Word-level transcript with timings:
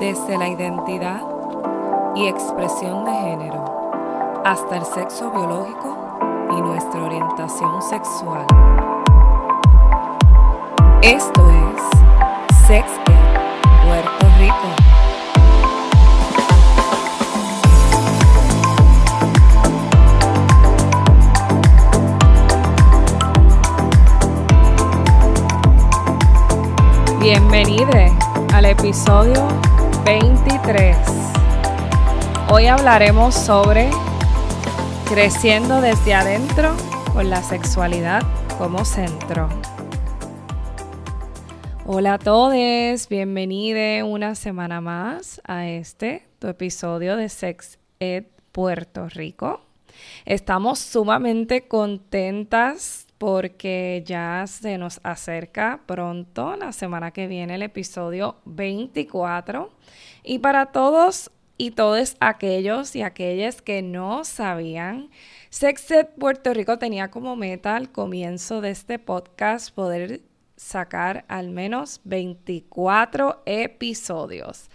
desde 0.00 0.38
la 0.38 0.48
identidad 0.48 1.20
y 2.14 2.26
expresión 2.28 3.04
de 3.04 3.10
género 3.12 4.42
hasta 4.44 4.76
el 4.76 4.84
sexo 4.84 5.30
biológico 5.30 6.18
y 6.56 6.60
nuestra 6.60 7.02
orientación 7.02 7.82
sexual. 7.82 8.46
Esto 11.02 11.50
es 11.50 11.82
Sex 12.68 12.86
Ed 13.06 13.14
Puerto 13.84 14.26
Rico. 14.38 14.68
Bienvenidos 27.20 28.12
al 28.54 28.64
episodio 28.64 29.48
23. 30.08 30.96
Hoy 32.50 32.64
hablaremos 32.64 33.34
sobre 33.34 33.90
creciendo 35.06 35.82
desde 35.82 36.14
adentro 36.14 36.74
con 37.12 37.28
la 37.28 37.42
sexualidad 37.42 38.22
como 38.56 38.86
centro. 38.86 39.50
Hola 41.84 42.14
a 42.14 42.18
todos, 42.18 43.06
bienvenidos 43.10 44.10
una 44.10 44.34
semana 44.34 44.80
más 44.80 45.42
a 45.44 45.68
este 45.68 46.26
tu 46.38 46.46
episodio 46.46 47.18
de 47.18 47.28
Sex 47.28 47.78
Ed 48.00 48.24
Puerto 48.50 49.10
Rico. 49.10 49.60
Estamos 50.24 50.78
sumamente 50.78 51.68
contentas 51.68 53.07
porque 53.18 54.02
ya 54.06 54.44
se 54.46 54.78
nos 54.78 55.00
acerca 55.02 55.80
pronto, 55.86 56.56
la 56.56 56.72
semana 56.72 57.10
que 57.10 57.26
viene, 57.26 57.56
el 57.56 57.62
episodio 57.62 58.36
24. 58.44 59.70
Y 60.22 60.38
para 60.38 60.66
todos 60.66 61.30
y 61.56 61.72
todos 61.72 62.16
aquellos 62.20 62.94
y 62.94 63.02
aquellas 63.02 63.60
que 63.60 63.82
no 63.82 64.24
sabían, 64.24 65.10
Sexet 65.50 66.14
Puerto 66.14 66.54
Rico 66.54 66.78
tenía 66.78 67.10
como 67.10 67.34
meta 67.34 67.74
al 67.74 67.90
comienzo 67.90 68.60
de 68.60 68.70
este 68.70 69.00
podcast 69.00 69.74
poder 69.74 70.22
sacar 70.56 71.24
al 71.28 71.50
menos 71.50 72.00
24 72.04 73.42
episodios. 73.46 74.70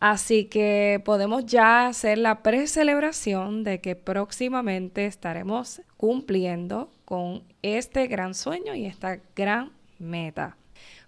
Así 0.00 0.46
que 0.46 1.00
podemos 1.04 1.46
ya 1.46 1.86
hacer 1.86 2.18
la 2.18 2.42
precelebración 2.42 3.62
de 3.62 3.80
que 3.80 3.94
próximamente 3.96 5.06
estaremos 5.06 5.82
cumpliendo 5.96 6.90
con 7.04 7.42
este 7.62 8.06
gran 8.06 8.34
sueño 8.34 8.74
y 8.74 8.86
esta 8.86 9.18
gran 9.34 9.72
meta. 9.98 10.56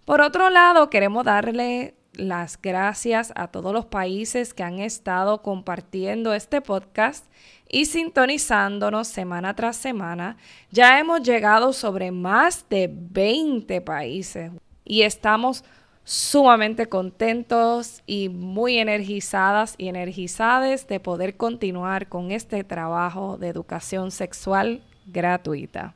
Por 0.05 0.21
otro 0.21 0.51
lado, 0.51 0.91
queremos 0.91 1.25
darle 1.25 1.95
las 2.13 2.61
gracias 2.61 3.33
a 3.37 3.49
todos 3.49 3.73
los 3.73 3.87
países 3.87 4.55
que 4.55 4.63
han 4.63 4.79
estado 4.79 5.43
compartiendo 5.43 6.33
este 6.33 6.61
podcast 6.61 7.27
y 7.69 7.87
sintonizándonos 7.87 9.09
semana 9.09 9.55
tras 9.55 9.77
semana. 9.77 10.37
Ya 10.71 10.99
hemos 10.99 11.23
llegado 11.23 11.73
sobre 11.73 12.11
más 12.11 12.69
de 12.69 12.91
20 12.93 13.81
países 13.83 14.53
y 14.85 15.03
estamos 15.03 15.65
sumamente 16.05 16.87
contentos 16.87 18.03
y 18.07 18.29
muy 18.29 18.79
energizadas 18.79 19.75
y 19.77 19.89
energizadas 19.89 20.87
de 20.87 21.01
poder 21.01 21.37
continuar 21.37 22.09
con 22.09 22.31
este 22.31 22.63
trabajo 22.63 23.37
de 23.39 23.49
educación 23.49 24.13
sexual 24.13 24.83
gratuita. 25.07 25.95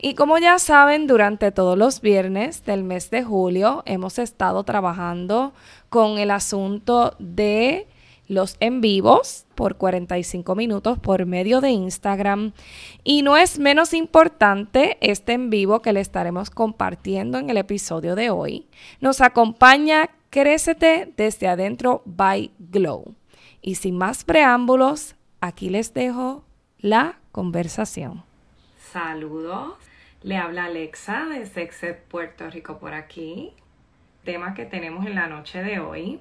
Y 0.00 0.14
como 0.14 0.38
ya 0.38 0.58
saben, 0.58 1.06
durante 1.06 1.50
todos 1.50 1.76
los 1.76 2.00
viernes 2.00 2.64
del 2.64 2.84
mes 2.84 3.10
de 3.10 3.24
julio 3.24 3.82
hemos 3.84 4.18
estado 4.18 4.62
trabajando 4.62 5.52
con 5.88 6.18
el 6.18 6.30
asunto 6.30 7.16
de 7.18 7.88
los 8.28 8.56
en 8.60 8.80
vivos 8.80 9.46
por 9.54 9.76
45 9.76 10.54
minutos 10.54 10.98
por 10.98 11.26
medio 11.26 11.60
de 11.60 11.70
Instagram. 11.70 12.52
Y 13.02 13.22
no 13.22 13.36
es 13.36 13.58
menos 13.58 13.92
importante 13.94 14.98
este 15.00 15.32
en 15.32 15.50
vivo 15.50 15.80
que 15.80 15.92
le 15.92 16.00
estaremos 16.00 16.50
compartiendo 16.50 17.38
en 17.38 17.50
el 17.50 17.56
episodio 17.56 18.14
de 18.14 18.30
hoy. 18.30 18.68
Nos 19.00 19.20
acompaña 19.20 20.10
Crécete 20.30 21.12
desde 21.16 21.48
adentro 21.48 22.02
by 22.04 22.50
Glow. 22.58 23.14
Y 23.62 23.76
sin 23.76 23.96
más 23.96 24.24
preámbulos, 24.24 25.16
aquí 25.40 25.70
les 25.70 25.94
dejo 25.94 26.44
la 26.78 27.18
conversación. 27.32 28.27
Saludos, 28.92 29.74
le 30.22 30.38
habla 30.38 30.64
Alexa 30.64 31.26
de 31.26 31.44
Sexed 31.44 31.96
Puerto 32.08 32.48
Rico 32.48 32.78
por 32.78 32.94
aquí. 32.94 33.52
Tema 34.24 34.54
que 34.54 34.64
tenemos 34.64 35.06
en 35.06 35.14
la 35.14 35.26
noche 35.26 35.62
de 35.62 35.78
hoy 35.78 36.20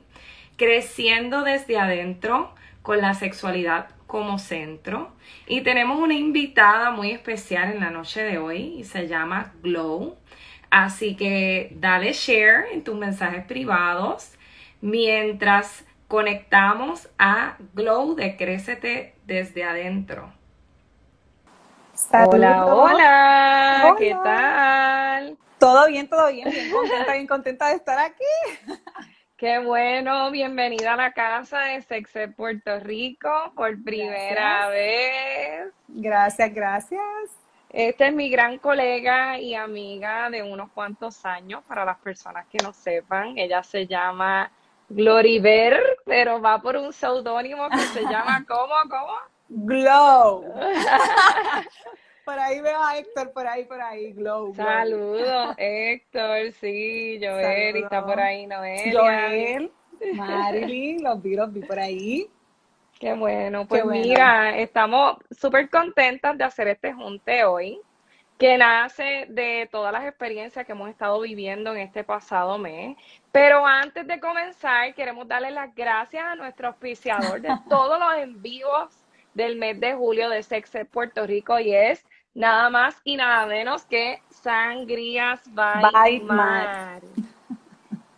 creciendo 0.57 1.43
desde 1.43 1.77
adentro 1.77 2.53
con 2.81 2.99
la 2.99 3.13
sexualidad 3.13 3.89
como 4.05 4.37
centro. 4.37 5.13
Y 5.47 5.61
tenemos 5.61 5.97
una 5.97 6.15
invitada 6.15 6.91
muy 6.91 7.11
especial 7.11 7.71
en 7.71 7.79
la 7.79 7.89
noche 7.89 8.21
de 8.21 8.37
hoy 8.37 8.75
y 8.79 8.83
se 8.83 9.07
llama 9.07 9.53
Glow. 9.63 10.17
Así 10.69 11.15
que 11.15 11.69
dale 11.71 12.11
share 12.11 12.65
en 12.73 12.83
tus 12.83 12.97
mensajes 12.97 13.45
privados 13.45 14.33
mientras 14.81 15.85
conectamos 16.09 17.07
a 17.17 17.55
Glow 17.73 18.15
de 18.15 18.35
Crécete 18.35 19.15
desde 19.25 19.63
adentro. 19.63 20.36
Hola, 21.97 22.65
hola, 22.67 23.95
¿qué 23.97 24.15
tal? 24.23 25.35
Todo 25.57 25.87
bien, 25.87 26.07
todo 26.07 26.27
bien, 26.31 26.47
bien 26.47 26.71
contenta, 26.71 27.13
bien 27.13 27.27
contenta 27.27 27.69
de 27.69 27.75
estar 27.75 27.97
aquí. 27.97 28.23
Qué 29.35 29.57
bueno, 29.57 30.29
bienvenida 30.29 30.93
a 30.93 30.95
la 30.95 31.11
casa 31.11 31.59
de 31.61 31.81
Sexe 31.81 32.27
Puerto 32.27 32.79
Rico 32.81 33.51
por 33.55 33.83
primera 33.83 34.67
vez. 34.67 35.73
Gracias, 35.87 36.53
gracias. 36.53 37.01
Esta 37.71 38.07
es 38.07 38.13
mi 38.13 38.29
gran 38.29 38.59
colega 38.59 39.39
y 39.39 39.55
amiga 39.55 40.29
de 40.29 40.43
unos 40.43 40.71
cuantos 40.73 41.25
años, 41.25 41.63
para 41.67 41.83
las 41.83 41.97
personas 41.97 42.45
que 42.45 42.59
no 42.63 42.73
sepan. 42.73 43.39
Ella 43.39 43.63
se 43.63 43.87
llama 43.87 44.51
Gloriver, 44.87 45.97
pero 46.05 46.39
va 46.39 46.61
por 46.61 46.77
un 46.77 46.93
seudónimo 46.93 47.69
que 47.69 47.79
se 47.79 48.03
llama 48.03 48.45
¿cómo? 48.47 48.75
¿Cómo? 48.87 49.36
Glow. 49.49 50.43
Por 52.27 52.37
ahí 52.37 52.59
veo 52.59 52.83
a 52.83 52.97
Héctor, 52.97 53.31
por 53.31 53.47
ahí, 53.47 53.63
por 53.63 53.79
ahí, 53.79 54.11
Glow. 54.11 54.53
Saludos, 54.53 55.55
Héctor, 55.57 56.51
sí, 56.59 57.21
Joel, 57.23 57.77
está 57.77 58.05
por 58.05 58.19
ahí, 58.19 58.45
Noelia. 58.45 58.91
Joel, 58.91 59.71
Marilyn, 60.13 61.03
los 61.03 61.21
vi, 61.21 61.37
los 61.37 61.53
vi 61.53 61.61
por 61.61 61.79
ahí. 61.79 62.29
Qué 62.99 63.13
bueno, 63.13 63.65
pues 63.65 63.85
mira, 63.85 64.57
estamos 64.57 65.15
súper 65.31 65.69
contentas 65.69 66.37
de 66.37 66.43
hacer 66.43 66.67
este 66.67 66.91
junte 66.91 67.45
hoy, 67.45 67.79
que 68.37 68.57
nace 68.57 69.27
de 69.29 69.69
todas 69.71 69.93
las 69.93 70.03
experiencias 70.03 70.65
que 70.65 70.73
hemos 70.73 70.89
estado 70.89 71.21
viviendo 71.21 71.73
en 71.73 71.79
este 71.79 72.03
pasado 72.03 72.57
mes. 72.57 72.97
Pero 73.31 73.65
antes 73.65 74.05
de 74.05 74.19
comenzar, 74.19 74.93
queremos 74.95 75.29
darle 75.29 75.51
las 75.51 75.73
gracias 75.73 76.25
a 76.25 76.35
nuestro 76.35 76.67
auspiciador 76.67 77.39
de 77.39 77.49
todos 77.69 77.97
los 77.97 78.15
envíos 78.15 79.06
del 79.37 79.55
mes 79.55 79.79
de 79.79 79.93
julio 79.93 80.29
de 80.29 80.41
Sexe 80.41 80.83
Puerto 80.83 81.27
Rico 81.27 81.59
y 81.59 81.71
es 81.71 82.03
nada 82.33 82.71
más 82.71 82.99
y 83.03 83.17
nada 83.17 83.45
menos 83.45 83.85
que 83.85 84.19
Sangrías 84.31 85.41
by, 85.53 86.19
Mar. 86.21 87.01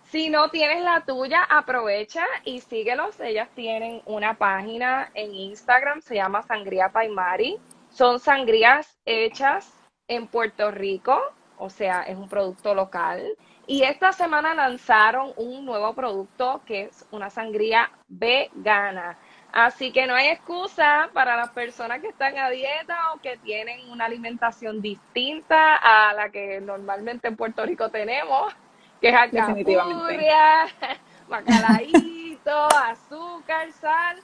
Si 0.03 0.31
no 0.31 0.49
tienes 0.49 0.83
la 0.83 1.01
tuya, 1.01 1.43
aprovecha 1.43 2.25
y 2.43 2.61
síguelos. 2.61 3.19
Ellas 3.19 3.47
tienen 3.53 4.01
una 4.05 4.33
página 4.39 5.11
en 5.13 5.35
Instagram, 5.35 6.01
se 6.01 6.15
llama 6.15 6.41
Sangría 6.41 6.87
by 6.87 7.09
Mari. 7.09 7.59
Son 7.91 8.19
sangrías 8.19 8.97
hechas 9.05 9.71
en 10.07 10.25
Puerto 10.25 10.71
Rico, 10.71 11.21
o 11.59 11.69
sea, 11.69 12.01
es 12.03 12.17
un 12.17 12.27
producto 12.27 12.73
local. 12.73 13.21
Y 13.67 13.83
esta 13.83 14.11
semana 14.11 14.55
lanzaron 14.55 15.31
un 15.37 15.63
nuevo 15.63 15.93
producto 15.93 16.63
que 16.65 16.85
es 16.85 17.05
una 17.11 17.29
sangría 17.29 17.91
vegana. 18.07 19.15
Así 19.51 19.91
que 19.91 20.05
no 20.05 20.13
hay 20.13 20.27
excusa 20.27 21.09
para 21.11 21.35
las 21.35 21.49
personas 21.49 22.01
que 22.01 22.09
están 22.09 22.37
a 22.37 22.49
dieta 22.49 23.13
o 23.13 23.19
que 23.19 23.37
tienen 23.37 23.89
una 23.89 24.05
alimentación 24.05 24.81
distinta 24.81 25.75
a 25.75 26.13
la 26.13 26.29
que 26.29 26.61
normalmente 26.61 27.27
en 27.27 27.35
Puerto 27.35 27.65
Rico 27.65 27.89
tenemos, 27.89 28.53
que 29.01 29.09
es 29.09 29.15
alcapurria, 29.15 30.67
bacalaíto, 31.27 32.67
azúcar, 32.85 33.71
sal. 33.71 34.21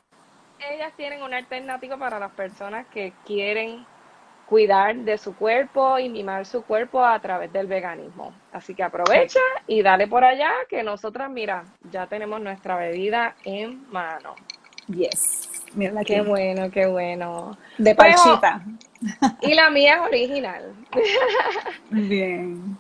Ellas 0.60 0.94
tienen 0.96 1.24
una 1.24 1.38
alternativa 1.38 1.98
para 1.98 2.20
las 2.20 2.32
personas 2.32 2.86
que 2.88 3.12
quieren 3.26 3.86
cuidar 4.46 4.96
de 4.96 5.18
su 5.18 5.36
cuerpo 5.36 5.98
y 5.98 6.08
mimar 6.08 6.46
su 6.46 6.64
cuerpo 6.64 7.04
a 7.04 7.20
través 7.20 7.52
del 7.52 7.66
veganismo. 7.66 8.34
Así 8.52 8.76
que 8.76 8.84
aprovecha 8.84 9.40
y 9.66 9.82
dale 9.82 10.08
por 10.08 10.24
allá 10.24 10.52
que 10.70 10.84
nosotras, 10.84 11.32
mira, 11.32 11.66
ya 11.90 12.06
tenemos 12.06 12.40
nuestra 12.42 12.78
bebida 12.78 13.36
en 13.44 13.90
mano. 13.92 14.36
Yes. 14.88 15.50
Mira 15.74 16.04
qué 16.04 16.22
bueno, 16.22 16.72
qué 16.72 16.86
bueno. 16.86 17.58
De 17.78 17.96
parchita. 17.96 18.62
y 19.42 19.54
la 19.54 19.70
mía 19.70 19.96
es 19.96 20.02
original. 20.02 20.74
Bien. 21.90 22.78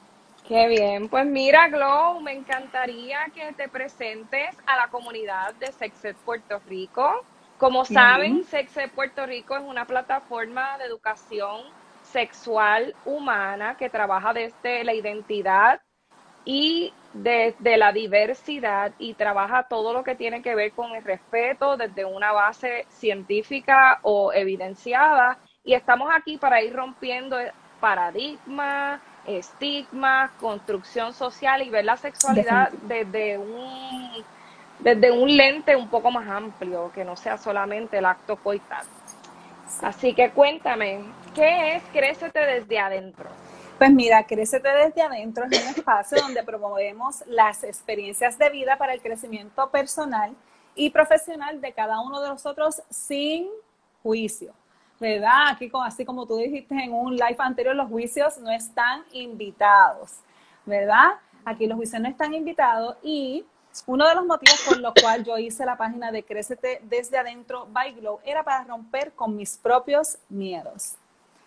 Qué 0.47 0.67
bien. 0.67 1.09
Pues 1.09 1.25
mira, 1.25 1.67
Glow, 1.69 2.21
me 2.21 2.33
encantaría 2.33 3.17
que 3.33 3.51
te 3.53 3.67
presentes 3.67 4.55
a 4.67 4.77
la 4.77 4.87
comunidad 4.89 5.55
de 5.55 5.71
Sexed 5.71 6.15
Puerto 6.23 6.61
Rico. 6.67 7.25
Como 7.57 7.83
saben, 7.83 8.43
Sexed 8.43 8.91
Puerto 8.91 9.25
Rico 9.25 9.55
es 9.55 9.63
una 9.63 9.85
plataforma 9.85 10.77
de 10.77 10.85
educación 10.85 11.61
sexual 12.03 12.95
humana 13.05 13.75
que 13.77 13.89
trabaja 13.89 14.33
desde 14.33 14.83
la 14.83 14.93
identidad 14.93 15.81
y 16.45 16.93
desde 17.13 17.77
la 17.77 17.91
diversidad 17.91 18.91
y 18.99 19.15
trabaja 19.15 19.63
todo 19.63 19.93
lo 19.93 20.03
que 20.03 20.15
tiene 20.15 20.41
que 20.41 20.53
ver 20.53 20.71
con 20.73 20.95
el 20.95 21.03
respeto 21.03 21.75
desde 21.75 22.05
una 22.05 22.31
base 22.31 22.85
científica 22.89 23.99
o 24.03 24.31
evidenciada. 24.31 25.39
Y 25.63 25.73
estamos 25.73 26.09
aquí 26.13 26.37
para 26.37 26.61
ir 26.61 26.73
rompiendo 26.75 27.37
paradigmas, 27.79 29.01
estigmas, 29.25 30.29
construcción 30.39 31.13
social 31.13 31.61
y 31.63 31.69
ver 31.69 31.85
la 31.85 31.97
sexualidad 31.97 32.69
desde 32.83 33.37
un, 33.37 34.11
desde 34.79 35.11
un 35.11 35.35
lente 35.35 35.75
un 35.75 35.89
poco 35.89 36.11
más 36.11 36.27
amplio, 36.27 36.91
que 36.93 37.03
no 37.03 37.15
sea 37.15 37.37
solamente 37.37 37.97
el 37.97 38.05
acto 38.05 38.35
coital. 38.35 38.85
Así 39.81 40.13
que 40.13 40.29
cuéntame, 40.29 41.01
¿qué 41.33 41.75
es 41.75 41.83
Crécete 41.91 42.39
desde 42.39 42.77
adentro? 42.77 43.29
Pues 43.77 43.91
mira, 43.91 44.25
Crécete 44.25 44.69
desde 44.69 45.01
adentro 45.01 45.45
es 45.49 45.61
un 45.61 45.69
espacio 45.69 46.21
donde 46.21 46.43
promovemos 46.43 47.23
las 47.27 47.63
experiencias 47.63 48.37
de 48.37 48.49
vida 48.49 48.77
para 48.77 48.93
el 48.93 49.01
crecimiento 49.01 49.69
personal 49.69 50.35
y 50.75 50.89
profesional 50.89 51.59
de 51.59 51.73
cada 51.73 51.99
uno 51.99 52.21
de 52.21 52.29
nosotros 52.29 52.81
sin 52.89 53.49
juicio. 54.01 54.53
¿verdad? 54.99 55.49
Aquí, 55.49 55.71
así 55.83 56.05
como 56.05 56.25
tú 56.25 56.37
dijiste 56.37 56.75
en 56.75 56.93
un 56.93 57.15
live 57.15 57.35
anterior, 57.39 57.75
los 57.75 57.89
juicios 57.89 58.37
no 58.37 58.51
están 58.51 59.03
invitados, 59.11 60.19
¿verdad? 60.65 61.15
Aquí 61.43 61.67
los 61.67 61.75
juicios 61.75 62.01
no 62.01 62.07
están 62.07 62.33
invitados 62.33 62.95
y 63.03 63.45
uno 63.85 64.07
de 64.07 64.15
los 64.15 64.25
motivos 64.25 64.61
por 64.65 64.77
los 64.79 64.93
cuales 64.93 65.27
yo 65.27 65.37
hice 65.37 65.65
la 65.65 65.77
página 65.77 66.11
de 66.11 66.23
Crécete 66.23 66.79
desde 66.83 67.17
adentro 67.17 67.67
by 67.71 67.93
Glow 67.93 68.19
era 68.23 68.43
para 68.43 68.63
romper 68.63 69.11
con 69.11 69.35
mis 69.35 69.57
propios 69.57 70.17
miedos, 70.29 70.95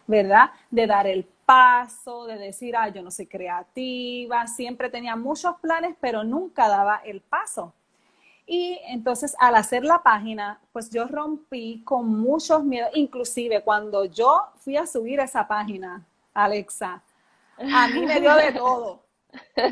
¿verdad? 0.09 0.51
De 0.71 0.89
dar 0.89 1.07
el 1.07 1.25
paso, 1.47 2.27
de 2.27 2.37
decir, 2.37 2.77
ah, 2.77 2.89
yo 2.89 3.03
no 3.03 3.13
soy 3.13 3.27
creativa, 3.27 4.47
siempre 4.49 4.91
tenía 4.91 5.15
muchos 5.15 5.55
planes, 5.61 5.95
pero 6.01 6.25
nunca 6.25 6.67
daba 6.67 7.01
el 7.05 7.21
paso. 7.21 7.73
Y 8.47 8.81
entonces 8.87 9.37
al 9.39 9.55
hacer 9.55 9.85
la 9.85 10.03
página, 10.03 10.59
pues 10.73 10.91
yo 10.91 11.07
rompí 11.07 11.83
con 11.85 12.19
muchos 12.19 12.65
miedos, 12.65 12.91
inclusive 12.95 13.63
cuando 13.63 14.07
yo 14.07 14.49
fui 14.57 14.77
a 14.77 14.87
subir 14.87 15.21
esa 15.21 15.47
página, 15.47 16.05
Alexa, 16.33 17.03
a 17.59 17.89
mí 17.89 18.07
me 18.07 18.21
dio 18.21 18.35
de 18.35 18.53
todo. 18.53 19.03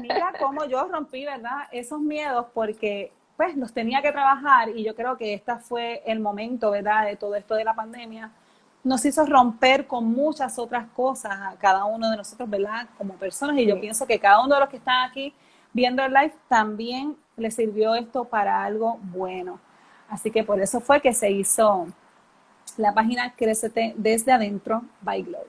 Mira 0.01 0.35
cómo 0.39 0.67
yo 0.67 0.87
rompí, 0.89 1.25
¿verdad? 1.25 1.69
Esos 1.73 2.01
miedos 2.01 2.47
porque 2.53 3.13
pues 3.37 3.57
los 3.57 3.73
tenía 3.73 4.03
que 4.03 4.13
trabajar 4.13 4.71
y 4.71 4.83
yo 4.83 4.95
creo 4.95 5.17
que 5.17 5.35
este 5.35 5.57
fue 5.57 6.03
el 6.07 6.21
momento, 6.21 6.71
¿verdad? 6.71 7.07
De 7.07 7.17
todo 7.17 7.35
esto 7.35 7.55
de 7.55 7.65
la 7.65 7.75
pandemia. 7.75 8.31
Nos 8.87 9.05
hizo 9.05 9.27
romper 9.27 9.89
con 9.89 10.05
muchas 10.05 10.61
otras 10.61 10.87
cosas 10.95 11.33
a 11.33 11.57
cada 11.59 11.85
uno 11.87 12.09
de 12.09 12.17
nosotros, 12.17 12.49
¿verdad? 12.49 12.87
Como 12.97 13.15
personas 13.15 13.59
y 13.59 13.67
yo 13.67 13.81
pienso 13.81 14.07
que 14.07 14.21
cada 14.21 14.45
uno 14.45 14.55
de 14.55 14.61
los 14.61 14.69
que 14.69 14.77
están 14.77 15.11
aquí 15.11 15.35
viendo 15.73 16.05
el 16.05 16.13
live 16.13 16.33
también 16.49 17.17
le 17.37 17.51
sirvió 17.51 17.97
esto 17.97 18.25
para 18.25 18.63
algo 18.63 19.01
bueno. 19.03 19.59
Así 20.09 20.31
que 20.31 20.45
por 20.45 20.61
eso 20.61 20.81
fue 20.81 21.01
que 21.01 21.13
se 21.13 21.33
hizo 21.33 21.89
la 22.77 22.95
página 22.95 23.35
Crécete 23.35 23.93
desde 23.97 24.31
adentro 24.31 24.83
by 25.01 25.21
Glow. 25.25 25.47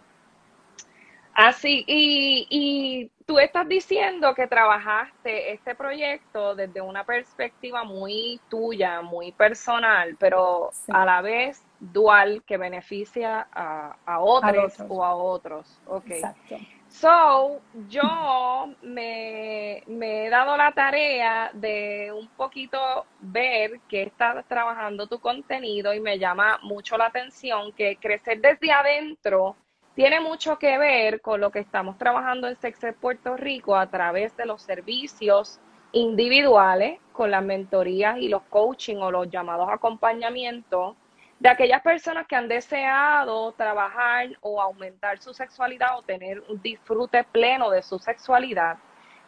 Así, 1.35 1.83
y, 1.85 2.47
y 2.49 3.11
tú 3.27 3.37
estás 3.37 3.67
diciendo 3.67 4.33
que 4.33 4.47
trabajaste 4.47 5.51
este 5.53 5.75
proyecto 5.75 6.55
desde 6.55 6.81
una 6.81 7.03
perspectiva 7.03 7.83
muy 7.83 8.41
tuya, 8.49 9.03
muy 9.03 9.31
personal, 9.31 10.15
pero 10.19 10.71
a 10.87 11.05
la 11.05 11.21
vez 11.21 11.61
dual 11.79 12.43
que 12.45 12.57
beneficia 12.57 13.47
a, 13.51 14.19
otros, 14.19 14.75
o 14.87 15.03
a 15.03 15.15
otros. 15.15 15.79
Okay. 15.87 16.17
Exacto. 16.17 16.57
So, 16.89 17.61
yo 17.89 18.73
me, 18.81 19.83
he 19.85 20.29
dado 20.29 20.55
la 20.55 20.71
tarea 20.71 21.51
de 21.53 22.11
un 22.11 22.27
poquito 22.29 23.05
ver 23.19 23.81
que 23.89 24.03
está 24.03 24.41
trabajando 24.43 25.05
tu 25.05 25.19
contenido 25.19 25.93
y 25.93 25.99
me 25.99 26.17
llama 26.17 26.59
mucho 26.63 26.97
la 26.97 27.07
atención 27.07 27.73
que 27.73 27.97
crecer 27.97 28.39
desde 28.39 28.71
adentro 28.71 29.55
tiene 29.95 30.21
mucho 30.21 30.57
que 30.57 30.77
ver 30.77 31.21
con 31.21 31.41
lo 31.41 31.51
que 31.51 31.59
estamos 31.59 31.97
trabajando 31.97 32.47
en 32.47 32.55
Sexe 32.55 32.93
Puerto 32.93 33.35
Rico 33.35 33.75
a 33.75 33.87
través 33.87 34.35
de 34.37 34.45
los 34.45 34.61
servicios 34.61 35.59
individuales, 35.91 36.99
con 37.11 37.31
las 37.31 37.43
mentorías 37.43 38.17
y 38.19 38.29
los 38.29 38.43
coaching 38.43 38.97
o 38.97 39.11
los 39.11 39.29
llamados 39.29 39.69
acompañamientos 39.69 40.95
de 41.39 41.49
aquellas 41.49 41.81
personas 41.81 42.25
que 42.27 42.35
han 42.35 42.47
deseado 42.47 43.51
trabajar 43.53 44.29
o 44.41 44.61
aumentar 44.61 45.19
su 45.19 45.33
sexualidad 45.33 45.97
o 45.97 46.01
tener 46.01 46.39
un 46.49 46.61
disfrute 46.61 47.23
pleno 47.23 47.69
de 47.69 47.83
su 47.83 47.99
sexualidad, 47.99 48.77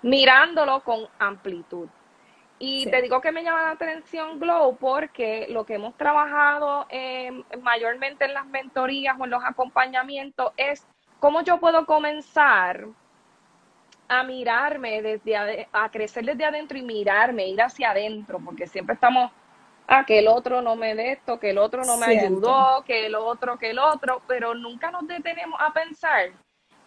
mirándolo 0.02 0.84
con 0.84 1.08
amplitud. 1.20 1.88
Y 2.62 2.90
te 2.90 3.02
digo 3.02 3.22
que 3.22 3.32
me 3.32 3.42
llama 3.42 3.64
la 3.64 3.72
atención 3.72 4.38
Glow 4.38 4.76
porque 4.76 5.48
lo 5.50 5.66
que 5.66 5.76
hemos 5.76 5.96
trabajado 5.96 6.88
mayormente 7.62 8.26
en 8.26 8.34
las 8.34 8.46
mentorías 8.48 9.16
o 9.18 9.24
en 9.24 9.30
los 9.30 9.44
acompañamientos 9.46 10.52
es 10.58 10.86
cómo 11.22 11.42
yo 11.42 11.60
puedo 11.60 11.86
comenzar 11.86 12.86
a 14.10 14.24
mirarme 14.24 15.02
desde 15.02 15.68
a 15.72 15.90
crecer 15.90 16.26
desde 16.26 16.44
adentro 16.44 16.78
y 16.78 16.82
mirarme, 16.82 17.48
ir 17.48 17.62
hacia 17.62 17.92
adentro, 17.92 18.40
porque 18.44 18.68
siempre 18.68 18.96
estamos 18.96 19.32
ah, 19.90 20.06
que 20.06 20.20
el 20.20 20.28
otro 20.28 20.62
no 20.62 20.76
me 20.76 20.96
de 20.96 21.12
esto, 21.14 21.40
que 21.40 21.50
el 21.50 21.58
otro 21.58 21.84
no 21.84 21.98
me 21.98 22.06
ayudó, 22.06 22.84
que 22.86 23.06
el 23.08 23.16
otro, 23.16 23.58
que 23.58 23.72
el 23.72 23.80
otro, 23.80 24.22
pero 24.28 24.54
nunca 24.54 24.92
nos 24.92 25.08
detenemos 25.08 25.60
a 25.60 25.74
pensar 25.74 26.32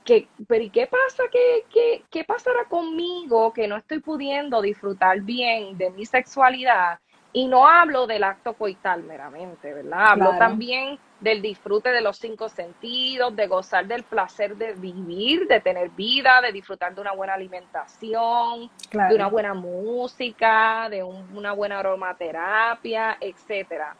que, 0.04 0.28
pero 0.46 0.64
¿y 0.64 0.70
qué 0.70 0.86
pasa? 0.86 1.24
¿Qué, 1.30 1.64
qué, 1.72 2.04
qué 2.10 2.24
pasará 2.24 2.64
conmigo 2.68 3.52
que 3.52 3.68
no 3.68 3.76
estoy 3.76 4.00
pudiendo 4.00 4.60
disfrutar 4.60 5.20
bien 5.20 5.76
de 5.78 5.90
mi 5.90 6.06
sexualidad? 6.06 6.98
Y 7.32 7.46
no 7.46 7.66
hablo 7.66 8.06
del 8.06 8.24
acto 8.24 8.52
coital 8.54 9.02
meramente, 9.04 9.72
¿verdad? 9.72 10.08
Hablo 10.10 10.36
también 10.38 10.98
del 11.22 11.40
disfrute 11.40 11.90
de 11.90 12.00
los 12.00 12.18
cinco 12.18 12.48
sentidos, 12.48 13.34
de 13.36 13.46
gozar 13.46 13.86
del 13.86 14.02
placer 14.02 14.56
de 14.56 14.74
vivir, 14.74 15.46
de 15.46 15.60
tener 15.60 15.88
vida, 15.90 16.40
de 16.40 16.50
disfrutar 16.50 16.94
de 16.94 17.00
una 17.00 17.12
buena 17.12 17.34
alimentación, 17.34 18.68
de 18.90 19.14
una 19.14 19.28
buena 19.28 19.54
música, 19.54 20.88
de 20.90 21.04
una 21.04 21.52
buena 21.52 21.78
aromaterapia, 21.78 23.16
etcétera. 23.20 23.96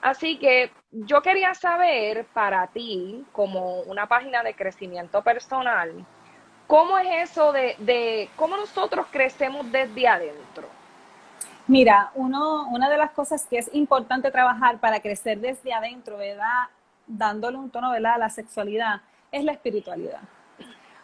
Así 0.00 0.38
que 0.38 0.70
yo 0.92 1.20
quería 1.22 1.54
saber 1.54 2.24
para 2.32 2.68
ti, 2.68 3.26
como 3.32 3.80
una 3.82 4.06
página 4.06 4.42
de 4.44 4.54
crecimiento 4.54 5.22
personal, 5.22 6.06
¿cómo 6.68 6.98
es 6.98 7.30
eso 7.30 7.52
de, 7.52 7.74
de 7.78 8.30
cómo 8.36 8.56
nosotros 8.56 9.06
crecemos 9.10 9.70
desde 9.72 10.06
adentro? 10.06 10.79
Mira, 11.70 12.10
uno, 12.16 12.66
una 12.70 12.90
de 12.90 12.96
las 12.96 13.12
cosas 13.12 13.46
que 13.46 13.56
es 13.56 13.70
importante 13.72 14.32
trabajar 14.32 14.80
para 14.80 14.98
crecer 14.98 15.38
desde 15.38 15.72
adentro, 15.72 16.16
¿verdad? 16.16 16.64
Dándole 17.06 17.58
un 17.58 17.70
tono, 17.70 17.92
¿verdad? 17.92 18.14
A 18.14 18.18
la 18.18 18.28
sexualidad, 18.28 19.02
es 19.30 19.44
la 19.44 19.52
espiritualidad. 19.52 20.18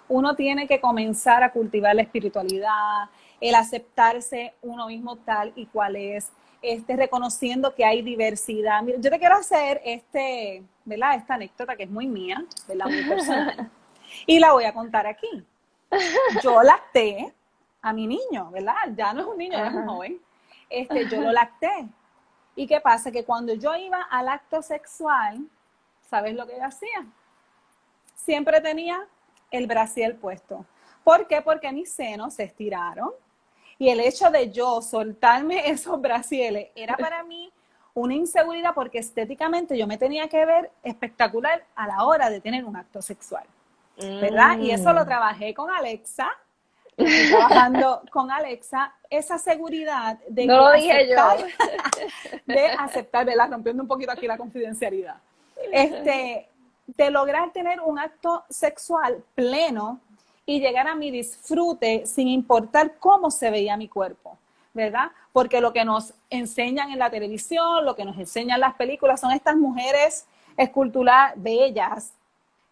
Uno 0.08 0.34
tiene 0.34 0.66
que 0.66 0.80
comenzar 0.80 1.44
a 1.44 1.52
cultivar 1.52 1.94
la 1.94 2.02
espiritualidad, 2.02 3.08
el 3.40 3.54
aceptarse 3.54 4.54
uno 4.60 4.88
mismo 4.88 5.14
tal 5.18 5.52
y 5.54 5.66
cual 5.66 5.94
es, 5.94 6.32
este, 6.60 6.96
reconociendo 6.96 7.72
que 7.72 7.84
hay 7.84 8.02
diversidad. 8.02 8.82
Mira, 8.82 8.98
yo 9.00 9.08
te 9.08 9.20
quiero 9.20 9.36
hacer 9.36 9.80
este, 9.84 10.64
¿verdad? 10.84 11.14
esta 11.14 11.34
anécdota 11.34 11.76
que 11.76 11.84
es 11.84 11.90
muy 11.90 12.08
mía, 12.08 12.44
¿verdad? 12.66 12.86
muy 12.86 13.04
personal, 13.04 13.70
y 14.26 14.40
la 14.40 14.50
voy 14.50 14.64
a 14.64 14.74
contar 14.74 15.06
aquí. 15.06 15.46
Yo 16.42 16.60
lacté 16.60 17.32
a 17.82 17.92
mi 17.92 18.08
niño, 18.08 18.50
¿verdad? 18.50 18.74
Ya 18.96 19.12
no 19.12 19.20
es 19.20 19.26
un 19.28 19.38
niño, 19.38 19.58
ya 19.58 19.68
es 19.68 19.74
un 19.74 19.86
joven 19.86 20.25
este, 20.70 21.08
yo 21.08 21.20
lo 21.20 21.32
lacté. 21.32 21.88
¿Y 22.54 22.66
qué 22.66 22.80
pasa? 22.80 23.12
Que 23.12 23.24
cuando 23.24 23.54
yo 23.54 23.74
iba 23.76 24.02
al 24.10 24.28
acto 24.28 24.62
sexual, 24.62 25.46
¿sabes 26.08 26.34
lo 26.34 26.46
que 26.46 26.56
yo 26.56 26.64
hacía? 26.64 27.06
Siempre 28.14 28.60
tenía 28.60 29.06
el 29.50 29.66
brasiel 29.66 30.14
puesto. 30.16 30.64
¿Por 31.04 31.26
qué? 31.26 31.42
Porque 31.42 31.70
mis 31.72 31.92
senos 31.92 32.34
se 32.34 32.44
estiraron 32.44 33.10
y 33.78 33.90
el 33.90 34.00
hecho 34.00 34.30
de 34.30 34.50
yo 34.50 34.80
soltarme 34.82 35.68
esos 35.70 36.00
brasieles 36.00 36.70
era 36.74 36.96
para 36.96 37.22
mí 37.22 37.52
una 37.94 38.14
inseguridad 38.14 38.74
porque 38.74 38.98
estéticamente 38.98 39.76
yo 39.78 39.86
me 39.86 39.96
tenía 39.96 40.28
que 40.28 40.44
ver 40.44 40.70
espectacular 40.82 41.64
a 41.74 41.86
la 41.86 42.04
hora 42.04 42.28
de 42.28 42.40
tener 42.40 42.64
un 42.64 42.76
acto 42.76 43.00
sexual. 43.00 43.44
¿Verdad? 43.98 44.58
Y 44.58 44.70
eso 44.72 44.92
lo 44.92 45.04
mm. 45.04 45.06
trabajé 45.06 45.54
con 45.54 45.70
Alexa 45.70 46.28
trabajando 46.96 48.02
con 48.10 48.30
Alexa, 48.30 48.94
esa 49.10 49.38
seguridad 49.38 50.18
de, 50.28 50.46
no 50.46 50.66
aceptar, 50.66 51.38
de 52.46 52.66
aceptar, 52.66 53.26
¿verdad? 53.26 53.50
Rompiendo 53.50 53.82
un 53.82 53.88
poquito 53.88 54.12
aquí 54.12 54.26
la 54.26 54.38
confidencialidad. 54.38 55.16
Este, 55.72 56.48
de 56.86 57.10
lograr 57.10 57.52
tener 57.52 57.80
un 57.80 57.98
acto 57.98 58.44
sexual 58.48 59.22
pleno 59.34 60.00
y 60.44 60.60
llegar 60.60 60.86
a 60.86 60.94
mi 60.94 61.10
disfrute 61.10 62.06
sin 62.06 62.28
importar 62.28 62.98
cómo 62.98 63.30
se 63.30 63.50
veía 63.50 63.76
mi 63.76 63.88
cuerpo, 63.88 64.38
¿verdad? 64.72 65.10
Porque 65.32 65.60
lo 65.60 65.72
que 65.72 65.84
nos 65.84 66.14
enseñan 66.30 66.90
en 66.90 66.98
la 66.98 67.10
televisión, 67.10 67.84
lo 67.84 67.96
que 67.96 68.04
nos 68.04 68.16
enseñan 68.16 68.60
las 68.60 68.74
películas 68.74 69.20
son 69.20 69.32
estas 69.32 69.56
mujeres 69.56 70.26
esculturales 70.56 71.34
bellas, 71.42 72.12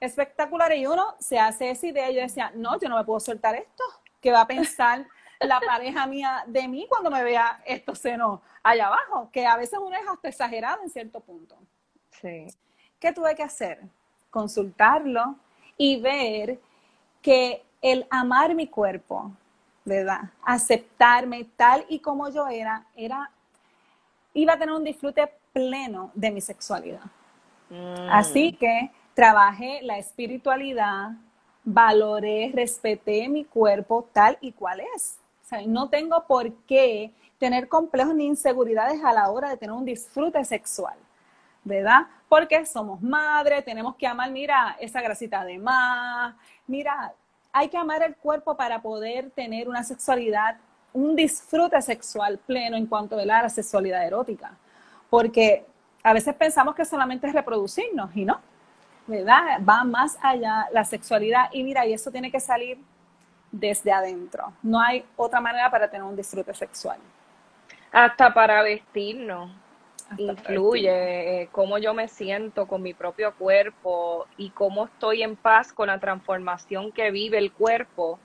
espectaculares 0.00 0.78
y 0.78 0.86
uno 0.86 1.14
se 1.18 1.38
hace 1.38 1.70
esa 1.70 1.86
idea 1.86 2.10
y 2.10 2.14
yo 2.14 2.20
decía, 2.20 2.52
no, 2.54 2.78
yo 2.78 2.88
no 2.88 2.96
me 2.96 3.04
puedo 3.04 3.20
soltar 3.20 3.56
esto, 3.56 3.84
¿qué 4.24 4.32
va 4.32 4.40
a 4.40 4.46
pensar 4.46 5.06
la 5.38 5.60
pareja 5.60 6.06
mía 6.06 6.44
de 6.46 6.66
mí 6.66 6.86
cuando 6.88 7.10
me 7.10 7.22
vea 7.22 7.62
estos 7.66 7.98
senos 7.98 8.40
allá 8.62 8.86
abajo? 8.86 9.28
Que 9.30 9.46
a 9.46 9.54
veces 9.58 9.78
uno 9.78 9.94
es 9.94 10.08
hasta 10.08 10.28
exagerado 10.28 10.82
en 10.82 10.88
cierto 10.88 11.20
punto. 11.20 11.58
Sí. 12.22 12.46
¿Qué 12.98 13.12
tuve 13.12 13.34
que 13.34 13.42
hacer? 13.42 13.82
Consultarlo 14.30 15.36
y 15.76 16.00
ver 16.00 16.58
que 17.20 17.62
el 17.82 18.06
amar 18.08 18.54
mi 18.54 18.66
cuerpo, 18.66 19.30
¿verdad? 19.84 20.22
Aceptarme 20.42 21.44
tal 21.56 21.84
y 21.90 21.98
como 21.98 22.30
yo 22.30 22.48
era, 22.48 22.86
era, 22.96 23.30
iba 24.32 24.54
a 24.54 24.58
tener 24.58 24.74
un 24.74 24.84
disfrute 24.84 25.30
pleno 25.52 26.10
de 26.14 26.30
mi 26.30 26.40
sexualidad. 26.40 27.04
Mm. 27.68 28.08
Así 28.10 28.54
que 28.54 28.90
trabajé 29.12 29.82
la 29.82 29.98
espiritualidad, 29.98 31.10
valoré, 31.64 32.52
respeté 32.54 33.28
mi 33.28 33.44
cuerpo 33.44 34.08
tal 34.12 34.36
y 34.40 34.52
cual 34.52 34.80
es. 34.94 35.18
no 35.66 35.88
tengo 35.88 36.24
por 36.26 36.52
qué 36.66 37.12
tener 37.38 37.68
complejos 37.68 38.14
ni 38.14 38.26
inseguridades 38.26 39.02
a 39.04 39.12
la 39.12 39.30
hora 39.30 39.50
de 39.50 39.56
tener 39.56 39.74
un 39.74 39.84
disfrute 39.84 40.44
sexual, 40.44 40.96
¿verdad? 41.62 42.06
Porque 42.28 42.64
somos 42.66 43.00
madres, 43.02 43.64
tenemos 43.64 43.96
que 43.96 44.06
amar, 44.06 44.30
mira, 44.30 44.76
esa 44.80 45.00
grasita 45.00 45.44
de 45.44 45.58
más, 45.58 46.34
mira, 46.66 47.12
hay 47.52 47.68
que 47.68 47.76
amar 47.76 48.02
el 48.02 48.16
cuerpo 48.16 48.56
para 48.56 48.82
poder 48.82 49.30
tener 49.30 49.68
una 49.68 49.84
sexualidad, 49.84 50.56
un 50.92 51.14
disfrute 51.14 51.80
sexual 51.82 52.38
pleno 52.38 52.76
en 52.76 52.86
cuanto 52.86 53.18
a 53.18 53.24
la 53.24 53.48
sexualidad 53.48 54.06
erótica. 54.06 54.52
Porque 55.08 55.64
a 56.02 56.12
veces 56.12 56.34
pensamos 56.34 56.74
que 56.74 56.84
solamente 56.84 57.26
es 57.26 57.32
reproducirnos 57.32 58.14
y 58.16 58.24
no. 58.24 58.40
¿Verdad? 59.06 59.60
Va 59.68 59.84
más 59.84 60.18
allá 60.22 60.66
la 60.72 60.84
sexualidad 60.84 61.48
y 61.52 61.62
mira, 61.62 61.86
y 61.86 61.92
eso 61.92 62.10
tiene 62.10 62.30
que 62.30 62.40
salir 62.40 62.78
desde 63.50 63.92
adentro. 63.92 64.52
No 64.62 64.80
hay 64.80 65.04
otra 65.16 65.40
manera 65.40 65.70
para 65.70 65.88
tener 65.88 66.04
un 66.04 66.16
disfrute 66.16 66.54
sexual. 66.54 66.98
Hasta 67.92 68.34
para 68.34 68.62
vestirnos. 68.62 69.50
influye 70.18 71.42
eh, 71.42 71.48
cómo 71.50 71.78
yo 71.78 71.94
me 71.94 72.08
siento 72.08 72.66
con 72.66 72.82
mi 72.82 72.92
propio 72.92 73.34
cuerpo 73.34 74.26
y 74.36 74.50
cómo 74.50 74.86
estoy 74.86 75.22
en 75.22 75.36
paz 75.36 75.72
con 75.72 75.86
la 75.86 75.98
transformación 75.98 76.92
que 76.92 77.10
vive 77.10 77.38
el 77.38 77.52
cuerpo, 77.52 78.18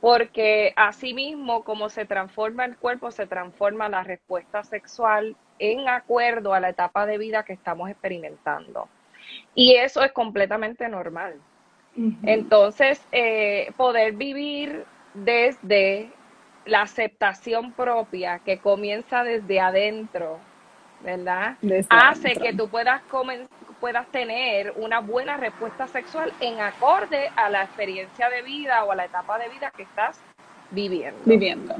porque 0.00 0.74
así 0.76 1.14
mismo 1.14 1.64
como 1.64 1.88
se 1.88 2.04
transforma 2.04 2.64
el 2.64 2.76
cuerpo, 2.76 3.10
se 3.10 3.26
transforma 3.26 3.88
la 3.88 4.02
respuesta 4.02 4.64
sexual 4.64 5.36
en 5.58 5.88
acuerdo 5.88 6.52
a 6.52 6.60
la 6.60 6.70
etapa 6.70 7.06
de 7.06 7.18
vida 7.18 7.44
que 7.44 7.52
estamos 7.52 7.88
experimentando. 7.88 8.88
Y 9.54 9.74
eso 9.74 10.02
es 10.02 10.12
completamente 10.12 10.88
normal. 10.88 11.34
Entonces, 12.22 13.06
eh, 13.12 13.70
poder 13.76 14.14
vivir 14.14 14.86
desde 15.12 16.10
la 16.64 16.82
aceptación 16.82 17.72
propia 17.72 18.38
que 18.38 18.58
comienza 18.58 19.24
desde 19.24 19.60
adentro, 19.60 20.38
¿verdad? 21.02 21.56
Hace 21.90 22.34
que 22.34 22.54
tú 22.54 22.68
puedas, 22.68 23.02
puedas 23.80 24.06
tener 24.08 24.72
una 24.76 25.00
buena 25.00 25.36
respuesta 25.36 25.86
sexual 25.86 26.32
en 26.40 26.60
acorde 26.60 27.30
a 27.36 27.50
la 27.50 27.64
experiencia 27.64 28.30
de 28.30 28.42
vida 28.42 28.84
o 28.84 28.92
a 28.92 28.96
la 28.96 29.04
etapa 29.04 29.38
de 29.38 29.48
vida 29.50 29.70
que 29.76 29.82
estás 29.82 30.20
viviendo. 30.70 31.20
Viviendo. 31.26 31.74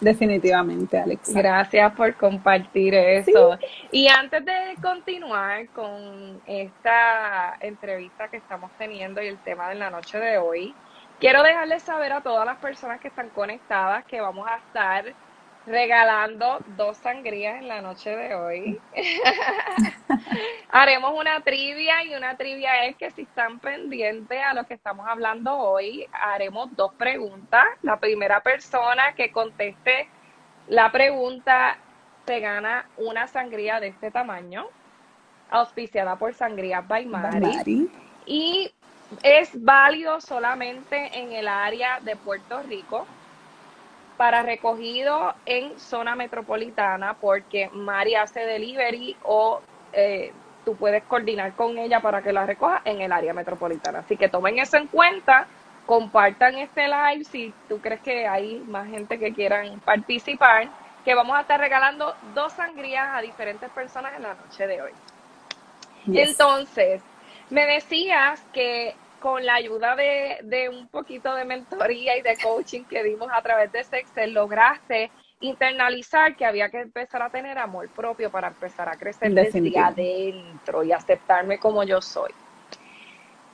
Definitivamente, 0.00 0.98
Alex. 0.98 1.34
Gracias 1.34 1.92
por 1.94 2.14
compartir 2.14 2.94
eso. 2.94 3.58
Y 3.90 4.08
antes 4.08 4.44
de 4.44 4.76
continuar 4.80 5.68
con 5.68 6.40
esta 6.46 7.56
entrevista 7.60 8.28
que 8.28 8.36
estamos 8.36 8.70
teniendo 8.78 9.22
y 9.22 9.26
el 9.26 9.38
tema 9.38 9.68
de 9.70 9.74
la 9.74 9.90
noche 9.90 10.18
de 10.18 10.38
hoy, 10.38 10.74
quiero 11.18 11.42
dejarles 11.42 11.82
saber 11.82 12.12
a 12.12 12.20
todas 12.20 12.46
las 12.46 12.58
personas 12.58 13.00
que 13.00 13.08
están 13.08 13.28
conectadas 13.30 14.04
que 14.04 14.20
vamos 14.20 14.46
a 14.48 14.56
estar 14.56 15.14
regalando 15.68 16.58
dos 16.76 16.96
sangrías 16.96 17.60
en 17.60 17.68
la 17.68 17.80
noche 17.82 18.10
de 18.10 18.34
hoy. 18.34 18.80
Haremos 20.70 21.12
una 21.18 21.40
trivia 21.40 22.02
y 22.04 22.14
una 22.14 22.36
trivia 22.36 22.86
es 22.86 22.96
que 22.96 23.10
si 23.10 23.22
están 23.22 23.58
pendientes 23.58 24.40
a 24.42 24.54
lo 24.54 24.64
que 24.64 24.74
estamos 24.74 25.06
hablando 25.06 25.56
hoy, 25.56 26.06
haremos 26.12 26.74
dos 26.74 26.94
preguntas. 26.94 27.66
La 27.82 27.98
primera 27.98 28.40
persona 28.40 29.14
que 29.14 29.30
conteste 29.30 30.08
la 30.68 30.90
pregunta 30.90 31.78
se 32.26 32.40
gana 32.40 32.86
una 32.96 33.26
sangría 33.26 33.80
de 33.80 33.88
este 33.88 34.10
tamaño, 34.10 34.66
auspiciada 35.50 36.16
por 36.16 36.34
Sangría 36.34 36.82
by 36.82 37.06
Mari. 37.06 37.90
Y 38.26 38.70
es 39.22 39.50
válido 39.62 40.20
solamente 40.20 41.18
en 41.18 41.32
el 41.32 41.48
área 41.48 42.00
de 42.00 42.16
Puerto 42.16 42.62
Rico 42.62 43.06
para 44.18 44.42
recogido 44.42 45.32
en 45.46 45.78
zona 45.78 46.16
metropolitana 46.16 47.14
porque 47.14 47.70
Mari 47.72 48.16
hace 48.16 48.40
delivery 48.40 49.16
o 49.22 49.60
eh, 49.92 50.32
tú 50.64 50.76
puedes 50.76 51.04
coordinar 51.04 51.54
con 51.54 51.78
ella 51.78 52.00
para 52.00 52.20
que 52.20 52.32
la 52.32 52.44
recoja 52.44 52.82
en 52.84 53.00
el 53.00 53.12
área 53.12 53.32
metropolitana. 53.32 54.00
Así 54.00 54.16
que 54.16 54.28
tomen 54.28 54.58
eso 54.58 54.76
en 54.76 54.88
cuenta, 54.88 55.46
compartan 55.86 56.56
este 56.56 56.88
live 56.88 57.24
si 57.24 57.54
tú 57.68 57.80
crees 57.80 58.00
que 58.00 58.26
hay 58.26 58.58
más 58.66 58.88
gente 58.88 59.20
que 59.20 59.32
quieran 59.32 59.78
participar, 59.80 60.68
que 61.04 61.14
vamos 61.14 61.38
a 61.38 61.42
estar 61.42 61.60
regalando 61.60 62.14
dos 62.34 62.52
sangrías 62.52 63.08
a 63.14 63.20
diferentes 63.20 63.70
personas 63.70 64.14
en 64.16 64.24
la 64.24 64.34
noche 64.34 64.66
de 64.66 64.82
hoy. 64.82 64.92
Entonces, 66.08 67.02
me 67.50 67.66
decías 67.66 68.44
que 68.52 68.96
con 69.20 69.44
la 69.44 69.54
ayuda 69.54 69.96
de, 69.96 70.68
un 70.68 70.88
poquito 70.88 71.34
de 71.34 71.44
mentoría 71.44 72.16
y 72.16 72.22
de 72.22 72.36
coaching 72.42 72.84
que 72.84 73.02
dimos 73.02 73.28
a 73.32 73.42
través 73.42 73.72
de 73.72 73.84
Sexel, 73.84 74.32
lograste 74.32 75.10
internalizar 75.40 76.34
que 76.36 76.44
había 76.44 76.68
que 76.68 76.80
empezar 76.80 77.22
a 77.22 77.30
tener 77.30 77.58
amor 77.58 77.88
propio 77.90 78.30
para 78.30 78.48
empezar 78.48 78.88
a 78.88 78.96
crecer 78.96 79.32
desde 79.32 79.78
adentro 79.78 80.82
y 80.82 80.92
aceptarme 80.92 81.58
como 81.58 81.84
yo 81.84 82.00
soy. 82.00 82.32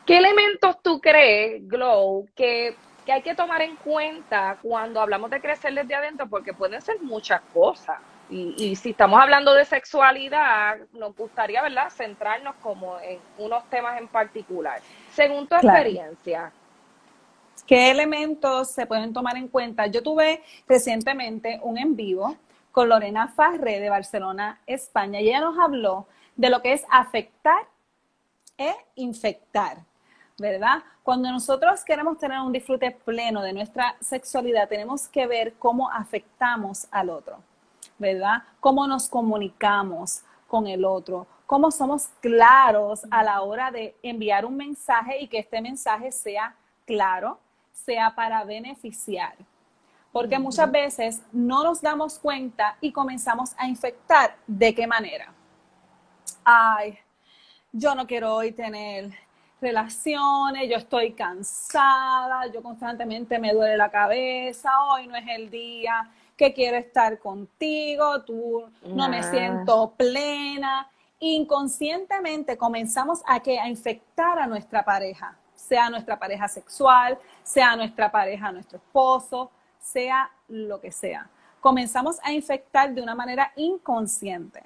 ¿Qué 0.06 0.18
elementos 0.18 0.82
tú 0.82 1.00
crees, 1.00 1.66
Glow, 1.66 2.26
que, 2.34 2.76
que 3.06 3.12
hay 3.12 3.22
que 3.22 3.34
tomar 3.34 3.62
en 3.62 3.76
cuenta 3.76 4.58
cuando 4.62 5.00
hablamos 5.00 5.30
de 5.30 5.40
crecer 5.40 5.74
desde 5.74 5.94
adentro? 5.94 6.26
Porque 6.28 6.52
pueden 6.52 6.80
ser 6.82 7.00
muchas 7.00 7.40
cosas. 7.52 7.98
Y, 8.30 8.74
si 8.76 8.90
estamos 8.90 9.20
hablando 9.20 9.54
de 9.54 9.64
sexualidad, 9.64 10.78
nos 10.92 11.14
gustaría, 11.14 11.62
¿verdad?, 11.62 11.90
centrarnos 11.90 12.54
como 12.56 12.98
en 13.00 13.18
unos 13.38 13.68
temas 13.68 14.00
en 14.00 14.08
particular. 14.08 14.80
Según 15.14 15.46
tu 15.46 15.54
experiencia. 15.54 16.52
¿Qué 17.66 17.90
elementos 17.90 18.70
se 18.70 18.86
pueden 18.86 19.12
tomar 19.12 19.36
en 19.36 19.48
cuenta? 19.48 19.86
Yo 19.86 20.02
tuve 20.02 20.42
recientemente 20.68 21.60
un 21.62 21.78
en 21.78 21.96
vivo 21.96 22.36
con 22.72 22.88
Lorena 22.88 23.28
Farre 23.28 23.80
de 23.80 23.88
Barcelona, 23.88 24.60
España, 24.66 25.20
y 25.20 25.28
ella 25.28 25.40
nos 25.40 25.58
habló 25.58 26.06
de 26.36 26.50
lo 26.50 26.60
que 26.60 26.72
es 26.72 26.84
afectar 26.90 27.68
e 28.58 28.74
infectar, 28.96 29.78
¿verdad? 30.38 30.82
Cuando 31.02 31.30
nosotros 31.30 31.84
queremos 31.84 32.18
tener 32.18 32.40
un 32.40 32.52
disfrute 32.52 32.90
pleno 32.90 33.42
de 33.42 33.52
nuestra 33.52 33.96
sexualidad, 34.00 34.68
tenemos 34.68 35.08
que 35.08 35.26
ver 35.26 35.54
cómo 35.54 35.90
afectamos 35.90 36.86
al 36.90 37.10
otro. 37.10 37.38
¿verdad? 37.98 38.42
Cómo 38.60 38.86
nos 38.86 39.08
comunicamos 39.08 40.22
con 40.48 40.66
el 40.66 40.84
otro, 40.84 41.26
cómo 41.46 41.70
somos 41.70 42.08
claros 42.20 43.02
a 43.10 43.22
la 43.22 43.42
hora 43.42 43.70
de 43.70 43.96
enviar 44.02 44.44
un 44.44 44.56
mensaje 44.56 45.20
y 45.20 45.28
que 45.28 45.38
este 45.38 45.60
mensaje 45.60 46.10
sea 46.12 46.54
claro, 46.86 47.38
sea 47.72 48.14
para 48.14 48.44
beneficiar. 48.44 49.34
Porque 50.12 50.38
muchas 50.38 50.70
veces 50.70 51.22
no 51.32 51.64
nos 51.64 51.82
damos 51.82 52.18
cuenta 52.18 52.76
y 52.80 52.92
comenzamos 52.92 53.52
a 53.58 53.66
infectar. 53.66 54.36
¿De 54.46 54.74
qué 54.74 54.86
manera? 54.86 55.32
Ay, 56.44 56.98
yo 57.72 57.94
no 57.94 58.06
quiero 58.06 58.34
hoy 58.34 58.52
tener 58.52 59.10
relaciones, 59.60 60.68
yo 60.70 60.76
estoy 60.76 61.12
cansada, 61.14 62.46
yo 62.52 62.62
constantemente 62.62 63.38
me 63.38 63.52
duele 63.52 63.76
la 63.76 63.90
cabeza, 63.90 64.70
hoy 64.90 65.08
no 65.08 65.16
es 65.16 65.24
el 65.26 65.50
día, 65.50 66.08
que 66.36 66.52
quiero 66.52 66.76
estar 66.76 67.18
contigo, 67.18 68.22
tú 68.22 68.64
no 68.86 69.08
me 69.08 69.22
siento 69.22 69.94
plena. 69.96 70.88
Inconscientemente 71.26 72.58
comenzamos 72.58 73.22
a, 73.24 73.40
que, 73.40 73.58
a 73.58 73.66
infectar 73.66 74.38
a 74.38 74.46
nuestra 74.46 74.84
pareja, 74.84 75.34
sea 75.54 75.88
nuestra 75.88 76.18
pareja 76.18 76.46
sexual, 76.48 77.18
sea 77.42 77.74
nuestra 77.76 78.12
pareja, 78.12 78.52
nuestro 78.52 78.76
esposo, 78.76 79.50
sea 79.78 80.30
lo 80.48 80.78
que 80.82 80.92
sea. 80.92 81.26
Comenzamos 81.62 82.20
a 82.22 82.30
infectar 82.30 82.92
de 82.92 83.00
una 83.00 83.14
manera 83.14 83.50
inconsciente. 83.56 84.62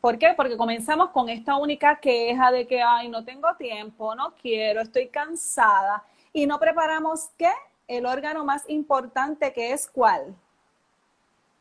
¿Por 0.00 0.18
qué? 0.18 0.34
Porque 0.36 0.56
comenzamos 0.56 1.10
con 1.10 1.28
esta 1.28 1.54
única 1.54 1.94
queja 2.00 2.50
de 2.50 2.66
que, 2.66 2.82
ay, 2.82 3.08
no 3.08 3.24
tengo 3.24 3.54
tiempo, 3.54 4.16
no 4.16 4.34
quiero, 4.34 4.80
estoy 4.80 5.06
cansada. 5.06 6.02
Y 6.32 6.48
no 6.48 6.58
preparamos 6.58 7.30
qué? 7.38 7.52
El 7.86 8.04
órgano 8.06 8.44
más 8.44 8.68
importante 8.68 9.52
que 9.52 9.72
es 9.72 9.86
cuál? 9.86 10.34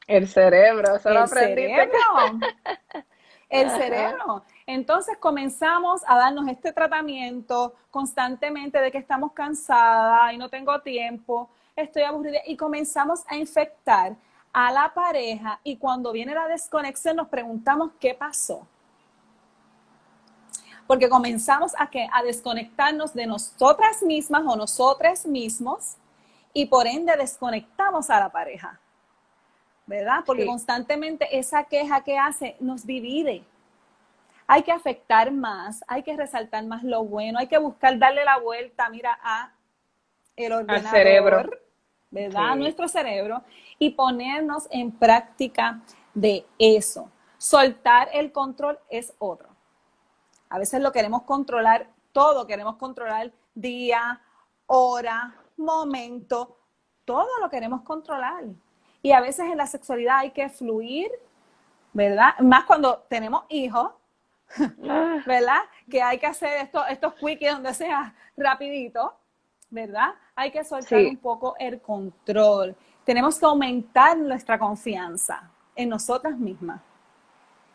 El 0.08 0.28
cerebro, 0.28 0.96
eso 0.96 1.10
el 1.10 1.28
cerebro. 1.28 1.92
el 3.54 3.70
cerebro. 3.70 4.44
Entonces 4.66 5.16
comenzamos 5.18 6.02
a 6.08 6.18
darnos 6.18 6.48
este 6.48 6.74
tratamiento 6.74 7.76
constantemente 7.92 8.80
de 8.80 8.92
que 8.92 8.98
estamos 8.98 9.32
cansadas 9.34 10.34
y 10.34 10.38
no 10.38 10.50
tengo 10.50 10.82
tiempo, 10.82 11.50
estoy 11.76 12.02
aburrida 12.02 12.40
y 12.48 12.58
comenzamos 12.58 13.22
a 13.28 13.36
infectar 13.38 14.16
a 14.52 14.72
la 14.72 14.92
pareja 14.94 15.60
y 15.64 15.78
cuando 15.78 16.12
viene 16.12 16.34
la 16.34 16.48
desconexión 16.48 17.16
nos 17.16 17.28
preguntamos 17.28 17.92
qué 18.00 18.16
pasó. 18.16 18.68
Porque 20.88 21.08
comenzamos 21.08 21.74
a, 21.78 21.90
que, 21.90 22.08
a 22.12 22.24
desconectarnos 22.24 23.14
de 23.14 23.28
nosotras 23.28 24.02
mismas 24.02 24.44
o 24.48 24.56
nosotros 24.56 25.26
mismos 25.28 25.96
y 26.54 26.66
por 26.66 26.88
ende 26.88 27.16
desconectamos 27.16 28.10
a 28.10 28.20
la 28.20 28.30
pareja. 28.30 28.80
¿Verdad? 29.86 30.24
Porque 30.26 30.46
constantemente 30.46 31.38
esa 31.38 31.66
queja 31.66 32.04
que 32.04 32.18
hace 32.18 32.56
nos 32.60 32.86
divide. 32.86 33.44
Hay 34.48 34.64
que 34.64 34.72
afectar 34.72 35.32
más, 35.32 35.84
hay 35.88 36.04
que 36.04 36.16
resaltar 36.16 36.66
más 36.66 36.84
lo 36.84 37.04
bueno, 37.04 37.40
hay 37.40 37.48
que 37.48 37.58
buscar 37.58 37.98
darle 37.98 38.24
la 38.24 38.40
vuelta, 38.40 38.90
mira, 38.90 39.18
a 39.22 39.54
el 40.36 40.52
ordenador. 40.52 40.86
Al 40.86 40.92
cerebro 40.92 41.50
¿verdad? 42.14 42.56
Nuestro 42.56 42.88
cerebro 42.88 43.42
y 43.80 43.90
ponernos 43.90 44.68
en 44.70 44.92
práctica 44.92 45.82
de 46.14 46.46
eso. 46.60 47.10
Soltar 47.40 48.08
el 48.14 48.32
control 48.32 48.78
es 48.90 49.14
otro. 49.18 49.50
A 50.50 50.60
veces 50.60 50.80
lo 50.82 50.92
queremos 50.92 51.24
controlar 51.24 51.88
todo, 52.12 52.46
queremos 52.46 52.76
controlar 52.76 53.32
día, 53.56 54.22
hora, 54.68 55.36
momento, 55.58 56.56
todo 57.04 57.28
lo 57.42 57.50
queremos 57.50 57.82
controlar. 57.82 58.44
Y 59.04 59.12
a 59.12 59.20
veces 59.20 59.46
en 59.52 59.58
la 59.58 59.68
sexualidad 59.68 60.20
hay 60.20 60.32
que 60.32 60.48
fluir, 60.48 61.12
¿verdad? 61.92 62.40
Más 62.40 62.64
cuando 62.64 63.00
tenemos 63.10 63.44
hijos, 63.50 63.92
ah. 64.90 65.22
¿verdad? 65.26 65.60
Que 65.92 66.02
hay 66.02 66.18
que 66.18 66.26
hacer 66.26 66.64
esto, 66.64 66.86
estos 66.88 67.14
quickies 67.16 67.52
donde 67.52 67.74
sea 67.74 68.16
rapidito, 68.38 69.14
¿verdad? 69.70 70.12
Hay 70.36 70.52
que 70.52 70.64
soltar 70.64 71.00
un 71.00 71.18
poco 71.18 71.54
el 71.60 71.82
control. 71.82 72.78
Tenemos 73.04 73.38
que 73.38 73.46
aumentar 73.46 74.18
nuestra 74.18 74.58
confianza 74.58 75.52
en 75.76 75.90
nosotras 75.90 76.38
mismas 76.38 76.80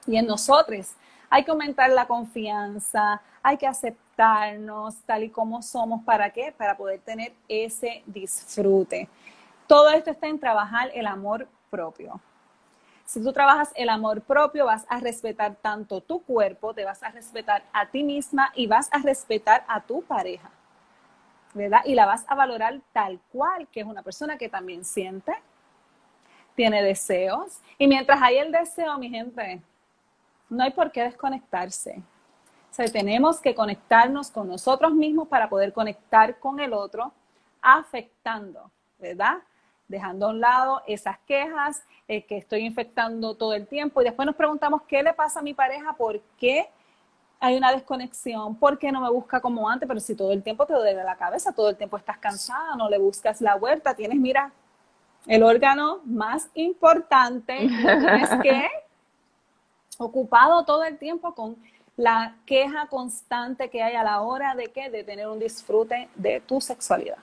y 0.06 0.16
en 0.16 0.26
nosotros. 0.26 0.94
Hay 1.28 1.44
que 1.44 1.50
aumentar 1.50 1.90
la 1.90 2.06
confianza, 2.06 3.20
hay 3.42 3.58
que 3.58 3.66
aceptarnos 3.66 4.96
tal 5.04 5.24
y 5.24 5.28
como 5.28 5.60
somos. 5.60 6.02
¿Para 6.04 6.30
qué? 6.30 6.54
Para 6.56 6.74
poder 6.74 7.00
tener 7.00 7.34
ese 7.46 8.02
disfrute. 8.06 9.10
Todo 9.68 9.90
esto 9.90 10.10
está 10.10 10.26
en 10.26 10.40
trabajar 10.40 10.90
el 10.94 11.06
amor 11.06 11.46
propio. 11.70 12.20
Si 13.04 13.22
tú 13.22 13.32
trabajas 13.32 13.70
el 13.76 13.88
amor 13.88 14.22
propio, 14.22 14.66
vas 14.66 14.84
a 14.88 14.98
respetar 14.98 15.54
tanto 15.54 16.00
tu 16.00 16.22
cuerpo, 16.22 16.74
te 16.74 16.84
vas 16.84 17.02
a 17.02 17.10
respetar 17.10 17.62
a 17.72 17.86
ti 17.86 18.02
misma 18.02 18.50
y 18.54 18.66
vas 18.66 18.88
a 18.92 18.98
respetar 18.98 19.64
a 19.68 19.80
tu 19.80 20.02
pareja. 20.02 20.50
¿verdad? 21.54 21.80
Y 21.84 21.94
la 21.94 22.06
vas 22.06 22.24
a 22.28 22.34
valorar 22.34 22.80
tal 22.92 23.20
cual, 23.32 23.66
que 23.68 23.80
es 23.80 23.86
una 23.86 24.02
persona 24.02 24.36
que 24.38 24.48
también 24.48 24.84
siente, 24.84 25.32
tiene 26.54 26.82
deseos. 26.82 27.60
Y 27.78 27.86
mientras 27.86 28.20
hay 28.20 28.38
el 28.38 28.52
deseo, 28.52 28.98
mi 28.98 29.10
gente, 29.10 29.60
no 30.48 30.64
hay 30.64 30.70
por 30.70 30.90
qué 30.92 31.02
desconectarse. 31.02 32.02
O 32.70 32.74
sea, 32.74 32.86
tenemos 32.86 33.40
que 33.40 33.54
conectarnos 33.54 34.30
con 34.30 34.48
nosotros 34.48 34.92
mismos 34.92 35.28
para 35.28 35.48
poder 35.48 35.72
conectar 35.72 36.38
con 36.38 36.60
el 36.60 36.72
otro, 36.72 37.12
afectando, 37.60 38.70
¿verdad? 38.98 39.38
Dejando 39.88 40.26
a 40.26 40.30
un 40.30 40.40
lado 40.40 40.82
esas 40.86 41.18
quejas 41.26 41.82
eh, 42.06 42.24
que 42.24 42.36
estoy 42.36 42.60
infectando 42.60 43.34
todo 43.34 43.54
el 43.54 43.66
tiempo 43.66 44.00
y 44.00 44.04
después 44.04 44.26
nos 44.26 44.36
preguntamos 44.36 44.82
qué 44.82 45.02
le 45.02 45.14
pasa 45.14 45.40
a 45.40 45.42
mi 45.42 45.54
pareja, 45.54 45.94
por 45.94 46.20
qué 46.38 46.68
hay 47.40 47.56
una 47.56 47.72
desconexión, 47.72 48.56
¿por 48.56 48.78
qué 48.78 48.90
no 48.90 49.00
me 49.00 49.10
busca 49.10 49.40
como 49.40 49.68
antes? 49.68 49.86
Pero 49.86 50.00
si 50.00 50.14
todo 50.14 50.32
el 50.32 50.42
tiempo 50.42 50.66
te 50.66 50.74
duele 50.74 51.04
la 51.04 51.16
cabeza, 51.16 51.52
todo 51.52 51.70
el 51.70 51.76
tiempo 51.76 51.96
estás 51.96 52.18
cansada, 52.18 52.74
no 52.76 52.88
le 52.90 52.98
buscas 52.98 53.40
la 53.40 53.54
vuelta, 53.54 53.94
tienes, 53.94 54.18
mira, 54.18 54.52
el 55.26 55.42
órgano 55.42 56.00
más 56.04 56.48
importante, 56.54 57.56
tienes 57.58 58.30
que 58.42 58.68
ocupado 59.98 60.64
todo 60.64 60.84
el 60.84 60.98
tiempo 60.98 61.34
con 61.34 61.56
la 61.96 62.36
queja 62.46 62.86
constante 62.86 63.68
que 63.70 63.82
hay 63.82 63.94
a 63.94 64.04
la 64.04 64.20
hora 64.20 64.54
de 64.54 64.68
que 64.68 64.88
de 64.88 65.04
tener 65.04 65.28
un 65.28 65.38
disfrute 65.38 66.08
de 66.14 66.40
tu 66.40 66.60
sexualidad. 66.60 67.18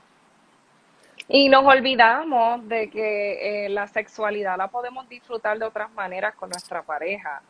Y 1.27 1.49
nos 1.49 1.65
olvidamos 1.65 2.67
de 2.67 2.89
que 2.89 3.65
eh, 3.65 3.69
la 3.69 3.87
sexualidad 3.87 4.57
la 4.57 4.67
podemos 4.67 5.09
disfrutar 5.09 5.57
de 5.57 5.65
otras 5.65 5.91
maneras 5.91 6.35
con 6.35 6.49
nuestra 6.49 6.83
pareja. 6.83 7.41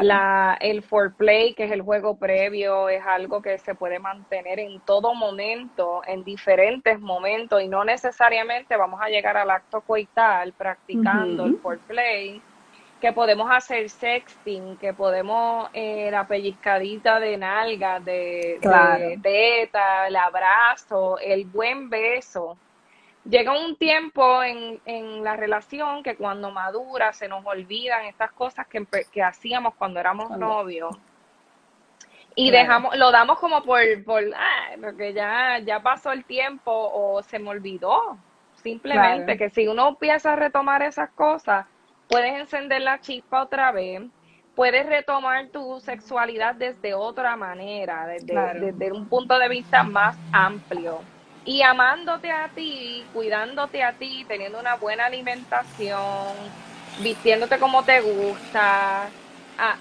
La, 0.00 0.56
el 0.60 0.82
foreplay, 0.82 1.52
que 1.52 1.64
es 1.64 1.72
el 1.72 1.82
juego 1.82 2.16
previo, 2.16 2.88
es 2.88 3.04
algo 3.04 3.42
que 3.42 3.58
se 3.58 3.74
puede 3.74 3.98
mantener 3.98 4.58
en 4.58 4.80
todo 4.80 5.14
momento, 5.14 6.00
en 6.06 6.24
diferentes 6.24 6.98
momentos, 6.98 7.62
y 7.62 7.68
no 7.68 7.84
necesariamente 7.84 8.74
vamos 8.76 9.00
a 9.02 9.08
llegar 9.08 9.36
al 9.36 9.50
acto 9.50 9.82
coital 9.82 10.54
practicando 10.54 11.44
el 11.44 11.58
foreplay, 11.58 12.40
que 13.02 13.12
podemos 13.12 13.50
hacer 13.50 13.90
sexting, 13.90 14.78
que 14.78 14.94
podemos 14.94 15.68
eh, 15.74 16.08
la 16.10 16.26
pellizcadita 16.26 17.20
de 17.20 17.36
nalga, 17.36 18.00
de, 18.00 18.58
de 18.62 19.20
teta, 19.22 20.06
el 20.06 20.16
abrazo, 20.16 21.18
el 21.18 21.44
buen 21.44 21.90
beso 21.90 22.56
llega 23.28 23.58
un 23.58 23.76
tiempo 23.76 24.42
en, 24.42 24.80
en, 24.84 25.24
la 25.24 25.36
relación 25.36 26.02
que 26.02 26.16
cuando 26.16 26.50
madura 26.50 27.12
se 27.12 27.28
nos 27.28 27.44
olvidan 27.44 28.04
estas 28.04 28.32
cosas 28.32 28.66
que, 28.66 28.86
que 29.12 29.22
hacíamos 29.22 29.74
cuando 29.74 30.00
éramos 30.00 30.30
novios. 30.30 30.96
Y 32.34 32.50
dejamos, 32.50 32.96
lo 32.96 33.10
damos 33.10 33.38
como 33.38 33.62
por, 33.62 33.80
por 34.04 34.22
ah, 34.36 34.76
porque 34.80 35.14
ya, 35.14 35.58
ya 35.60 35.80
pasó 35.80 36.12
el 36.12 36.24
tiempo 36.24 36.70
o 36.70 37.22
se 37.22 37.38
me 37.38 37.48
olvidó. 37.48 38.18
Simplemente 38.62 39.38
que 39.38 39.48
si 39.48 39.66
uno 39.68 39.88
empieza 39.88 40.32
a 40.32 40.36
retomar 40.36 40.82
esas 40.82 41.10
cosas, 41.10 41.66
puedes 42.08 42.34
encender 42.38 42.82
la 42.82 43.00
chispa 43.00 43.42
otra 43.42 43.72
vez, 43.72 44.02
puedes 44.54 44.86
retomar 44.86 45.48
tu 45.48 45.80
sexualidad 45.80 46.54
desde 46.56 46.92
otra 46.92 47.36
manera, 47.36 48.06
desde, 48.06 48.34
desde 48.60 48.92
un 48.92 49.08
punto 49.08 49.38
de 49.38 49.48
vista 49.48 49.82
más 49.82 50.18
amplio 50.32 51.00
y 51.46 51.62
amándote 51.62 52.30
a 52.30 52.48
ti, 52.48 53.04
cuidándote 53.12 53.82
a 53.82 53.92
ti, 53.92 54.24
teniendo 54.26 54.58
una 54.58 54.74
buena 54.74 55.06
alimentación, 55.06 56.34
vistiéndote 57.00 57.58
como 57.60 57.84
te 57.84 58.00
gusta, 58.00 59.08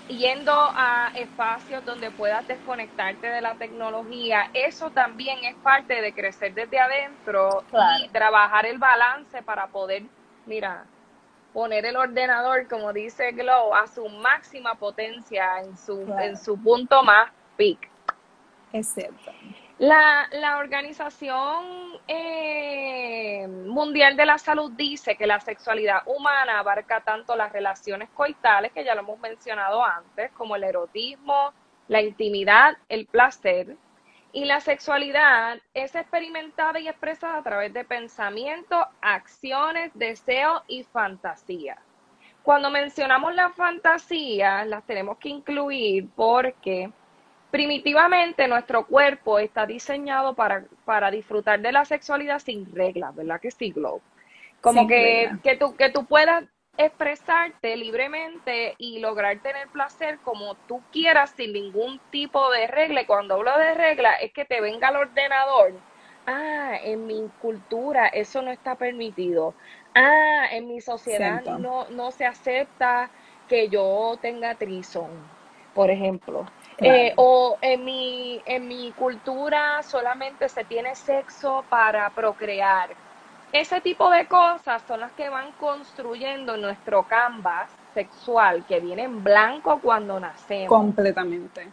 yendo 0.07 0.53
a 0.53 1.11
espacios 1.15 1.83
donde 1.83 2.11
puedas 2.11 2.47
desconectarte 2.47 3.27
de 3.27 3.41
la 3.41 3.55
tecnología, 3.55 4.49
eso 4.53 4.91
también 4.91 5.39
es 5.43 5.55
parte 5.55 6.01
de 6.01 6.13
crecer 6.13 6.53
desde 6.53 6.79
adentro 6.79 7.63
y 7.99 8.09
trabajar 8.09 8.67
el 8.67 8.77
balance 8.77 9.41
para 9.41 9.65
poder, 9.67 10.03
mira, 10.45 10.85
poner 11.51 11.85
el 11.85 11.97
ordenador, 11.97 12.67
como 12.67 12.93
dice 12.93 13.31
Glow, 13.31 13.73
a 13.73 13.87
su 13.87 14.07
máxima 14.07 14.75
potencia, 14.75 15.61
en 15.61 15.75
su, 15.75 16.13
en 16.19 16.37
su 16.37 16.61
punto 16.61 17.01
más 17.01 17.31
peak. 17.57 17.89
Cierto. 18.83 19.31
La, 19.77 20.29
la 20.31 20.57
Organización 20.57 21.65
eh, 22.07 23.45
Mundial 23.47 24.15
de 24.15 24.25
la 24.25 24.37
Salud 24.37 24.71
dice 24.71 25.17
que 25.17 25.27
la 25.27 25.41
sexualidad 25.41 26.03
humana 26.05 26.59
abarca 26.59 27.01
tanto 27.01 27.35
las 27.35 27.51
relaciones 27.51 28.09
coitales, 28.11 28.71
que 28.71 28.85
ya 28.85 28.95
lo 28.95 29.01
hemos 29.01 29.19
mencionado 29.19 29.83
antes, 29.83 30.31
como 30.31 30.55
el 30.55 30.63
erotismo, 30.63 31.51
la 31.89 32.01
intimidad, 32.01 32.77
el 32.87 33.05
placer. 33.05 33.75
Y 34.31 34.45
la 34.45 34.61
sexualidad 34.61 35.59
es 35.73 35.93
experimentada 35.93 36.79
y 36.79 36.87
expresada 36.87 37.37
a 37.37 37.43
través 37.43 37.73
de 37.73 37.83
pensamiento, 37.83 38.87
acciones, 39.01 39.91
deseos 39.93 40.61
y 40.67 40.83
fantasía. 40.83 41.77
Cuando 42.43 42.69
mencionamos 42.69 43.35
las 43.35 43.53
fantasías, 43.55 44.67
las 44.67 44.85
tenemos 44.85 45.17
que 45.17 45.29
incluir 45.29 46.07
porque 46.15 46.91
primitivamente 47.55 48.49
nuestro 48.49 48.85
cuerpo 48.85 49.39
está 49.39 49.65
diseñado 49.65 50.33
para, 50.33 50.65
para 50.83 51.09
disfrutar 51.09 51.61
de 51.61 51.71
la 51.71 51.85
sexualidad 51.85 52.39
sin 52.39 52.69
reglas, 52.75 53.15
¿verdad 53.15 53.39
que 53.39 53.49
sí, 53.49 53.71
Glow? 53.71 54.01
Como 54.59 54.85
que, 54.87 55.31
que, 55.41 55.55
tú, 55.55 55.73
que 55.77 55.89
tú 55.89 56.05
puedas 56.05 56.43
expresarte 56.77 57.77
libremente 57.77 58.75
y 58.77 58.99
lograr 58.99 59.39
tener 59.39 59.69
placer 59.69 60.19
como 60.21 60.55
tú 60.67 60.81
quieras 60.91 61.29
sin 61.37 61.53
ningún 61.53 62.01
tipo 62.11 62.51
de 62.51 62.67
regla. 62.67 63.03
Y 63.03 63.05
cuando 63.05 63.35
hablo 63.35 63.57
de 63.57 63.73
regla 63.73 64.15
es 64.15 64.33
que 64.33 64.43
te 64.43 64.59
venga 64.59 64.89
el 64.89 64.97
ordenador. 64.97 65.75
Ah, 66.27 66.77
en 66.83 67.07
mi 67.07 67.29
cultura 67.41 68.07
eso 68.07 68.41
no 68.41 68.51
está 68.51 68.75
permitido. 68.75 69.53
Ah, 69.93 70.47
en 70.51 70.67
mi 70.67 70.81
sociedad 70.81 71.41
no, 71.57 71.87
no 71.89 72.11
se 72.11 72.25
acepta 72.25 73.09
que 73.47 73.69
yo 73.69 74.17
tenga 74.21 74.55
trison, 74.55 75.09
por 75.73 75.89
ejemplo. 75.89 76.45
Eh, 76.77 77.13
o 77.15 77.57
en 77.61 77.85
mi, 77.85 78.41
en 78.45 78.67
mi 78.67 78.91
cultura 78.91 79.81
solamente 79.83 80.49
se 80.49 80.65
tiene 80.65 80.95
sexo 80.95 81.63
para 81.69 82.09
procrear. 82.09 82.89
Ese 83.51 83.79
tipo 83.79 84.09
de 84.09 84.27
cosas 84.27 84.83
son 84.85 84.99
las 84.99 85.13
que 85.13 85.29
van 85.29 85.53
construyendo 85.53 86.57
nuestro 86.57 87.03
canvas 87.03 87.71
sexual, 87.93 88.65
que 88.65 88.81
viene 88.81 89.03
en 89.03 89.23
blanco 89.23 89.79
cuando 89.79 90.19
nacemos. 90.19 90.67
Completamente. 90.67 91.71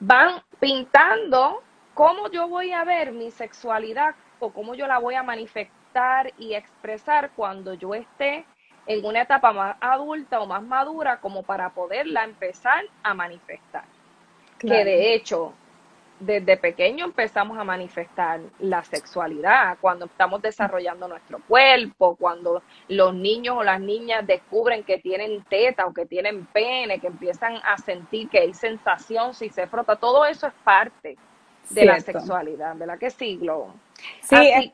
Van 0.00 0.42
pintando 0.60 1.62
cómo 1.94 2.28
yo 2.30 2.48
voy 2.48 2.72
a 2.72 2.84
ver 2.84 3.12
mi 3.12 3.30
sexualidad 3.30 4.14
o 4.40 4.50
cómo 4.50 4.74
yo 4.74 4.86
la 4.86 4.98
voy 4.98 5.14
a 5.14 5.22
manifestar 5.22 6.32
y 6.36 6.52
expresar 6.52 7.30
cuando 7.30 7.72
yo 7.72 7.94
esté 7.94 8.44
en 8.86 9.04
una 9.04 9.22
etapa 9.22 9.52
más 9.52 9.76
adulta 9.80 10.40
o 10.40 10.46
más 10.46 10.62
madura 10.62 11.20
como 11.20 11.42
para 11.42 11.70
poderla 11.70 12.24
empezar 12.24 12.84
a 13.02 13.14
manifestar. 13.14 13.84
Que 14.66 14.84
de 14.84 15.14
hecho, 15.14 15.52
desde 16.20 16.56
pequeño 16.56 17.04
empezamos 17.04 17.58
a 17.58 17.64
manifestar 17.64 18.40
la 18.60 18.82
sexualidad, 18.84 19.76
cuando 19.80 20.06
estamos 20.06 20.40
desarrollando 20.40 21.08
nuestro 21.08 21.40
cuerpo, 21.46 22.16
cuando 22.16 22.62
los 22.88 23.14
niños 23.14 23.56
o 23.58 23.64
las 23.64 23.80
niñas 23.80 24.26
descubren 24.26 24.84
que 24.84 24.98
tienen 24.98 25.42
teta 25.44 25.86
o 25.86 25.92
que 25.92 26.06
tienen 26.06 26.46
pene, 26.46 27.00
que 27.00 27.08
empiezan 27.08 27.56
a 27.64 27.76
sentir 27.78 28.28
que 28.28 28.38
hay 28.38 28.54
sensación 28.54 29.34
si 29.34 29.50
se 29.50 29.66
frota, 29.66 29.96
todo 29.96 30.24
eso 30.24 30.46
es 30.46 30.54
parte 30.64 31.16
de 31.70 31.84
la 31.84 32.00
sexualidad, 32.00 32.76
¿verdad 32.76 32.98
que 32.98 33.10
sí, 33.10 33.36
Globo? 33.36 33.74
Sí, 34.20 34.36
es, 34.36 34.72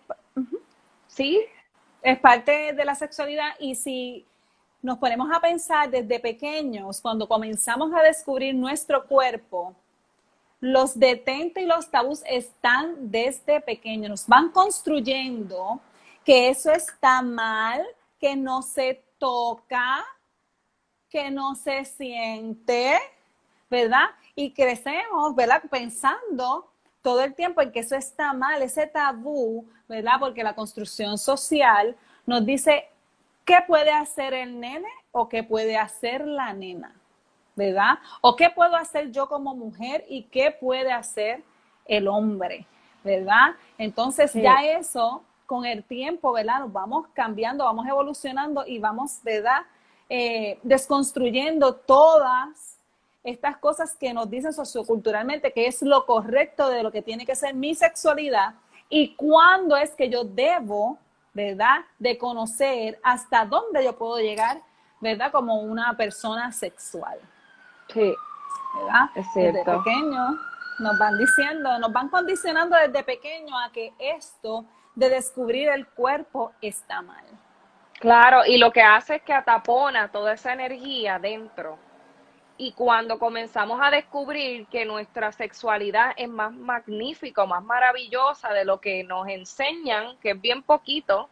sí, 1.06 1.40
es 2.02 2.18
parte 2.18 2.72
de 2.72 2.84
la 2.84 2.94
sexualidad 2.94 3.50
y 3.58 3.74
si 3.74 4.26
nos 4.82 4.98
ponemos 4.98 5.30
a 5.32 5.40
pensar 5.40 5.90
desde 5.90 6.18
pequeños, 6.20 7.00
cuando 7.00 7.28
comenzamos 7.28 7.92
a 7.94 8.02
descubrir 8.02 8.54
nuestro 8.54 9.06
cuerpo, 9.06 9.74
los 10.60 10.98
detentes 10.98 11.62
y 11.62 11.66
los 11.66 11.90
tabús 11.90 12.22
están 12.26 13.10
desde 13.10 13.60
pequeños, 13.60 14.10
nos 14.10 14.26
van 14.26 14.50
construyendo 14.50 15.80
que 16.24 16.50
eso 16.50 16.70
está 16.70 17.22
mal, 17.22 17.82
que 18.18 18.36
no 18.36 18.62
se 18.62 19.02
toca, 19.18 20.04
que 21.08 21.30
no 21.30 21.54
se 21.54 21.84
siente, 21.84 22.98
¿verdad? 23.70 24.10
Y 24.34 24.52
crecemos, 24.52 25.34
¿verdad? 25.34 25.62
Pensando 25.70 26.70
todo 27.02 27.22
el 27.22 27.34
tiempo 27.34 27.62
en 27.62 27.72
que 27.72 27.80
eso 27.80 27.96
está 27.96 28.32
mal, 28.32 28.62
ese 28.62 28.86
tabú, 28.86 29.66
¿verdad? 29.88 30.14
Porque 30.20 30.44
la 30.44 30.54
construcción 30.54 31.16
social 31.16 31.96
nos 32.26 32.44
dice 32.44 32.88
qué 33.44 33.58
puede 33.66 33.90
hacer 33.90 34.34
el 34.34 34.60
nene 34.60 34.88
o 35.10 35.28
qué 35.28 35.42
puede 35.42 35.76
hacer 35.76 36.26
la 36.26 36.52
nena, 36.52 36.99
¿verdad? 37.60 37.98
O 38.22 38.36
qué 38.36 38.48
puedo 38.48 38.74
hacer 38.74 39.10
yo 39.10 39.28
como 39.28 39.54
mujer 39.54 40.06
y 40.08 40.22
qué 40.22 40.50
puede 40.50 40.90
hacer 40.90 41.42
el 41.84 42.08
hombre, 42.08 42.66
¿verdad? 43.04 43.54
Entonces 43.76 44.32
ya 44.32 44.64
eso 44.64 45.22
con 45.44 45.66
el 45.66 45.84
tiempo, 45.84 46.32
¿verdad? 46.32 46.60
Nos 46.60 46.72
vamos 46.72 47.08
cambiando, 47.12 47.64
vamos 47.64 47.86
evolucionando 47.86 48.66
y 48.66 48.78
vamos, 48.78 49.18
¿verdad? 49.22 49.60
Eh, 50.08 50.58
desconstruyendo 50.62 51.74
todas 51.74 52.78
estas 53.22 53.58
cosas 53.58 53.94
que 53.94 54.14
nos 54.14 54.30
dicen 54.30 54.54
socioculturalmente 54.54 55.52
que 55.52 55.66
es 55.66 55.82
lo 55.82 56.06
correcto 56.06 56.70
de 56.70 56.82
lo 56.82 56.90
que 56.90 57.02
tiene 57.02 57.26
que 57.26 57.36
ser 57.36 57.54
mi 57.54 57.74
sexualidad 57.74 58.54
y 58.88 59.14
cuándo 59.16 59.76
es 59.76 59.90
que 59.94 60.08
yo 60.08 60.24
debo, 60.24 60.96
¿verdad?, 61.34 61.80
de 61.98 62.16
conocer 62.16 62.98
hasta 63.02 63.44
dónde 63.44 63.84
yo 63.84 63.98
puedo 63.98 64.18
llegar, 64.18 64.62
¿verdad?, 64.98 65.30
como 65.30 65.60
una 65.60 65.94
persona 65.94 66.50
sexual. 66.52 67.20
Sí. 67.92 68.14
¿Verdad? 68.74 69.10
Es 69.14 69.26
cierto. 69.32 69.58
Desde 69.58 69.78
pequeño 69.78 70.38
nos 70.78 70.98
van 70.98 71.18
diciendo, 71.18 71.78
nos 71.78 71.92
van 71.92 72.08
condicionando 72.08 72.76
desde 72.76 73.02
pequeño 73.02 73.58
a 73.58 73.70
que 73.70 73.92
esto 73.98 74.64
de 74.94 75.10
descubrir 75.10 75.68
el 75.68 75.86
cuerpo 75.86 76.52
está 76.60 77.02
mal. 77.02 77.24
Claro, 78.00 78.46
y 78.46 78.56
lo 78.56 78.72
que 78.72 78.82
hace 78.82 79.16
es 79.16 79.22
que 79.22 79.34
atapona 79.34 80.10
toda 80.10 80.32
esa 80.32 80.52
energía 80.52 81.18
dentro 81.18 81.78
y 82.62 82.72
cuando 82.72 83.18
comenzamos 83.18 83.80
a 83.82 83.90
descubrir 83.90 84.66
que 84.66 84.84
nuestra 84.84 85.32
sexualidad 85.32 86.12
es 86.18 86.28
más 86.28 86.52
magnífica, 86.52 87.46
más 87.46 87.64
maravillosa 87.64 88.52
de 88.52 88.66
lo 88.66 88.82
que 88.82 89.02
nos 89.02 89.26
enseñan, 89.28 90.18
que 90.18 90.32
es 90.32 90.40
bien 90.42 90.62
poquito, 90.62 91.30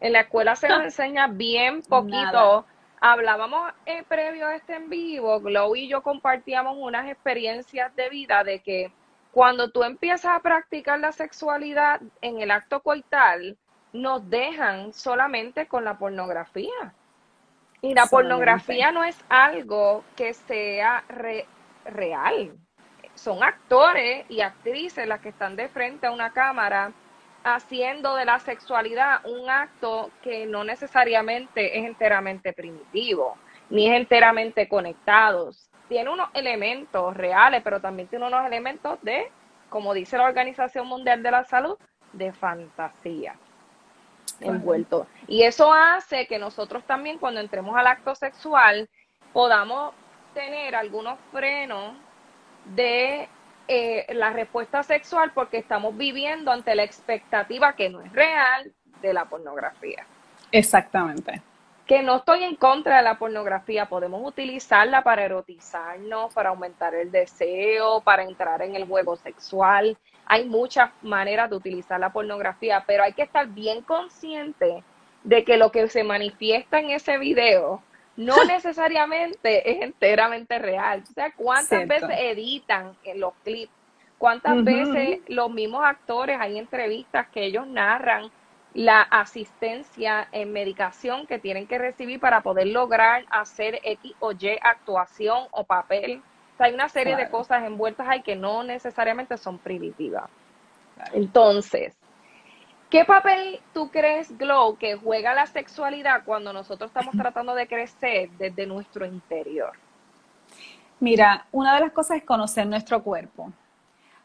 en 0.00 0.14
la 0.14 0.20
escuela 0.20 0.56
se 0.56 0.66
nos 0.70 0.80
enseña 0.84 1.26
bien 1.26 1.82
poquito. 1.82 2.64
Hablábamos 3.00 3.72
eh, 3.84 4.04
previo 4.08 4.46
a 4.46 4.56
este 4.56 4.74
en 4.74 4.88
vivo, 4.88 5.40
Glow 5.40 5.76
y 5.76 5.88
yo 5.88 6.02
compartíamos 6.02 6.76
unas 6.78 7.08
experiencias 7.08 7.94
de 7.94 8.08
vida 8.08 8.42
de 8.42 8.60
que 8.60 8.90
cuando 9.32 9.70
tú 9.70 9.84
empiezas 9.84 10.34
a 10.34 10.40
practicar 10.40 10.98
la 10.98 11.12
sexualidad 11.12 12.00
en 12.22 12.40
el 12.40 12.50
acto 12.50 12.80
coital, 12.80 13.58
nos 13.92 14.28
dejan 14.30 14.92
solamente 14.94 15.66
con 15.66 15.84
la 15.84 15.98
pornografía. 15.98 16.94
Y 17.82 17.94
la 17.94 18.06
pornografía 18.06 18.90
no 18.92 19.04
es 19.04 19.22
algo 19.28 20.04
que 20.16 20.32
sea 20.32 21.04
real. 21.84 22.56
Son 23.14 23.42
actores 23.42 24.24
y 24.30 24.40
actrices 24.40 25.06
las 25.06 25.20
que 25.20 25.28
están 25.28 25.54
de 25.54 25.68
frente 25.68 26.06
a 26.06 26.12
una 26.12 26.32
cámara 26.32 26.92
haciendo 27.54 28.16
de 28.16 28.24
la 28.24 28.40
sexualidad 28.40 29.24
un 29.24 29.48
acto 29.48 30.10
que 30.20 30.46
no 30.46 30.64
necesariamente 30.64 31.78
es 31.78 31.86
enteramente 31.86 32.52
primitivo, 32.52 33.36
ni 33.70 33.88
es 33.88 33.94
enteramente 33.94 34.68
conectado. 34.68 35.52
Tiene 35.88 36.10
unos 36.10 36.28
elementos 36.34 37.16
reales, 37.16 37.62
pero 37.62 37.80
también 37.80 38.08
tiene 38.08 38.26
unos 38.26 38.44
elementos 38.44 38.98
de, 39.02 39.30
como 39.70 39.94
dice 39.94 40.18
la 40.18 40.24
Organización 40.24 40.88
Mundial 40.88 41.22
de 41.22 41.30
la 41.30 41.44
Salud, 41.44 41.78
de 42.12 42.32
fantasía 42.32 43.36
envuelto. 44.40 45.06
Y 45.28 45.44
eso 45.44 45.72
hace 45.72 46.26
que 46.26 46.40
nosotros 46.40 46.82
también 46.84 47.18
cuando 47.18 47.40
entremos 47.40 47.76
al 47.76 47.86
acto 47.86 48.14
sexual 48.16 48.88
podamos 49.32 49.94
tener 50.34 50.74
algunos 50.74 51.18
frenos 51.30 51.94
de 52.64 53.28
eh, 53.68 54.06
la 54.14 54.30
respuesta 54.30 54.82
sexual 54.82 55.32
porque 55.34 55.58
estamos 55.58 55.96
viviendo 55.96 56.50
ante 56.50 56.74
la 56.74 56.82
expectativa 56.82 57.74
que 57.74 57.88
no 57.88 58.00
es 58.00 58.12
real 58.12 58.72
de 59.02 59.12
la 59.12 59.24
pornografía. 59.24 60.06
Exactamente. 60.52 61.42
Que 61.86 62.02
no 62.02 62.16
estoy 62.16 62.42
en 62.42 62.56
contra 62.56 62.96
de 62.96 63.02
la 63.02 63.18
pornografía, 63.18 63.86
podemos 63.86 64.20
utilizarla 64.26 65.02
para 65.04 65.24
erotizarnos, 65.24 66.34
para 66.34 66.48
aumentar 66.48 66.94
el 66.94 67.12
deseo, 67.12 68.00
para 68.00 68.24
entrar 68.24 68.62
en 68.62 68.74
el 68.74 68.86
juego 68.86 69.16
sexual, 69.16 69.96
hay 70.26 70.44
muchas 70.44 70.90
maneras 71.02 71.48
de 71.48 71.56
utilizar 71.56 72.00
la 72.00 72.12
pornografía, 72.12 72.82
pero 72.86 73.04
hay 73.04 73.12
que 73.12 73.22
estar 73.22 73.46
bien 73.46 73.80
consciente 73.82 74.82
de 75.22 75.44
que 75.44 75.56
lo 75.56 75.70
que 75.70 75.88
se 75.88 76.02
manifiesta 76.02 76.80
en 76.80 76.90
ese 76.90 77.18
video 77.18 77.80
no 78.16 78.36
necesariamente 78.44 79.70
es 79.70 79.82
enteramente 79.82 80.58
real. 80.58 81.02
O 81.08 81.12
sea, 81.12 81.32
cuántas 81.32 81.86
veces 81.86 82.10
editan 82.18 82.96
en 83.04 83.20
los 83.20 83.34
clips, 83.44 83.72
cuántas 84.18 84.62
veces 84.64 85.20
los 85.28 85.50
mismos 85.50 85.84
actores, 85.84 86.38
hay 86.40 86.58
entrevistas 86.58 87.28
que 87.28 87.44
ellos 87.44 87.66
narran 87.66 88.30
la 88.74 89.00
asistencia 89.02 90.28
en 90.32 90.52
medicación 90.52 91.26
que 91.26 91.38
tienen 91.38 91.66
que 91.66 91.78
recibir 91.78 92.20
para 92.20 92.42
poder 92.42 92.66
lograr 92.66 93.24
hacer 93.30 93.80
X 93.82 94.12
o 94.20 94.32
Y 94.32 94.58
actuación 94.60 95.46
o 95.50 95.64
papel. 95.64 96.22
Hay 96.58 96.74
una 96.74 96.88
serie 96.88 97.16
de 97.16 97.30
cosas 97.30 97.64
envueltas 97.64 98.06
ahí 98.08 98.22
que 98.22 98.36
no 98.36 98.64
necesariamente 98.64 99.38
son 99.38 99.58
primitivas. 99.58 100.28
Entonces, 101.12 101.94
¿qué 102.90 103.04
papel 103.04 103.60
tú 103.72 103.90
crees, 103.90 104.36
Glow, 104.36 104.76
que 104.76 104.96
juega 104.96 105.34
la 105.34 105.46
sexualidad 105.46 106.24
cuando 106.24 106.52
nosotros 106.52 106.90
estamos 106.90 107.16
tratando 107.16 107.54
de 107.54 107.66
crecer 107.66 108.30
desde 108.38 108.66
nuestro 108.66 109.04
interior? 109.06 109.72
Mira, 110.98 111.46
una 111.52 111.74
de 111.74 111.80
las 111.80 111.92
cosas 111.92 112.18
es 112.18 112.24
conocer 112.24 112.66
nuestro 112.66 113.02
cuerpo, 113.02 113.52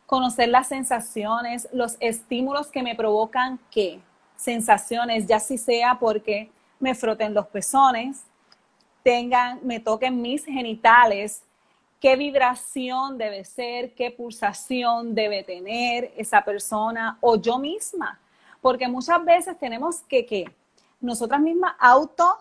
conocer 0.05 0.49
las 0.49 0.67
sensaciones, 0.67 1.67
los 1.73 1.97
estímulos 1.99 2.67
que 2.67 2.83
me 2.83 2.95
provocan 2.95 3.59
qué, 3.69 3.99
sensaciones, 4.35 5.27
ya 5.27 5.39
si 5.39 5.57
sea 5.57 5.97
porque 5.99 6.49
me 6.79 6.95
froten 6.95 7.33
los 7.33 7.47
pezones, 7.47 8.23
tengan, 9.03 9.59
me 9.63 9.79
toquen 9.79 10.21
mis 10.21 10.45
genitales, 10.45 11.43
qué 11.99 12.15
vibración 12.15 13.17
debe 13.17 13.45
ser, 13.45 13.93
qué 13.93 14.09
pulsación 14.11 15.13
debe 15.13 15.43
tener 15.43 16.11
esa 16.17 16.43
persona 16.43 17.17
o 17.21 17.35
yo 17.35 17.59
misma. 17.59 18.19
Porque 18.61 18.87
muchas 18.87 19.23
veces 19.25 19.57
tenemos 19.57 20.01
que, 20.03 20.25
que 20.25 20.55
nosotras 20.99 21.41
mismas 21.41 21.73
auto 21.79 22.37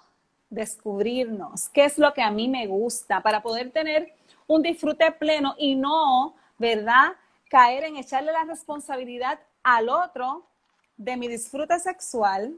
descubrirnos 0.48 1.68
qué 1.68 1.85
es 1.85 1.98
lo 1.98 2.12
que 2.12 2.22
a 2.22 2.30
mí 2.30 2.48
me 2.48 2.66
gusta 2.66 3.22
para 3.22 3.40
poder 3.42 3.70
tener 3.70 4.14
un 4.46 4.62
disfrute 4.62 5.11
pleno 5.12 5.54
y 5.59 5.76
no, 5.76 6.35
¿verdad? 6.59 7.12
Caer 7.48 7.85
en 7.85 7.96
echarle 7.96 8.33
la 8.33 8.44
responsabilidad 8.44 9.38
al 9.62 9.88
otro 9.88 10.44
de 10.96 11.16
mi 11.16 11.28
disfrute 11.28 11.78
sexual 11.78 12.54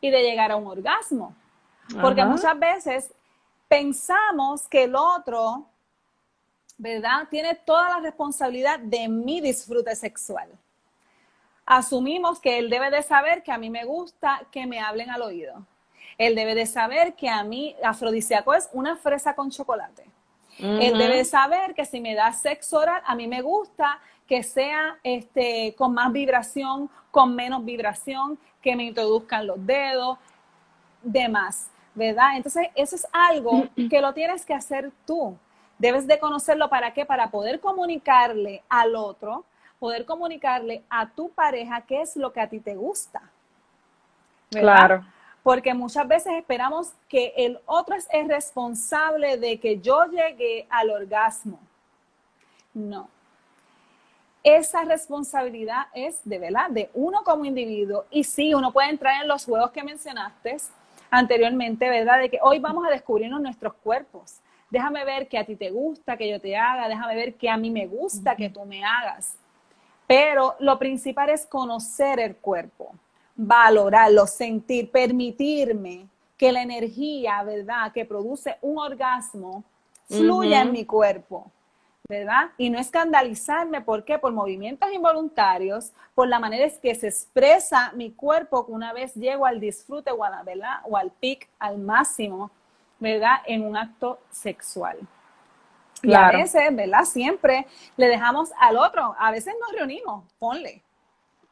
y 0.00 0.10
de 0.10 0.22
llegar 0.22 0.50
a 0.50 0.56
un 0.56 0.66
orgasmo. 0.66 1.34
Porque 2.00 2.24
muchas 2.24 2.58
veces 2.58 3.12
pensamos 3.68 4.66
que 4.68 4.84
el 4.84 4.94
otro 4.94 5.66
¿verdad? 6.76 7.28
Tiene 7.30 7.54
toda 7.54 7.88
la 7.88 8.00
responsabilidad 8.00 8.78
de 8.78 9.08
mi 9.08 9.40
disfrute 9.40 9.94
sexual. 9.94 10.48
Asumimos 11.66 12.40
que 12.40 12.58
él 12.58 12.68
debe 12.68 12.90
de 12.90 13.02
saber 13.02 13.42
que 13.42 13.52
a 13.52 13.58
mí 13.58 13.70
me 13.70 13.84
gusta 13.84 14.42
que 14.50 14.66
me 14.66 14.80
hablen 14.80 15.10
al 15.10 15.22
oído. 15.22 15.66
Él 16.18 16.34
debe 16.34 16.54
de 16.54 16.66
saber 16.66 17.14
que 17.14 17.28
a 17.28 17.42
mí 17.42 17.74
afrodisíaco 17.82 18.54
es 18.54 18.68
una 18.72 18.96
fresa 18.96 19.34
con 19.34 19.50
chocolate. 19.50 20.04
Él 20.58 20.96
debe 20.98 21.16
de 21.16 21.24
saber 21.24 21.74
que 21.74 21.84
si 21.84 22.00
me 22.00 22.14
da 22.14 22.32
sexo 22.32 22.78
oral, 22.78 23.02
a 23.04 23.16
mí 23.16 23.26
me 23.26 23.42
gusta 23.42 23.98
que 24.26 24.42
sea 24.44 24.98
este, 25.02 25.74
con 25.76 25.92
más 25.94 26.12
vibración, 26.12 26.88
con 27.10 27.34
menos 27.34 27.64
vibración, 27.64 28.38
que 28.62 28.76
me 28.76 28.84
introduzcan 28.84 29.46
los 29.46 29.64
dedos, 29.66 30.18
demás, 31.02 31.70
¿verdad? 31.94 32.36
Entonces, 32.36 32.68
eso 32.74 32.96
es 32.96 33.06
algo 33.12 33.68
que 33.90 34.00
lo 34.00 34.14
tienes 34.14 34.46
que 34.46 34.54
hacer 34.54 34.92
tú. 35.04 35.36
Debes 35.78 36.06
de 36.06 36.18
conocerlo 36.18 36.70
para 36.70 36.94
qué? 36.94 37.04
Para 37.04 37.30
poder 37.30 37.60
comunicarle 37.60 38.62
al 38.68 38.94
otro, 38.94 39.44
poder 39.84 40.06
comunicarle 40.06 40.82
a 40.88 41.10
tu 41.10 41.28
pareja 41.28 41.82
qué 41.82 42.00
es 42.00 42.16
lo 42.16 42.32
que 42.32 42.40
a 42.40 42.48
ti 42.48 42.58
te 42.58 42.74
gusta. 42.74 43.20
Claro. 44.48 45.04
Porque 45.42 45.74
muchas 45.74 46.08
veces 46.08 46.32
esperamos 46.38 46.94
que 47.06 47.34
el 47.36 47.60
otro 47.66 47.94
es 47.94 48.08
el 48.10 48.30
responsable 48.30 49.36
de 49.36 49.60
que 49.60 49.78
yo 49.80 50.06
llegue 50.06 50.66
al 50.70 50.88
orgasmo. 50.88 51.60
No. 52.72 53.10
Esa 54.42 54.84
responsabilidad 54.84 55.88
es 55.92 56.18
de 56.24 56.38
verdad 56.38 56.70
de 56.70 56.88
uno 56.94 57.22
como 57.22 57.44
individuo. 57.44 58.06
Y 58.08 58.24
sí, 58.24 58.54
uno 58.54 58.72
puede 58.72 58.88
entrar 58.88 59.20
en 59.20 59.28
los 59.28 59.44
juegos 59.44 59.70
que 59.70 59.84
mencionaste 59.84 60.56
anteriormente, 61.10 61.90
¿verdad? 61.90 62.20
De 62.20 62.30
que 62.30 62.38
hoy 62.40 62.58
vamos 62.58 62.86
a 62.86 62.90
descubrirnos 62.90 63.42
nuestros 63.42 63.74
cuerpos 63.74 64.40
déjame 64.70 65.04
ver 65.04 65.28
que 65.28 65.38
a 65.38 65.44
ti 65.44 65.54
te 65.54 65.70
gusta 65.70 66.16
que 66.16 66.28
yo 66.28 66.40
te 66.40 66.56
haga, 66.56 66.88
déjame 66.88 67.14
ver 67.14 67.34
que 67.34 67.50
a 67.50 67.56
mí 67.56 67.70
me 67.70 67.86
gusta 67.86 68.34
que 68.34 68.48
tú 68.48 68.64
me 68.64 68.82
hagas. 68.82 69.38
Pero 70.06 70.56
lo 70.60 70.78
principal 70.78 71.30
es 71.30 71.46
conocer 71.46 72.20
el 72.20 72.36
cuerpo, 72.36 72.92
valorarlo, 73.34 74.26
sentir, 74.26 74.90
permitirme 74.90 76.08
que 76.36 76.52
la 76.52 76.62
energía, 76.62 77.42
¿verdad?, 77.42 77.92
que 77.92 78.04
produce 78.04 78.56
un 78.60 78.78
orgasmo 78.78 79.64
fluya 80.08 80.62
en 80.62 80.72
mi 80.72 80.84
cuerpo. 80.84 81.50
¿verdad? 82.06 82.50
Y 82.58 82.68
no 82.68 82.78
escandalizarme, 82.78 83.80
¿por 83.80 84.04
qué? 84.04 84.18
Por 84.18 84.30
movimientos 84.30 84.92
involuntarios, 84.92 85.90
por 86.14 86.28
la 86.28 86.38
manera 86.38 86.66
en 86.66 86.78
que 86.78 86.94
se 86.94 87.08
expresa 87.08 87.92
mi 87.94 88.10
cuerpo 88.10 88.66
una 88.68 88.92
vez 88.92 89.14
llego 89.14 89.46
al 89.46 89.58
disfrute 89.58 90.10
o, 90.10 90.18
¿verdad? 90.44 90.80
o 90.84 90.98
al 90.98 91.10
pic, 91.10 91.48
al 91.58 91.78
máximo 91.78 92.50
¿verdad? 92.98 93.36
En 93.46 93.64
un 93.64 93.76
acto 93.76 94.18
sexual. 94.30 94.98
Y 96.04 96.14
a 96.14 96.30
veces, 96.30 96.74
¿verdad? 96.74 97.04
Siempre 97.04 97.66
le 97.96 98.08
dejamos 98.08 98.50
al 98.58 98.76
otro. 98.76 99.14
A 99.18 99.30
veces 99.30 99.54
nos 99.60 99.72
reunimos, 99.72 100.24
ponle. 100.38 100.82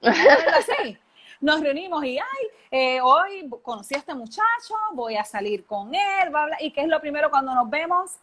Así. 0.03 0.99
Nos 1.41 1.61
reunimos 1.61 2.05
y, 2.05 2.19
ay, 2.19 2.47
eh, 2.71 3.01
hoy 3.01 3.51
conocí 3.63 3.97
a 3.97 3.99
este 3.99 4.15
muchacho, 4.15 4.75
voy 4.93 5.17
a 5.17 5.25
salir 5.25 5.67
con 5.67 5.93
él, 5.93 6.31
bla, 6.31 6.47
bla. 6.47 6.57
¿Y 6.61 6.71
qué 6.71 6.83
es 6.83 6.89
lo 6.89 7.01
primero 7.01 7.31
cuando 7.31 7.53
nos 7.53 7.69
vemos? 7.69 8.19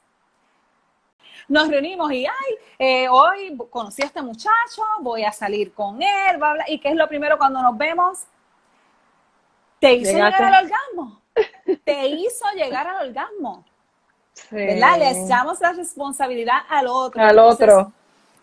Nos 1.49 1.67
reunimos 1.67 2.11
y, 2.13 2.25
ay, 2.25 2.55
eh, 2.77 3.09
hoy 3.09 3.57
conocí 3.69 4.03
a 4.03 4.05
este 4.05 4.21
muchacho, 4.21 4.83
voy 5.01 5.23
a 5.23 5.31
salir 5.31 5.73
con 5.73 6.01
él, 6.01 6.37
bla, 6.37 6.53
bla. 6.53 6.65
¿Y 6.69 6.79
qué 6.79 6.89
es 6.89 6.95
lo 6.95 7.07
primero 7.09 7.37
cuando 7.37 7.61
nos 7.61 7.77
vemos? 7.77 8.25
Te 9.79 9.93
hizo 9.93 10.11
llegar 10.11 10.41
al 10.41 10.65
orgasmo 10.65 11.19
te 11.83 12.07
hizo 12.07 12.45
llegar 12.55 12.87
al 12.87 13.07
orgasmo. 13.07 13.65
¿Verdad? 14.52 14.97
Le 14.97 15.25
echamos 15.25 15.60
la 15.62 15.73
responsabilidad 15.73 16.60
al 16.69 16.88
otro. 16.88 17.21
Al 17.21 17.39
otro. 17.39 17.91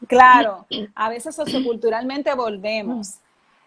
Claro, 0.07 0.67
a 0.95 1.09
veces 1.09 1.35
socioculturalmente 1.35 2.33
volvemos. 2.35 3.17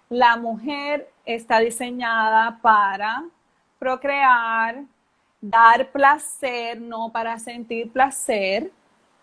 La 0.10 0.38
mujer 0.38 1.10
está 1.26 1.60
diseñada 1.60 2.60
para 2.62 3.24
procrear, 3.78 4.84
dar 5.42 5.92
placer, 5.92 6.80
no 6.80 7.12
para 7.12 7.38
sentir 7.40 7.92
placer. 7.92 8.72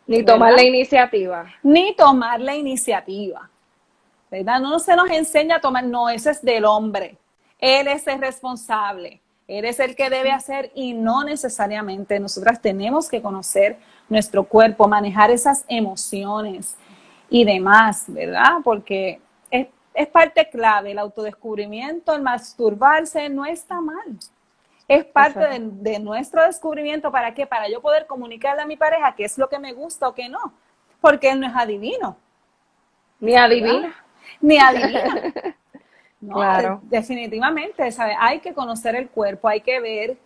Ni 0.06 0.24
tomar 0.24 0.52
la 0.52 0.62
iniciativa. 0.62 1.46
Ni 1.62 1.94
tomar 1.94 2.40
la 2.40 2.54
iniciativa. 2.54 3.48
¿Verdad? 4.30 4.60
No 4.60 4.78
se 4.78 4.94
nos 4.96 5.10
enseña 5.10 5.56
a 5.56 5.60
tomar, 5.60 5.84
no, 5.84 6.08
eso 6.08 6.30
es 6.30 6.42
del 6.42 6.64
hombre. 6.64 7.16
Él 7.58 7.88
es 7.88 8.06
el 8.06 8.20
responsable. 8.20 9.20
Eres 9.48 9.78
el 9.78 9.94
que 9.94 10.10
debe 10.10 10.32
hacer 10.32 10.72
y 10.74 10.92
no 10.92 11.22
necesariamente 11.22 12.18
nosotras 12.18 12.60
tenemos 12.60 13.08
que 13.08 13.22
conocer 13.22 13.78
nuestro 14.08 14.44
cuerpo, 14.44 14.88
manejar 14.88 15.30
esas 15.30 15.64
emociones 15.68 16.76
y 17.30 17.44
demás, 17.44 18.04
¿verdad? 18.08 18.58
Porque 18.64 19.20
es, 19.50 20.08
parte 20.08 20.48
clave, 20.50 20.90
el 20.90 20.98
autodescubrimiento, 20.98 22.14
el 22.14 22.22
masturbarse 22.22 23.28
no 23.28 23.46
está 23.46 23.80
mal. 23.80 24.18
Es 24.88 25.04
parte 25.04 25.40
de, 25.58 25.98
nuestro 25.98 26.44
descubrimiento. 26.44 27.10
¿Para 27.10 27.32
qué? 27.32 27.46
Para 27.46 27.68
yo 27.68 27.80
poder 27.80 28.06
comunicarle 28.06 28.62
a 28.62 28.66
mi 28.66 28.76
pareja 28.76 29.14
qué 29.16 29.24
es 29.24 29.38
lo 29.38 29.48
que 29.48 29.58
me 29.58 29.72
gusta 29.72 30.08
o 30.08 30.14
qué 30.14 30.28
no. 30.28 30.52
Porque 31.00 31.30
él 31.30 31.40
no 31.40 31.46
es 31.46 31.54
adivino. 31.56 32.16
Ni 33.18 33.36
adivina. 33.36 33.94
Ni 34.40 34.58
adivina. 34.58 35.32
Claro. 36.20 36.80
Definitivamente, 36.84 37.90
¿sabe? 37.92 38.14
Hay 38.18 38.40
que 38.40 38.54
conocer 38.54 38.96
el 38.96 39.08
cuerpo, 39.08 39.48
hay 39.48 39.60
que 39.60 39.80
ver 39.80 40.16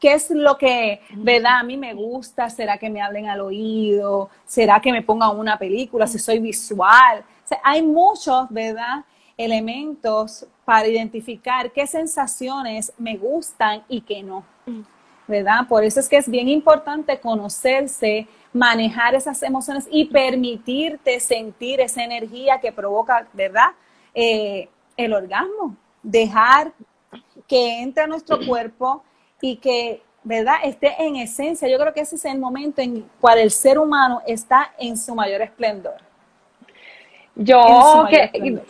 qué 0.00 0.14
es 0.14 0.30
lo 0.30 0.56
que, 0.56 1.00
¿verdad? 1.14 1.58
A 1.60 1.62
mí 1.62 1.76
me 1.76 1.92
gusta, 1.92 2.48
¿será 2.48 2.78
que 2.78 2.88
me 2.88 3.02
hablen 3.02 3.28
al 3.28 3.40
oído? 3.40 4.30
¿Será 4.46 4.80
que 4.80 4.92
me 4.92 5.02
pongan 5.02 5.38
una 5.38 5.58
película? 5.58 6.06
Si 6.06 6.18
soy 6.18 6.38
visual. 6.38 7.24
hay 7.62 7.82
muchos, 7.82 8.48
¿verdad? 8.48 9.04
Elementos 9.36 10.46
para 10.64 10.86
identificar 10.86 11.70
qué 11.70 11.86
sensaciones 11.86 12.92
me 12.96 13.16
gustan 13.16 13.82
y 13.88 14.00
qué 14.00 14.22
no. 14.22 14.44
¿Verdad? 15.26 15.68
Por 15.68 15.84
eso 15.84 16.00
es 16.00 16.08
que 16.08 16.16
es 16.16 16.28
bien 16.28 16.48
importante 16.48 17.20
conocerse, 17.20 18.26
manejar 18.52 19.14
esas 19.14 19.42
emociones 19.42 19.86
y 19.90 20.06
permitirte 20.06 21.20
sentir 21.20 21.80
esa 21.80 22.02
energía 22.02 22.58
que 22.60 22.72
provoca, 22.72 23.26
¿verdad? 23.32 23.70
Eh, 24.14 24.68
el 24.96 25.12
orgasmo, 25.12 25.76
dejar 26.02 26.72
que 27.46 27.82
entre 27.82 28.04
a 28.04 28.06
nuestro 28.06 28.38
cuerpo 28.46 29.02
y 29.40 29.56
que, 29.56 30.02
¿verdad?, 30.22 30.56
esté 30.64 30.94
en 30.98 31.16
esencia. 31.16 31.68
Yo 31.68 31.78
creo 31.78 31.92
que 31.92 32.00
ese 32.00 32.16
es 32.16 32.24
el 32.24 32.38
momento 32.38 32.80
en 32.80 33.08
cual 33.20 33.38
el 33.38 33.50
ser 33.50 33.78
humano 33.78 34.22
está 34.26 34.72
en 34.78 34.96
su 34.96 35.14
mayor 35.14 35.42
esplendor. 35.42 35.94
Yo, 37.36 38.06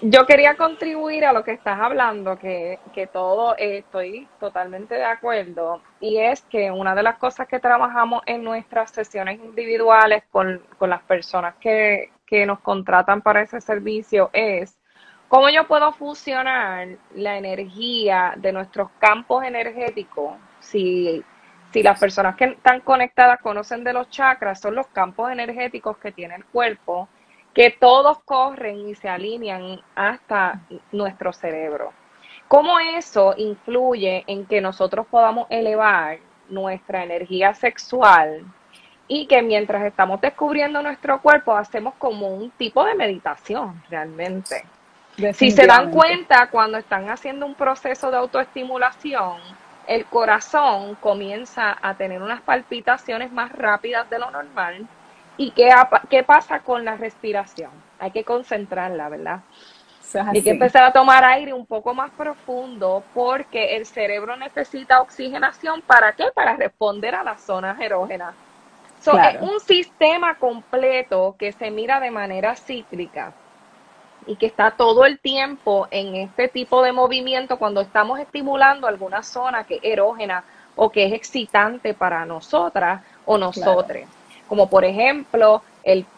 yo 0.03 0.27
quería 0.27 0.57
contribuir 0.57 1.25
a 1.25 1.33
lo 1.33 1.43
que 1.43 1.51
estás 1.51 1.81
hablando, 1.81 2.39
que, 2.39 2.79
que 2.95 3.09
todo 3.09 3.57
estoy 3.57 4.29
totalmente 4.39 4.95
de 4.95 5.05
acuerdo, 5.05 5.83
y 5.99 6.19
es 6.19 6.43
que 6.43 6.71
una 6.71 6.95
de 6.95 7.03
las 7.03 7.17
cosas 7.17 7.49
que 7.49 7.59
trabajamos 7.59 8.23
en 8.27 8.45
nuestras 8.45 8.93
sesiones 8.93 9.41
individuales 9.41 10.23
con, 10.31 10.63
con 10.79 10.89
las 10.89 11.03
personas 11.03 11.57
que, 11.57 12.13
que 12.27 12.47
nos 12.47 12.61
contratan 12.61 13.23
para 13.23 13.43
ese 13.43 13.61
servicio 13.61 14.31
es 14.33 14.77
¿Cómo 15.31 15.49
yo 15.49 15.69
puedo 15.69 15.93
fusionar 15.93 16.89
la 17.15 17.39
energía 17.39 18.35
de 18.37 18.53
nuestros 18.53 18.91
campos 18.99 19.45
energéticos? 19.45 20.33
Si, 20.59 21.23
si 21.73 21.85
las 21.85 22.01
personas 22.01 22.35
que 22.35 22.47
están 22.47 22.81
conectadas 22.81 23.41
conocen 23.41 23.85
de 23.85 23.93
los 23.93 24.11
chakras, 24.11 24.61
son 24.61 24.75
los 24.75 24.89
campos 24.89 25.31
energéticos 25.31 25.99
que 25.99 26.11
tiene 26.11 26.35
el 26.35 26.45
cuerpo, 26.47 27.09
que 27.55 27.71
todos 27.71 28.19
corren 28.25 28.89
y 28.89 28.97
se 28.97 29.09
alinean 29.09 29.81
hasta 29.95 30.63
nuestro 30.91 31.33
cerebro. 31.33 31.93
¿Cómo 32.49 32.81
eso 32.81 33.35
influye 33.37 34.25
en 34.27 34.47
que 34.47 34.61
nosotros 34.61 35.07
podamos 35.07 35.47
elevar 35.49 36.19
nuestra 36.49 37.05
energía 37.05 37.55
sexual 37.55 38.45
y 39.07 39.29
que 39.29 39.43
mientras 39.43 39.85
estamos 39.85 40.21
descubriendo 40.21 40.83
nuestro 40.83 41.23
cuerpo 41.23 41.55
hacemos 41.55 41.95
como 42.01 42.35
un 42.35 42.51
tipo 42.51 42.85
de 42.85 42.97
meditación 42.97 43.81
realmente? 43.89 44.65
Si 45.35 45.51
se 45.51 45.67
dan 45.67 45.91
cuenta, 45.91 46.49
cuando 46.51 46.79
están 46.79 47.11
haciendo 47.11 47.47
un 47.47 47.55
proceso 47.55 48.11
de 48.11 48.17
autoestimulación, 48.17 49.39
el 49.87 50.05
corazón 50.07 50.95
comienza 50.97 51.77
a 51.83 51.95
tener 51.95 52.23
unas 52.23 52.41
palpitaciones 52.43 53.33
más 53.33 53.53
rápidas 53.53 54.09
de 54.09 54.19
lo 54.19 54.31
normal. 54.31 54.87
¿Y 55.37 55.51
qué, 55.53 55.71
qué 56.09 56.23
pasa 56.23 56.61
con 56.61 56.85
la 56.85 56.97
respiración? 56.97 57.71
Hay 57.99 58.11
que 58.11 58.25
concentrarla, 58.25 59.09
¿verdad? 59.09 59.41
Hay 60.33 60.43
que 60.43 60.51
empezar 60.51 60.83
a 60.85 60.93
tomar 60.93 61.25
aire 61.25 61.53
un 61.53 61.67
poco 61.67 61.95
más 61.95 62.11
profundo 62.11 63.05
porque 63.15 63.77
el 63.77 63.87
cerebro 63.87 64.37
necesita 64.37 65.01
oxigenación. 65.01 65.83
¿Para 65.83 66.13
qué? 66.13 66.25
Para 66.35 66.57
responder 66.57 67.15
a 67.15 67.23
las 67.23 67.41
zonas 67.41 67.79
erógenas. 67.81 68.35
Es 69.01 69.41
un 69.41 69.61
sistema 69.61 70.35
completo 70.35 71.37
que 71.39 71.53
se 71.53 71.71
mira 71.71 72.01
de 72.01 72.11
manera 72.11 72.55
cíclica 72.55 73.33
y 74.27 74.37
que 74.37 74.47
está 74.47 74.73
todo 74.73 75.05
el 75.05 75.19
tiempo 75.19 75.89
en 75.91 76.15
este 76.15 76.49
tipo 76.49 76.83
de 76.83 76.93
movimiento 76.93 77.59
cuando 77.59 77.81
estamos 77.81 78.19
estimulando 78.19 78.87
alguna 78.87 79.23
zona 79.23 79.65
que 79.65 79.77
es 79.77 79.85
erógena 79.85 80.45
o 80.77 80.91
que 80.91 81.07
es 81.07 81.13
excitante 81.13 81.95
para 81.95 82.25
nosotras 82.25 83.03
o 83.25 83.39
nosotros. 83.39 84.05
Como 84.49 84.69
por 84.69 84.85
ejemplo, 84.85 85.63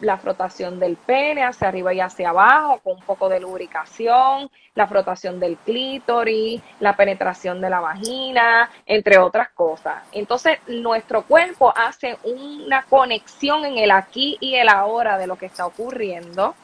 la 0.00 0.18
frotación 0.18 0.78
del 0.80 0.96
pene 0.96 1.44
hacia 1.44 1.68
arriba 1.68 1.92
y 1.94 2.00
hacia 2.00 2.30
abajo 2.30 2.80
con 2.82 2.94
un 2.94 3.02
poco 3.02 3.28
de 3.28 3.40
lubricación, 3.40 4.50
la 4.74 4.86
frotación 4.86 5.38
del 5.38 5.56
clítoris, 5.58 6.60
la 6.80 6.96
penetración 6.96 7.60
de 7.60 7.70
la 7.70 7.80
vagina, 7.80 8.70
entre 8.86 9.18
otras 9.18 9.50
cosas. 9.50 10.02
Entonces, 10.12 10.58
nuestro 10.66 11.22
cuerpo 11.22 11.72
hace 11.76 12.16
una 12.24 12.82
conexión 12.84 13.64
en 13.64 13.78
el 13.78 13.90
aquí 13.90 14.36
y 14.40 14.54
el 14.54 14.68
ahora 14.68 15.18
de 15.18 15.26
lo 15.26 15.36
que 15.36 15.46
está 15.46 15.66
ocurriendo. 15.66 16.54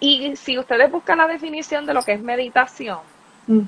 Y 0.00 0.34
si 0.36 0.58
ustedes 0.58 0.90
buscan 0.90 1.18
la 1.18 1.28
definición 1.28 1.86
de 1.86 1.94
lo 1.94 2.02
que 2.02 2.12
es 2.12 2.22
meditación, 2.22 2.98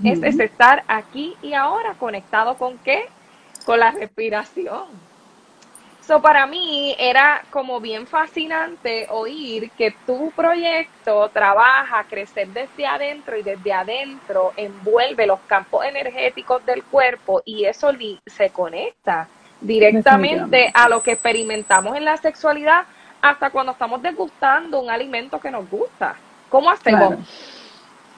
es, 0.05 0.23
es 0.23 0.39
estar 0.39 0.85
aquí 0.89 1.37
y 1.43 1.55
ahora 1.55 1.95
conectado 1.95 2.57
con 2.57 2.79
qué? 2.79 3.05
Con 3.65 3.81
la 3.81 3.91
respiración. 3.91 4.87
So, 6.07 6.21
para 6.21 6.47
mí 6.47 6.97
era 6.99 7.45
como 7.51 7.81
bien 7.81 8.09
fascinante 8.09 9.07
oír 9.11 9.71
que 9.71 9.95
tu 10.05 10.33
proyecto 10.33 11.29
trabaja 11.29 12.05
crecer 12.05 12.49
desde 12.49 12.87
adentro 12.87 13.37
y 13.37 13.43
desde 13.43 13.73
adentro 13.73 14.53
envuelve 14.57 15.29
los 15.29 15.39
campos 15.47 15.85
energéticos 15.85 16.67
del 16.67 16.83
cuerpo 16.83 17.43
y 17.45 17.67
eso 17.67 17.91
se 18.27 18.51
conecta 18.51 19.29
directamente 19.61 20.73
a 20.75 20.89
lo 20.89 21.05
que 21.05 21.13
experimentamos 21.13 21.97
en 21.97 22.05
la 22.05 22.17
sexualidad 22.17 22.85
hasta 23.23 23.51
cuando 23.51 23.73
estamos 23.73 24.03
degustando 24.03 24.81
un 24.81 24.91
alimento 24.91 25.41
que 25.41 25.51
nos 25.51 25.71
gusta. 25.71 26.17
¿Cómo 26.51 26.69
hacemos? 26.69 27.15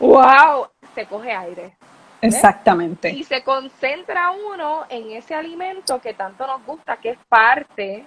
¡Wow! 0.01 0.69
Se 0.95 1.07
coge 1.07 1.31
aire. 1.31 1.77
Exactamente. 2.23 3.11
Y 3.11 3.23
se 3.23 3.45
concentra 3.45 4.31
uno 4.31 4.87
en 4.89 5.11
ese 5.11 5.35
alimento 5.35 6.01
que 6.01 6.15
tanto 6.15 6.47
nos 6.47 6.65
gusta, 6.65 6.97
que 6.97 7.11
es 7.11 7.19
parte 7.29 8.07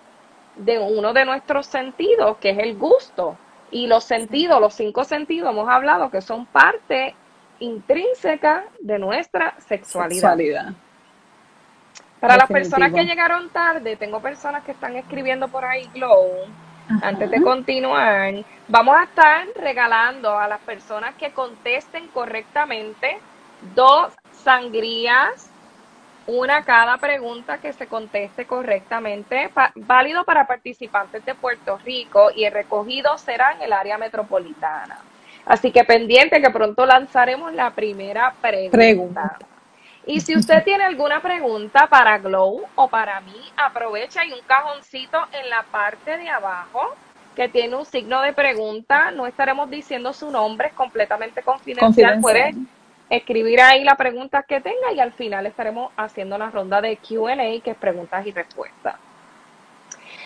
de 0.56 0.80
uno 0.80 1.14
de 1.14 1.24
nuestros 1.24 1.68
sentidos, 1.68 2.38
que 2.38 2.50
es 2.50 2.58
el 2.58 2.76
gusto. 2.76 3.38
Y 3.70 3.86
los 3.86 4.04
sentidos, 4.04 4.60
los 4.60 4.74
cinco 4.74 5.04
sentidos, 5.04 5.52
hemos 5.52 5.70
hablado 5.70 6.10
que 6.10 6.22
son 6.22 6.48
parte 6.48 7.16
intrínseca 7.60 8.66
de 8.80 8.98
nuestra 8.98 9.54
sexualidad. 9.60 10.74
Para 12.20 12.38
las 12.38 12.48
personas 12.48 12.92
que 12.92 13.04
llegaron 13.04 13.50
tarde, 13.50 13.96
tengo 13.98 14.20
personas 14.20 14.64
que 14.64 14.72
están 14.72 14.96
escribiendo 14.96 15.48
por 15.48 15.64
ahí 15.64 15.88
Glow. 15.94 16.48
Antes 17.02 17.30
de 17.30 17.42
continuar, 17.42 18.34
vamos 18.68 18.96
a 18.96 19.04
estar 19.04 19.48
regalando 19.56 20.38
a 20.38 20.48
las 20.48 20.60
personas 20.62 21.16
que 21.16 21.32
contesten 21.32 22.08
correctamente 22.08 23.20
dos 23.76 24.14
sangrías, 24.32 25.50
una 26.28 26.64
cada 26.64 26.98
pregunta 26.98 27.58
que 27.58 27.74
se 27.74 27.88
conteste 27.88 28.46
correctamente, 28.46 29.50
válido 29.76 30.24
para 30.24 30.48
participantes 30.48 31.26
de 31.26 31.36
Puerto 31.36 31.78
Rico 31.84 32.32
y 32.34 32.46
el 32.46 32.54
recogido 32.54 33.18
será 33.18 33.54
en 33.54 33.64
el 33.64 33.74
área 33.74 33.98
metropolitana. 33.98 35.00
Así 35.46 35.72
que 35.72 35.84
pendiente 35.84 36.42
que 36.42 36.50
pronto 36.50 36.86
lanzaremos 36.86 37.54
la 37.54 37.72
primera 37.72 38.34
pregunta. 38.42 39.38
Y 40.08 40.22
si 40.22 40.36
usted 40.36 40.64
tiene 40.64 40.86
alguna 40.86 41.22
pregunta 41.22 41.88
para 41.88 42.18
Glow 42.18 42.64
o 42.76 42.88
para 42.88 43.20
mí, 43.22 43.40
aprovecha 43.56 44.22
hay 44.22 44.32
un 44.32 44.42
cajoncito 44.48 45.20
en 45.34 45.50
la 45.50 45.64
parte 45.64 46.18
de 46.18 46.30
abajo 46.30 46.96
que 47.36 47.50
tiene 47.50 47.76
un 47.76 47.86
signo 47.86 48.22
de 48.22 48.34
pregunta. 48.34 49.12
No 49.12 49.28
estaremos 49.28 49.70
diciendo 49.70 50.14
su 50.14 50.32
nombre, 50.32 50.70
es 50.70 50.74
completamente 50.74 51.44
confidencial. 51.44 52.16
confidencial 52.16 52.68
escribir 53.10 53.62
ahí 53.62 53.84
la 53.84 53.96
pregunta 53.96 54.44
que 54.44 54.62
tenga 54.62 54.92
y 54.94 55.00
al 55.00 55.14
final 55.14 55.46
estaremos 55.46 55.92
haciendo 55.98 56.38
la 56.38 56.50
ronda 56.50 56.82
de 56.82 56.98
QA, 56.98 57.36
que 57.64 57.72
es 57.72 57.78
preguntas 57.78 58.26
y 58.26 58.32
respuestas. 58.32 58.96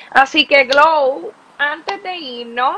Así 0.09 0.45
que, 0.45 0.65
Glow, 0.65 1.31
antes 1.57 2.01
de 2.03 2.15
irnos, 2.15 2.77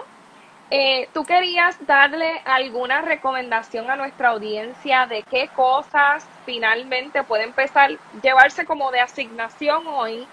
eh, 0.69 1.07
¿tú 1.13 1.23
querías 1.23 1.75
darle 1.85 2.41
alguna 2.45 3.01
recomendación 3.01 3.89
a 3.89 3.95
nuestra 3.95 4.29
audiencia 4.29 5.05
de 5.05 5.23
qué 5.23 5.49
cosas 5.55 6.25
finalmente 6.45 7.23
puede 7.23 7.43
empezar 7.43 7.91
llevarse 8.21 8.65
como 8.65 8.91
de 8.91 8.99
asignación 8.99 9.85
hoy 9.87 10.25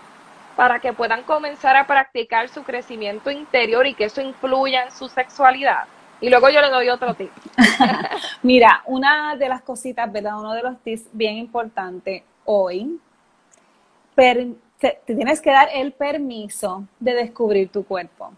para 0.56 0.78
que 0.78 0.92
puedan 0.92 1.22
comenzar 1.22 1.76
a 1.76 1.86
practicar 1.86 2.48
su 2.48 2.62
crecimiento 2.62 3.30
interior 3.30 3.86
y 3.86 3.94
que 3.94 4.04
eso 4.04 4.20
influya 4.20 4.84
en 4.84 4.92
su 4.92 5.08
sexualidad? 5.08 5.84
Y 6.20 6.28
luego 6.28 6.50
yo 6.50 6.60
le 6.60 6.68
doy 6.68 6.88
otro 6.88 7.14
tip. 7.14 7.30
Mira, 8.42 8.82
una 8.86 9.36
de 9.36 9.48
las 9.48 9.62
cositas, 9.62 10.10
¿verdad? 10.10 10.38
Uno 10.38 10.52
de 10.52 10.62
los 10.62 10.78
tips 10.80 11.04
bien 11.12 11.36
importante 11.36 12.24
hoy, 12.44 13.00
te, 14.14 15.00
tienes 15.06 15.40
que 15.40 15.50
dar 15.50 15.68
el 15.72 15.92
permiso 15.92 16.84
de 16.98 17.14
descubrir 17.14 17.70
tu 17.70 17.84
cuerpo. 17.84 18.32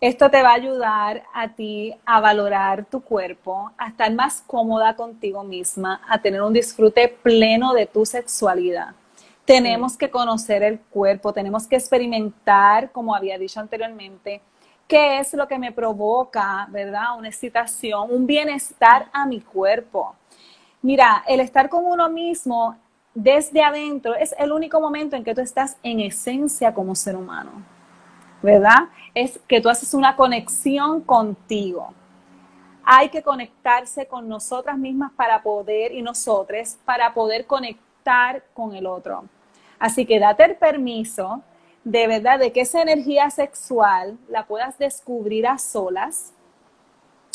Esto 0.00 0.30
te 0.30 0.42
va 0.42 0.52
a 0.52 0.54
ayudar 0.54 1.24
a 1.34 1.48
ti 1.48 1.94
a 2.06 2.20
valorar 2.20 2.86
tu 2.86 3.02
cuerpo, 3.02 3.70
a 3.76 3.88
estar 3.88 4.10
más 4.14 4.42
cómoda 4.46 4.96
contigo 4.96 5.44
misma, 5.44 6.00
a 6.08 6.22
tener 6.22 6.40
un 6.40 6.54
disfrute 6.54 7.06
pleno 7.22 7.74
de 7.74 7.84
tu 7.84 8.06
sexualidad. 8.06 8.94
Tenemos 9.44 9.98
que 9.98 10.08
conocer 10.08 10.62
el 10.62 10.80
cuerpo, 10.80 11.34
tenemos 11.34 11.66
que 11.66 11.76
experimentar, 11.76 12.90
como 12.92 13.14
había 13.14 13.36
dicho 13.36 13.60
anteriormente, 13.60 14.40
qué 14.88 15.18
es 15.18 15.34
lo 15.34 15.46
que 15.46 15.58
me 15.58 15.70
provoca, 15.70 16.66
¿verdad? 16.70 17.18
Una 17.18 17.28
excitación, 17.28 18.10
un 18.10 18.26
bienestar 18.26 19.08
a 19.12 19.26
mi 19.26 19.42
cuerpo. 19.42 20.16
Mira, 20.80 21.24
el 21.28 21.40
estar 21.40 21.68
con 21.68 21.84
uno 21.84 22.08
mismo 22.08 22.74
desde 23.12 23.62
adentro 23.62 24.14
es 24.14 24.34
el 24.38 24.50
único 24.50 24.80
momento 24.80 25.14
en 25.14 25.24
que 25.24 25.34
tú 25.34 25.42
estás 25.42 25.76
en 25.82 26.00
esencia 26.00 26.72
como 26.72 26.94
ser 26.94 27.16
humano, 27.16 27.50
¿verdad? 28.42 28.88
Es 29.14 29.38
que 29.46 29.60
tú 29.60 29.68
haces 29.68 29.94
una 29.94 30.16
conexión 30.16 31.00
contigo. 31.00 31.92
Hay 32.84 33.08
que 33.08 33.22
conectarse 33.22 34.06
con 34.06 34.28
nosotras 34.28 34.78
mismas 34.78 35.12
para 35.12 35.42
poder, 35.42 35.92
y 35.92 36.02
nosotros, 36.02 36.78
para 36.84 37.12
poder 37.14 37.46
conectar 37.46 38.42
con 38.54 38.74
el 38.74 38.86
otro. 38.86 39.24
Así 39.78 40.04
que 40.06 40.18
date 40.18 40.44
el 40.44 40.56
permiso 40.56 41.42
de 41.84 42.06
verdad, 42.06 42.38
de 42.38 42.52
que 42.52 42.60
esa 42.60 42.82
energía 42.82 43.30
sexual 43.30 44.18
la 44.28 44.46
puedas 44.46 44.78
descubrir 44.78 45.46
a 45.46 45.58
solas. 45.58 46.32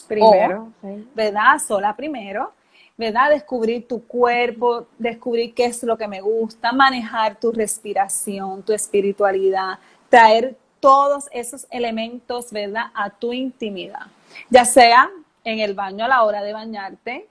Primero, 0.08 0.72
¿verdad? 1.16 1.58
Sola 1.66 1.96
primero, 1.96 2.52
¿verdad? 2.96 3.32
Descubrir 3.32 3.88
tu 3.88 4.06
cuerpo, 4.06 4.86
descubrir 5.00 5.54
qué 5.56 5.66
es 5.66 5.82
lo 5.82 5.98
que 5.98 6.08
me 6.08 6.22
gusta, 6.22 6.72
manejar 6.72 7.40
tu 7.40 7.52
respiración, 7.52 8.62
tu 8.62 8.72
espiritualidad, 8.72 9.80
traer 10.10 10.56
todos 10.80 11.28
esos 11.32 11.68
elementos, 11.70 12.52
¿verdad? 12.52 12.86
A 12.94 13.10
tu 13.10 13.34
intimidad. 13.34 14.08
Ya 14.50 14.66
sea 14.66 15.10
en 15.44 15.60
el 15.60 15.74
baño 15.74 16.06
a 16.06 16.08
la 16.08 16.24
hora 16.24 16.42
de 16.44 16.54
bañarte, 16.54 17.28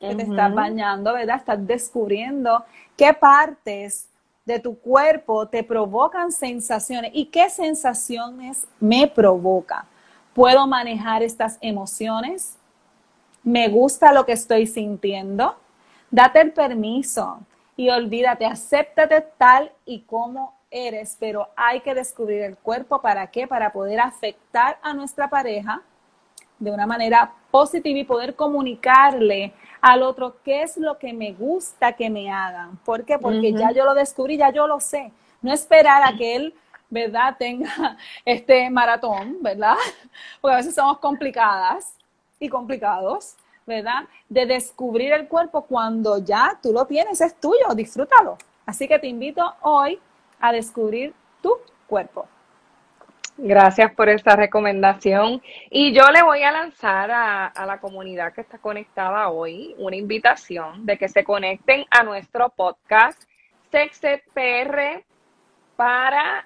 que 0.00 0.14
te 0.16 0.22
estás 0.22 0.52
bañando, 0.52 1.12
¿verdad? 1.12 1.36
Estás 1.36 1.64
descubriendo 1.64 2.64
qué 2.96 3.14
partes 3.14 4.08
de 4.44 4.58
tu 4.58 4.76
cuerpo 4.78 5.46
te 5.46 5.62
provocan 5.62 6.32
sensaciones. 6.32 7.12
¿Y 7.14 7.26
qué 7.26 7.48
sensaciones 7.48 8.66
me 8.80 9.06
provoca? 9.06 9.86
¿Puedo 10.34 10.66
manejar 10.66 11.22
estas 11.22 11.58
emociones? 11.60 12.56
¿Me 13.44 13.68
gusta 13.68 14.12
lo 14.12 14.26
que 14.26 14.32
estoy 14.32 14.66
sintiendo? 14.66 15.56
Date 16.10 16.40
el 16.40 16.52
permiso 16.52 17.40
y 17.76 17.88
olvídate, 17.90 18.44
acéptate 18.44 19.20
tal 19.38 19.72
y 19.84 20.00
como 20.00 20.54
eres, 20.72 21.16
pero 21.20 21.48
hay 21.54 21.80
que 21.80 21.94
descubrir 21.94 22.42
el 22.42 22.56
cuerpo 22.56 23.00
para 23.00 23.26
qué? 23.28 23.46
Para 23.46 23.72
poder 23.72 24.00
afectar 24.00 24.78
a 24.82 24.94
nuestra 24.94 25.28
pareja 25.28 25.82
de 26.58 26.70
una 26.70 26.86
manera 26.86 27.32
positiva 27.50 27.98
y 27.98 28.04
poder 28.04 28.34
comunicarle 28.34 29.52
al 29.80 30.02
otro 30.02 30.36
qué 30.44 30.62
es 30.62 30.76
lo 30.76 30.98
que 30.98 31.12
me 31.12 31.32
gusta 31.32 31.92
que 31.92 32.08
me 32.08 32.30
hagan. 32.30 32.76
¿Por 32.78 33.04
qué? 33.04 33.18
Porque 33.18 33.52
ya 33.52 33.72
yo 33.72 33.84
lo 33.84 33.94
descubrí, 33.94 34.36
ya 34.36 34.50
yo 34.50 34.66
lo 34.66 34.80
sé. 34.80 35.12
No 35.42 35.52
esperar 35.52 36.02
a 36.04 36.16
que 36.16 36.36
él, 36.36 36.54
¿verdad?, 36.88 37.36
tenga 37.38 37.96
este 38.24 38.70
maratón, 38.70 39.38
¿verdad? 39.40 39.76
Porque 40.40 40.54
a 40.54 40.58
veces 40.58 40.74
somos 40.74 40.98
complicadas 40.98 41.96
y 42.38 42.48
complicados, 42.48 43.34
¿verdad? 43.66 44.04
De 44.28 44.46
descubrir 44.46 45.12
el 45.12 45.26
cuerpo 45.26 45.62
cuando 45.62 46.18
ya 46.18 46.58
tú 46.62 46.72
lo 46.72 46.86
tienes, 46.86 47.20
es 47.20 47.34
tuyo, 47.40 47.74
disfrútalo. 47.74 48.38
Así 48.64 48.86
que 48.86 49.00
te 49.00 49.08
invito 49.08 49.52
hoy 49.62 49.98
a 50.42 50.52
descubrir 50.52 51.14
tu 51.40 51.56
cuerpo. 51.86 52.28
Gracias 53.38 53.90
por 53.94 54.10
esta 54.10 54.36
recomendación. 54.36 55.40
Y 55.70 55.92
yo 55.94 56.04
le 56.12 56.22
voy 56.22 56.42
a 56.42 56.52
lanzar 56.52 57.10
a, 57.10 57.66
la 57.66 57.80
comunidad 57.80 58.34
que 58.34 58.42
está 58.42 58.58
conectada 58.58 59.30
hoy 59.30 59.74
una 59.78 59.96
invitación 59.96 60.84
de 60.84 60.98
que 60.98 61.08
se 61.08 61.24
conecten 61.24 61.86
a 61.90 62.02
nuestro 62.02 62.50
podcast 62.50 63.22
Sexet 63.70 64.22
PR 64.34 65.02
para 65.76 66.44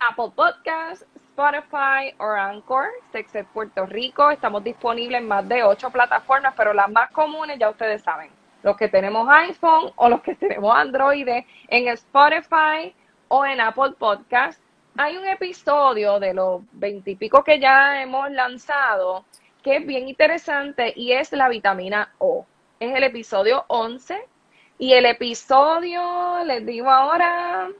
Apple 0.00 0.32
Podcasts, 0.34 1.04
Spotify 1.14 2.14
o 2.18 2.24
Anchor, 2.24 2.86
Sexet 3.12 3.46
Puerto 3.48 3.84
Rico. 3.84 4.30
Estamos 4.30 4.64
disponibles 4.64 5.20
en 5.20 5.28
más 5.28 5.46
de 5.46 5.62
ocho 5.62 5.90
plataformas, 5.90 6.54
pero 6.56 6.72
las 6.72 6.90
más 6.90 7.10
comunes 7.10 7.58
ya 7.58 7.68
ustedes 7.68 8.02
saben. 8.02 8.30
Los 8.62 8.78
que 8.78 8.88
tenemos 8.88 9.28
iPhone 9.28 9.92
o 9.96 10.08
los 10.08 10.22
que 10.22 10.34
tenemos 10.36 10.74
Android 10.74 11.28
en 11.68 11.88
Spotify 11.88 12.94
o 13.28 13.44
en 13.44 13.60
Apple 13.60 13.92
Podcasts 13.98 14.60
hay 14.96 15.16
un 15.16 15.26
episodio 15.26 16.20
de 16.20 16.34
los 16.34 16.62
veintipico 16.72 17.42
que 17.42 17.58
ya 17.58 18.00
hemos 18.02 18.30
lanzado 18.30 19.24
que 19.64 19.76
es 19.76 19.86
bien 19.86 20.08
interesante 20.08 20.92
y 20.94 21.12
es 21.12 21.32
la 21.32 21.48
vitamina 21.48 22.12
O. 22.18 22.46
Es 22.78 22.94
el 22.94 23.02
episodio 23.02 23.64
11 23.68 24.28
y 24.78 24.92
el 24.92 25.06
episodio, 25.06 26.44
les 26.44 26.66
digo 26.66 26.90
ahora, 26.90 27.70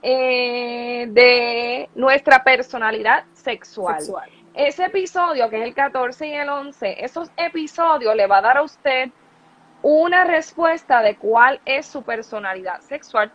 eh, 0.00 1.06
de 1.10 1.90
nuestra 1.96 2.44
personalidad 2.44 3.24
sexual. 3.32 4.00
sexual. 4.00 4.30
Ese 4.54 4.84
episodio, 4.84 5.50
que 5.50 5.60
es 5.60 5.64
el 5.64 5.74
14 5.74 6.28
y 6.28 6.34
el 6.34 6.48
11, 6.48 7.04
esos 7.04 7.30
episodios 7.36 8.14
le 8.14 8.26
va 8.26 8.38
a 8.38 8.42
dar 8.42 8.56
a 8.58 8.62
usted 8.62 9.10
una 9.82 10.24
respuesta 10.24 11.02
de 11.02 11.16
cuál 11.16 11.60
es 11.64 11.86
su 11.86 12.02
personalidad 12.02 12.80
sexual. 12.80 13.32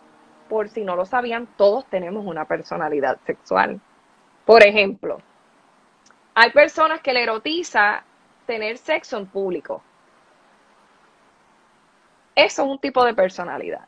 Por 0.53 0.69
si 0.69 0.83
no 0.83 0.95
lo 0.95 1.03
sabían, 1.03 1.47
todos 1.57 1.83
tenemos 1.87 2.27
una 2.27 2.45
personalidad 2.45 3.17
sexual. 3.25 3.81
Por 4.45 4.61
ejemplo, 4.61 5.17
hay 6.35 6.51
personas 6.51 7.01
que 7.01 7.11
le 7.11 7.23
erotiza 7.23 8.03
tener 8.45 8.77
sexo 8.77 9.17
en 9.17 9.25
público. 9.25 9.81
Eso 12.35 12.61
es 12.61 12.69
un 12.69 12.77
tipo 12.77 13.03
de 13.03 13.15
personalidad. 13.15 13.87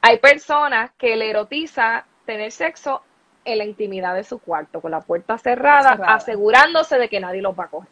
Hay 0.00 0.18
personas 0.18 0.90
que 0.98 1.14
le 1.14 1.30
erotiza 1.30 2.04
tener 2.26 2.50
sexo 2.50 3.04
en 3.44 3.58
la 3.58 3.64
intimidad 3.64 4.16
de 4.16 4.24
su 4.24 4.40
cuarto, 4.40 4.80
con 4.80 4.90
la 4.90 5.02
puerta 5.02 5.38
cerrada, 5.38 5.90
asegurándose 6.08 6.98
de 6.98 7.08
que 7.08 7.20
nadie 7.20 7.42
lo 7.42 7.54
va 7.54 7.66
a 7.66 7.68
coger. 7.68 7.90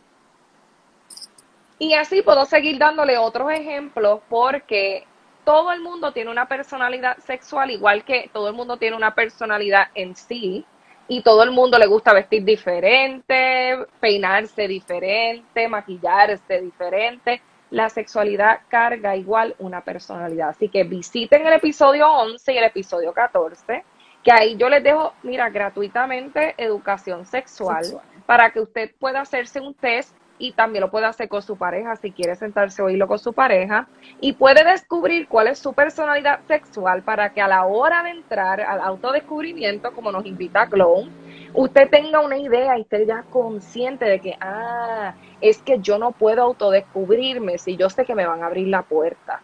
Y 1.78 1.94
así 1.94 2.22
puedo 2.22 2.44
seguir 2.44 2.76
dándole 2.76 3.18
otros 3.18 3.52
ejemplos 3.52 4.20
porque 4.28 5.06
todo 5.44 5.72
el 5.72 5.80
mundo 5.80 6.12
tiene 6.12 6.30
una 6.30 6.46
personalidad 6.46 7.18
sexual, 7.18 7.70
igual 7.70 8.04
que 8.04 8.30
todo 8.32 8.48
el 8.48 8.54
mundo 8.54 8.76
tiene 8.76 8.96
una 8.96 9.14
personalidad 9.14 9.88
en 9.94 10.16
sí, 10.16 10.64
y 11.10 11.22
todo 11.22 11.42
el 11.42 11.50
mundo 11.50 11.76
le 11.76 11.88
gusta 11.88 12.12
vestir 12.12 12.44
diferente, 12.44 13.76
peinarse 13.98 14.68
diferente, 14.68 15.66
maquillarse 15.66 16.60
diferente. 16.60 17.42
La 17.70 17.88
sexualidad 17.88 18.60
carga 18.68 19.16
igual 19.16 19.56
una 19.58 19.80
personalidad. 19.80 20.50
Así 20.50 20.68
que 20.68 20.84
visiten 20.84 21.44
el 21.44 21.54
episodio 21.54 22.08
11 22.08 22.52
y 22.52 22.58
el 22.58 22.64
episodio 22.64 23.12
14, 23.12 23.84
que 24.22 24.30
ahí 24.30 24.56
yo 24.56 24.68
les 24.68 24.84
dejo, 24.84 25.14
mira, 25.24 25.50
gratuitamente 25.50 26.54
educación 26.56 27.26
sexual. 27.26 27.84
para 28.24 28.52
que 28.52 28.60
usted 28.60 28.94
pueda 29.00 29.22
hacerse 29.22 29.58
un 29.58 29.74
test 29.74 30.14
y 30.40 30.52
también 30.52 30.80
lo 30.80 30.90
puede 30.90 31.04
hacer 31.04 31.28
con 31.28 31.42
su 31.42 31.56
pareja 31.56 31.94
si 31.96 32.10
quiere 32.10 32.34
sentarse 32.34 32.80
a 32.80 32.86
oírlo 32.86 33.06
con 33.06 33.18
su 33.18 33.34
pareja 33.34 33.86
y 34.20 34.32
puede 34.32 34.64
descubrir 34.64 35.28
cuál 35.28 35.48
es 35.48 35.58
su 35.58 35.74
personalidad 35.74 36.40
sexual 36.48 37.02
para 37.02 37.32
que 37.34 37.42
a 37.42 37.46
la 37.46 37.66
hora 37.66 38.02
de 38.02 38.10
entrar 38.10 38.62
al 38.62 38.80
autodescubrimiento, 38.80 39.92
como 39.92 40.10
nos 40.10 40.24
invita 40.24 40.64
Glow, 40.64 41.08
usted 41.52 41.90
tenga 41.90 42.20
una 42.20 42.38
idea 42.38 42.78
y 42.78 42.80
esté 42.80 43.04
ya 43.04 43.22
consciente 43.30 44.06
de 44.06 44.18
que, 44.18 44.36
ah, 44.40 45.14
es 45.42 45.58
que 45.58 45.78
yo 45.78 45.98
no 45.98 46.12
puedo 46.12 46.42
autodescubrirme 46.42 47.58
si 47.58 47.76
yo 47.76 47.90
sé 47.90 48.06
que 48.06 48.14
me 48.14 48.26
van 48.26 48.42
a 48.42 48.46
abrir 48.46 48.68
la 48.68 48.82
puerta. 48.82 49.42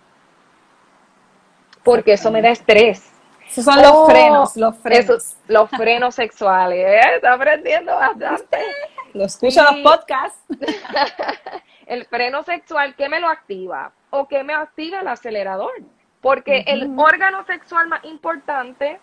Porque 1.85 2.15
eso 2.15 2.31
me 2.31 2.41
da 2.41 2.49
estrés. 2.49 3.13
Esos 3.49 3.65
son 3.67 3.77
los 3.77 3.93
oh, 3.93 4.07
frenos, 4.07 4.57
los 4.57 4.77
frenos. 4.79 5.37
los 5.47 5.71
frenos 5.71 6.15
sexuales. 6.15 6.79
¿eh? 6.79 7.01
Está 7.17 7.35
aprendiendo 7.35 7.95
bastante. 7.95 8.59
Lo 9.17 9.25
escucho 9.25 9.63
los 9.63 9.77
podcasts. 9.77 10.45
el 11.87 12.05
freno 12.05 12.43
sexual, 12.43 12.95
¿qué 12.97 13.09
me 13.09 13.19
lo 13.19 13.29
activa? 13.29 13.93
¿O 14.11 14.29
qué 14.29 14.45
me 14.45 14.53
activa 14.53 15.01
el 15.01 15.09
acelerador? 15.09 15.73
Porque 16.21 16.65
el 16.67 16.93
órgano 16.99 17.45
sexual 17.45 17.89
más 17.89 18.05
importante 18.05 19.01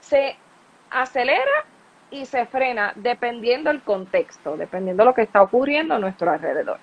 se 0.00 0.36
acelera 0.90 1.64
y 2.10 2.26
se 2.26 2.44
frena 2.46 2.92
dependiendo 2.96 3.70
del 3.70 3.82
contexto, 3.82 4.56
dependiendo 4.56 5.02
de 5.02 5.06
lo 5.06 5.14
que 5.14 5.22
está 5.22 5.42
ocurriendo 5.42 5.94
a 5.94 5.98
nuestro 5.98 6.30
alrededor. 6.30 6.78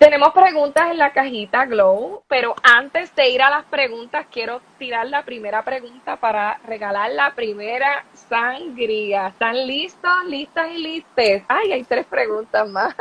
Tenemos 0.00 0.32
preguntas 0.32 0.90
en 0.90 0.96
la 0.96 1.12
cajita 1.12 1.66
Glow, 1.66 2.22
pero 2.26 2.54
antes 2.62 3.14
de 3.14 3.28
ir 3.28 3.42
a 3.42 3.50
las 3.50 3.66
preguntas, 3.66 4.24
quiero 4.32 4.62
tirar 4.78 5.06
la 5.06 5.26
primera 5.26 5.62
pregunta 5.62 6.16
para 6.16 6.58
regalar 6.66 7.10
la 7.10 7.34
primera 7.34 8.06
sangría. 8.14 9.26
¿Están 9.26 9.66
listos, 9.66 10.10
listas 10.26 10.70
y 10.70 10.78
listes? 10.78 11.42
Ay, 11.48 11.72
hay 11.72 11.84
tres 11.84 12.06
preguntas 12.06 12.66
más. 12.70 12.96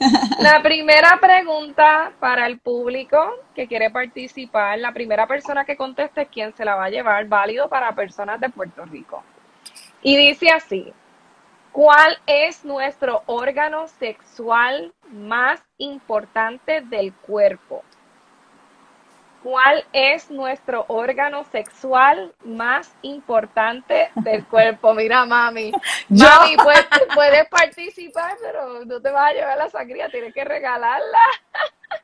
La 0.40 0.60
primera 0.60 1.16
pregunta 1.20 2.10
para 2.18 2.48
el 2.48 2.58
público 2.58 3.36
que 3.54 3.68
quiere 3.68 3.88
participar, 3.90 4.76
la 4.80 4.90
primera 4.90 5.28
persona 5.28 5.64
que 5.64 5.76
conteste 5.76 6.22
es 6.22 6.28
quién 6.28 6.52
se 6.56 6.64
la 6.64 6.74
va 6.74 6.86
a 6.86 6.90
llevar, 6.90 7.24
válido 7.26 7.68
para 7.68 7.94
personas 7.94 8.40
de 8.40 8.48
Puerto 8.48 8.84
Rico. 8.84 9.22
Y 10.02 10.16
dice 10.16 10.50
así, 10.50 10.92
¿Cuál 11.72 12.18
es 12.26 12.64
nuestro 12.66 13.22
órgano 13.26 13.88
sexual 13.88 14.92
más 15.10 15.62
importante 15.78 16.82
del 16.82 17.14
cuerpo? 17.14 17.82
¿Cuál 19.42 19.84
es 19.92 20.30
nuestro 20.30 20.84
órgano 20.88 21.44
sexual 21.44 22.32
más 22.44 22.94
importante 23.02 24.10
del 24.16 24.46
cuerpo? 24.48 24.94
Mira, 24.94 25.24
mami. 25.24 25.72
Mami, 26.10 26.56
puedes, 27.14 27.48
participar, 27.48 28.36
pero 28.40 28.84
no 28.84 29.00
te 29.00 29.10
vas 29.10 29.30
a 29.30 29.32
llevar 29.32 29.58
la 29.58 29.68
sangría, 29.70 30.10
tienes 30.10 30.32
que 30.34 30.44
regalarla. 30.44 31.18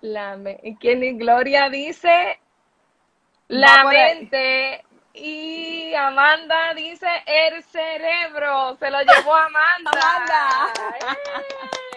La 0.00 0.38
¿Quién 0.78 1.18
Gloria 1.18 1.68
dice? 1.68 2.38
La 3.48 3.84
mente. 3.84 4.84
Y 5.20 5.94
Amanda 5.94 6.72
dice 6.74 7.08
el 7.26 7.62
cerebro. 7.64 8.76
Se 8.76 8.90
lo 8.90 8.98
llevó 9.00 9.34
Amanda. 9.34 10.72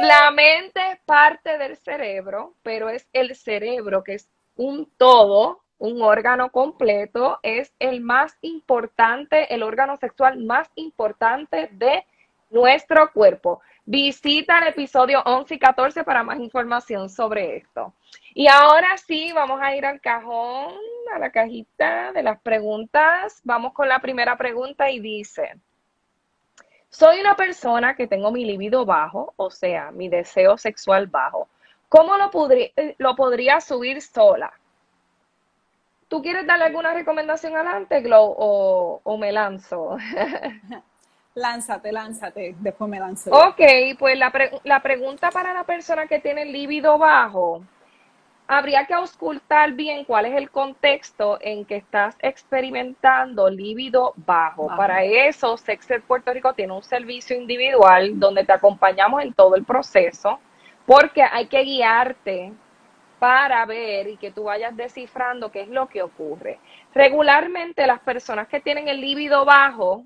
La 0.00 0.30
mente 0.32 0.80
es 0.92 0.98
parte 1.04 1.58
del 1.58 1.76
cerebro, 1.76 2.54
pero 2.62 2.88
es 2.88 3.06
el 3.12 3.36
cerebro 3.36 4.02
que 4.02 4.14
es 4.14 4.28
un 4.56 4.90
todo, 4.96 5.62
un 5.78 6.02
órgano 6.02 6.50
completo, 6.50 7.38
es 7.42 7.72
el 7.78 8.00
más 8.00 8.36
importante, 8.40 9.54
el 9.54 9.62
órgano 9.62 9.96
sexual 9.98 10.38
más 10.38 10.70
importante 10.74 11.68
de 11.72 12.04
nuestro 12.50 13.12
cuerpo. 13.12 13.60
Visita 13.84 14.58
el 14.58 14.68
episodio 14.68 15.22
11 15.24 15.54
y 15.54 15.58
14 15.58 16.04
para 16.04 16.22
más 16.22 16.40
información 16.40 17.08
sobre 17.08 17.56
esto. 17.56 17.92
Y 18.34 18.46
ahora 18.48 18.96
sí, 18.96 19.32
vamos 19.32 19.60
a 19.62 19.76
ir 19.76 19.84
al 19.84 20.00
cajón, 20.00 20.74
a 21.14 21.18
la 21.18 21.30
cajita 21.30 22.12
de 22.12 22.22
las 22.22 22.40
preguntas. 22.40 23.40
Vamos 23.44 23.74
con 23.74 23.88
la 23.88 23.98
primera 24.00 24.36
pregunta 24.36 24.90
y 24.90 25.00
dice, 25.00 25.56
soy 26.88 27.20
una 27.20 27.36
persona 27.36 27.94
que 27.94 28.06
tengo 28.06 28.30
mi 28.30 28.44
libido 28.44 28.86
bajo, 28.86 29.34
o 29.36 29.50
sea, 29.50 29.90
mi 29.90 30.08
deseo 30.08 30.56
sexual 30.56 31.06
bajo. 31.06 31.48
¿Cómo 31.88 32.16
lo, 32.16 32.30
podría, 32.30 32.68
eh, 32.76 32.94
lo 32.98 33.14
podría 33.16 33.60
subir 33.60 34.00
sola? 34.00 34.52
¿Tú 36.08 36.22
quieres 36.22 36.46
darle 36.46 36.66
alguna 36.66 36.94
recomendación 36.94 37.54
adelante, 37.54 38.00
Glow, 38.00 38.34
o, 38.38 39.00
o 39.02 39.18
me 39.18 39.32
lanzo? 39.32 39.96
Lánzate, 41.34 41.92
lánzate, 41.92 42.54
después 42.58 42.90
me 42.90 43.00
lanzo. 43.00 43.30
Ok, 43.30 43.62
pues 43.98 44.18
la, 44.18 44.30
la 44.64 44.80
pregunta 44.80 45.30
para 45.30 45.54
la 45.54 45.64
persona 45.64 46.06
que 46.06 46.18
tiene 46.18 46.42
el 46.42 46.52
líbido 46.52 46.98
bajo, 46.98 47.62
habría 48.52 48.84
que 48.84 48.92
auscultar 48.92 49.72
bien 49.72 50.04
cuál 50.04 50.26
es 50.26 50.34
el 50.34 50.50
contexto 50.50 51.38
en 51.40 51.64
que 51.64 51.76
estás 51.76 52.16
experimentando 52.20 53.48
líbido 53.48 54.12
bajo. 54.16 54.66
Para 54.76 55.02
eso, 55.04 55.56
Sexed 55.56 56.02
Puerto 56.02 56.32
Rico 56.34 56.52
tiene 56.52 56.74
un 56.74 56.82
servicio 56.82 57.34
individual 57.34 58.20
donde 58.20 58.44
te 58.44 58.52
acompañamos 58.52 59.22
en 59.22 59.32
todo 59.32 59.54
el 59.54 59.64
proceso, 59.64 60.38
porque 60.84 61.22
hay 61.22 61.46
que 61.46 61.62
guiarte 61.62 62.52
para 63.18 63.64
ver 63.64 64.08
y 64.08 64.16
que 64.18 64.30
tú 64.30 64.44
vayas 64.44 64.76
descifrando 64.76 65.50
qué 65.50 65.62
es 65.62 65.68
lo 65.68 65.86
que 65.88 66.02
ocurre. 66.02 66.58
Regularmente 66.94 67.86
las 67.86 68.00
personas 68.00 68.48
que 68.48 68.60
tienen 68.60 68.86
el 68.88 69.00
líbido 69.00 69.46
bajo 69.46 70.04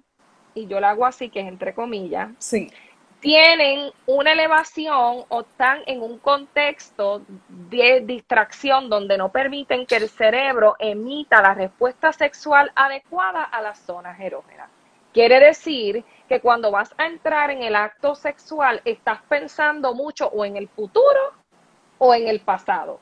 y 0.55 0.69
yo 0.69 0.79
lo 0.79 0.87
hago 0.87 1.05
así, 1.05 1.31
que 1.31 1.41
es 1.41 1.49
entre 1.49 1.75
comillas, 1.75 2.31
sí. 2.39 2.71
Tienen 3.21 3.91
una 4.07 4.33
elevación 4.33 5.25
o 5.29 5.41
están 5.41 5.81
en 5.87 6.03
un 6.03 6.19
contexto 6.19 7.23
de 7.49 8.03
distracción 8.03 8.89
donde 8.89 9.19
no 9.19 9.31
permiten 9.33 9.87
que 9.87 9.97
el 9.97 10.09
cerebro 10.09 10.77
emita 10.79 11.41
la 11.41 11.55
respuesta 11.55 12.13
sexual 12.13 12.71
adecuada 12.75 13.43
a 13.45 13.63
las 13.63 13.79
zonas 13.79 14.21
erógenas. 14.21 14.71
Quiere 15.13 15.41
decir 15.41 16.05
que 16.29 16.41
cuando 16.41 16.71
vas 16.71 16.95
a 16.99 17.07
entrar 17.07 17.51
en 17.51 17.63
el 17.63 17.75
acto 17.75 18.15
sexual 18.15 18.83
estás 18.85 19.23
pensando 19.29 19.95
mucho 19.95 20.29
o 20.29 20.45
en 20.45 20.57
el 20.57 20.69
futuro 20.69 21.33
o 21.99 22.15
en 22.15 22.29
el 22.29 22.41
pasado 22.41 23.01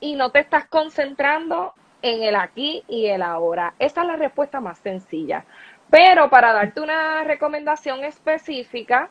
y 0.00 0.14
no 0.14 0.30
te 0.30 0.38
estás 0.38 0.66
concentrando 0.66 1.74
en 2.00 2.22
el 2.22 2.36
aquí 2.36 2.82
y 2.88 3.06
el 3.06 3.22
ahora. 3.22 3.74
Esa 3.78 4.02
es 4.02 4.06
la 4.06 4.16
respuesta 4.16 4.60
más 4.60 4.78
sencilla. 4.78 5.44
Pero 5.90 6.28
para 6.28 6.52
darte 6.52 6.80
una 6.80 7.24
recomendación 7.24 8.04
específica, 8.04 9.10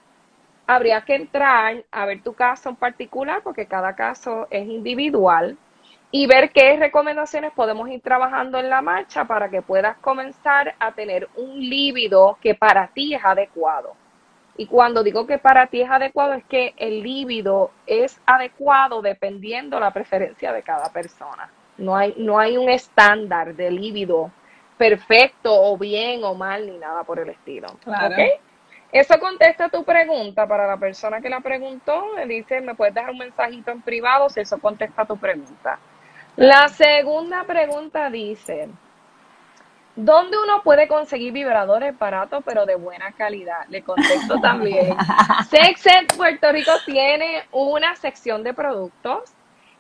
habría 0.68 1.02
que 1.02 1.16
entrar 1.16 1.84
a 1.92 2.06
ver 2.06 2.22
tu 2.24 2.34
caso 2.34 2.70
en 2.70 2.76
particular, 2.76 3.42
porque 3.44 3.66
cada 3.68 3.96
caso 3.96 4.48
es 4.50 4.68
individual. 4.68 5.58
y 6.16 6.28
ver 6.28 6.52
qué 6.52 6.78
recomendaciones 6.78 7.52
podemos 7.54 7.90
ir 7.90 8.00
trabajando 8.02 8.60
en 8.60 8.70
la 8.70 8.84
marcha 8.84 9.26
para 9.26 9.50
que 9.50 9.64
puedas 9.64 9.98
comenzar 9.98 10.76
a 10.80 10.92
tener 10.92 11.28
un 11.36 11.60
líbido 11.60 12.38
que 12.40 12.54
para 12.54 12.88
ti 12.90 13.16
es 13.16 13.26
adecuado. 13.26 13.96
Y 14.56 14.68
cuando 14.68 15.02
digo 15.04 15.26
que 15.26 15.40
para 15.40 15.66
ti 15.68 15.82
es 15.82 15.90
adecuado 15.90 16.34
es 16.34 16.46
que 16.46 16.76
el 16.78 17.02
líbido 17.02 17.72
es 17.88 18.22
adecuado 18.28 19.02
dependiendo 19.02 19.80
la 19.80 19.92
preferencia 19.92 20.54
de 20.54 20.62
cada 20.62 20.92
persona. 20.94 21.50
No 21.80 21.96
hay, 21.96 22.14
no 22.18 22.38
hay 22.38 22.58
un 22.58 22.70
estándar 22.70 23.56
de 23.56 23.72
líbido 23.72 24.30
perfecto 24.78 25.52
o 25.52 25.78
bien 25.80 26.24
o 26.24 26.36
mal 26.36 26.68
ni 26.68 26.78
nada 26.78 27.04
por 27.04 27.20
el 27.20 27.30
estilo. 27.30 27.70
Claro. 27.84 28.16
Eso 28.94 29.20
contesta 29.20 29.70
tu 29.70 29.84
pregunta 29.84 30.48
para 30.48 30.68
la 30.68 30.78
persona 30.78 31.20
que 31.20 31.28
la 31.28 31.40
preguntó. 31.40 32.14
Me 32.16 32.28
dice, 32.28 32.62
me 32.62 32.76
puedes 32.76 32.94
dejar 32.94 33.10
un 33.10 33.18
mensajito 33.18 33.72
en 33.72 33.82
privado 33.82 34.30
si 34.30 34.42
eso 34.42 34.60
contesta 34.60 35.04
tu 35.04 35.18
pregunta. 35.18 35.80
La 36.36 36.68
segunda 36.68 37.44
pregunta 37.44 38.12
dice, 38.12 38.70
¿dónde 39.96 40.38
uno 40.38 40.62
puede 40.62 40.88
conseguir 40.88 41.34
vibradores 41.34 41.98
baratos 41.98 42.44
pero 42.46 42.68
de 42.68 42.76
buena 42.76 43.12
calidad? 43.14 43.66
Le 43.70 43.82
contesto 43.82 44.40
también. 44.40 44.96
Sexet 45.50 46.16
Puerto 46.16 46.52
Rico 46.52 46.74
tiene 46.86 47.46
una 47.52 47.96
sección 47.96 48.44
de 48.44 48.54
productos 48.54 49.34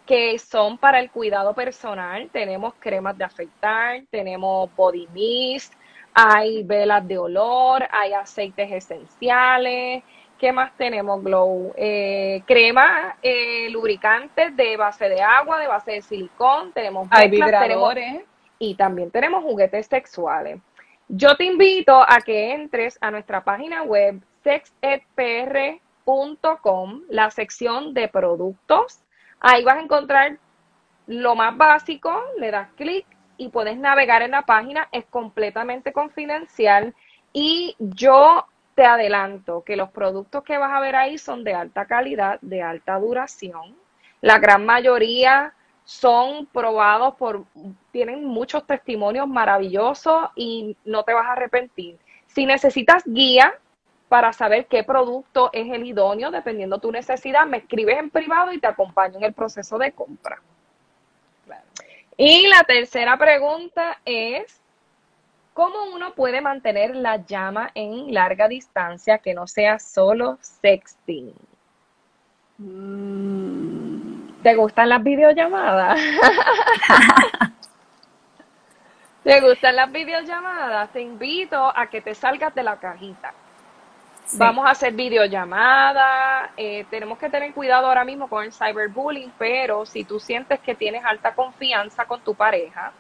que 0.07 0.39
son 0.39 0.80
para 0.80 0.99
el 0.99 1.11
cuidado 1.11 1.53
personal. 1.53 2.30
Tenemos 2.32 2.74
cremas 2.80 3.16
de 3.16 3.26
afeitar, 3.26 4.01
tenemos 4.09 4.76
body 4.76 5.07
mist, 5.14 5.76
hay 6.14 6.64
velas 6.64 7.07
de 7.07 7.18
olor, 7.18 7.88
hay 7.91 8.14
aceites 8.14 8.72
esenciales, 8.72 10.03
¿Qué 10.43 10.51
más 10.51 10.76
tenemos, 10.76 11.24
Glow? 11.24 11.72
Eh, 11.78 12.43
crema, 12.45 13.16
eh, 13.22 13.70
lubricantes 13.70 14.53
de 14.57 14.76
base 14.76 15.07
de 15.07 15.22
agua, 15.22 15.57
de 15.57 15.68
base 15.68 15.93
de 15.93 16.01
silicón, 16.01 16.74
tenemos 16.74 17.07
Hay 17.11 17.30
vibradores. 17.30 18.24
y 18.59 18.76
también 18.76 19.09
tenemos 19.09 19.41
juguetes 19.41 19.88
sexuales. 19.88 20.59
Yo 21.07 21.38
te 21.38 21.45
invito 21.45 22.01
a 22.01 22.20
que 22.20 22.51
entres 22.51 22.97
a 22.99 23.09
nuestra 23.09 23.45
página 23.45 23.84
web 23.84 24.22
sexedpr.com, 24.43 27.03
la 27.07 27.32
sección 27.32 27.93
de 27.93 28.09
productos. 28.09 28.99
Ahí 29.39 29.64
vas 29.64 29.78
a 29.78 29.82
encontrar 29.82 30.39
lo 31.07 31.36
más 31.36 31.55
básico, 31.55 32.22
le 32.38 32.51
das 32.51 32.68
clic 32.76 33.05
y 33.38 33.50
puedes 33.50 33.78
navegar 33.78 34.22
en 34.22 34.32
la 34.32 34.44
página, 34.44 34.88
es 34.92 35.06
completamente 35.06 35.94
confidencial 35.94 36.94
y 37.32 37.76
yo 37.80 38.46
te 38.76 38.86
adelanto 38.86 39.64
que 39.64 39.76
los 39.76 39.90
productos 39.90 40.44
que 40.44 40.58
vas 40.58 40.72
a 40.74 40.80
ver 40.80 40.96
ahí 40.96 41.18
son 41.18 41.44
de 41.44 41.54
alta 41.54 41.86
calidad, 41.86 42.40
de 42.42 42.62
alta 42.62 42.98
duración. 43.00 43.76
La 44.22 44.40
gran 44.40 44.66
mayoría 44.66 45.54
son 45.84 46.46
probados 46.48 47.16
por, 47.16 47.46
tienen 47.92 48.26
muchos 48.26 48.66
testimonios 48.66 49.28
maravillosos 49.28 50.30
y 50.36 50.78
no 50.86 51.04
te 51.04 51.14
vas 51.14 51.28
a 51.28 51.34
arrepentir. 51.34 51.98
Si 52.28 52.46
necesitas 52.46 53.04
guía 53.06 53.54
para 54.10 54.32
saber 54.32 54.68
qué 54.68 54.84
producto 54.84 55.50
es 55.54 55.72
el 55.72 55.86
idóneo, 55.86 56.32
dependiendo 56.32 56.80
tu 56.80 56.92
necesidad, 56.92 57.46
me 57.46 57.58
escribes 57.58 57.98
en 58.00 58.10
privado 58.10 58.52
y 58.54 58.60
te 58.60 58.68
acompaño 58.68 59.18
en 59.18 59.24
el 59.24 59.34
proceso 59.34 59.78
de 59.78 59.92
compra. 59.92 60.42
Y 62.18 62.47
la 62.47 62.64
tercera 62.64 63.18
pregunta 63.18 63.99
es, 64.05 64.64
¿Cómo 65.53 65.84
uno 65.93 66.14
puede 66.16 66.41
mantener 66.41 66.95
la 66.95 67.18
llama 67.18 67.70
en 67.76 68.11
larga 68.11 68.47
distancia 68.47 69.20
que 69.20 69.36
no 69.36 69.45
sea 69.45 69.78
solo 69.78 70.39
sexting? 70.41 71.32
Mm. 72.57 74.41
¿Te 74.41 74.55
gustan 74.55 74.89
las 74.89 75.03
videollamadas? 75.03 75.99
¿Te 79.24 79.41
gustan 79.41 79.76
las 79.76 79.91
videollamadas? 79.91 80.91
Te 80.91 81.01
invito 81.01 81.72
a 81.78 81.88
que 81.88 82.01
te 82.01 82.16
salgas 82.16 82.53
de 82.55 82.64
la 82.64 82.78
cajita. 82.78 83.34
Vamos 84.34 84.65
a 84.65 84.71
hacer 84.71 84.93
videollamadas. 84.93 86.51
Eh, 86.57 86.86
tenemos 86.89 87.17
que 87.17 87.30
tener 87.30 87.53
cuidado 87.53 87.88
ahora 87.88 88.05
mismo 88.05 88.28
con 88.28 88.43
el 88.43 88.53
cyberbullying, 88.53 89.34
pero 89.38 89.86
si 89.86 90.03
tú 90.03 90.19
sientes 90.19 90.59
que 90.59 90.76
tienes 90.76 91.03
alta 91.05 91.36
confianza 91.36 92.05
con 92.05 92.21
tu 92.21 92.34
pareja, 92.34 92.93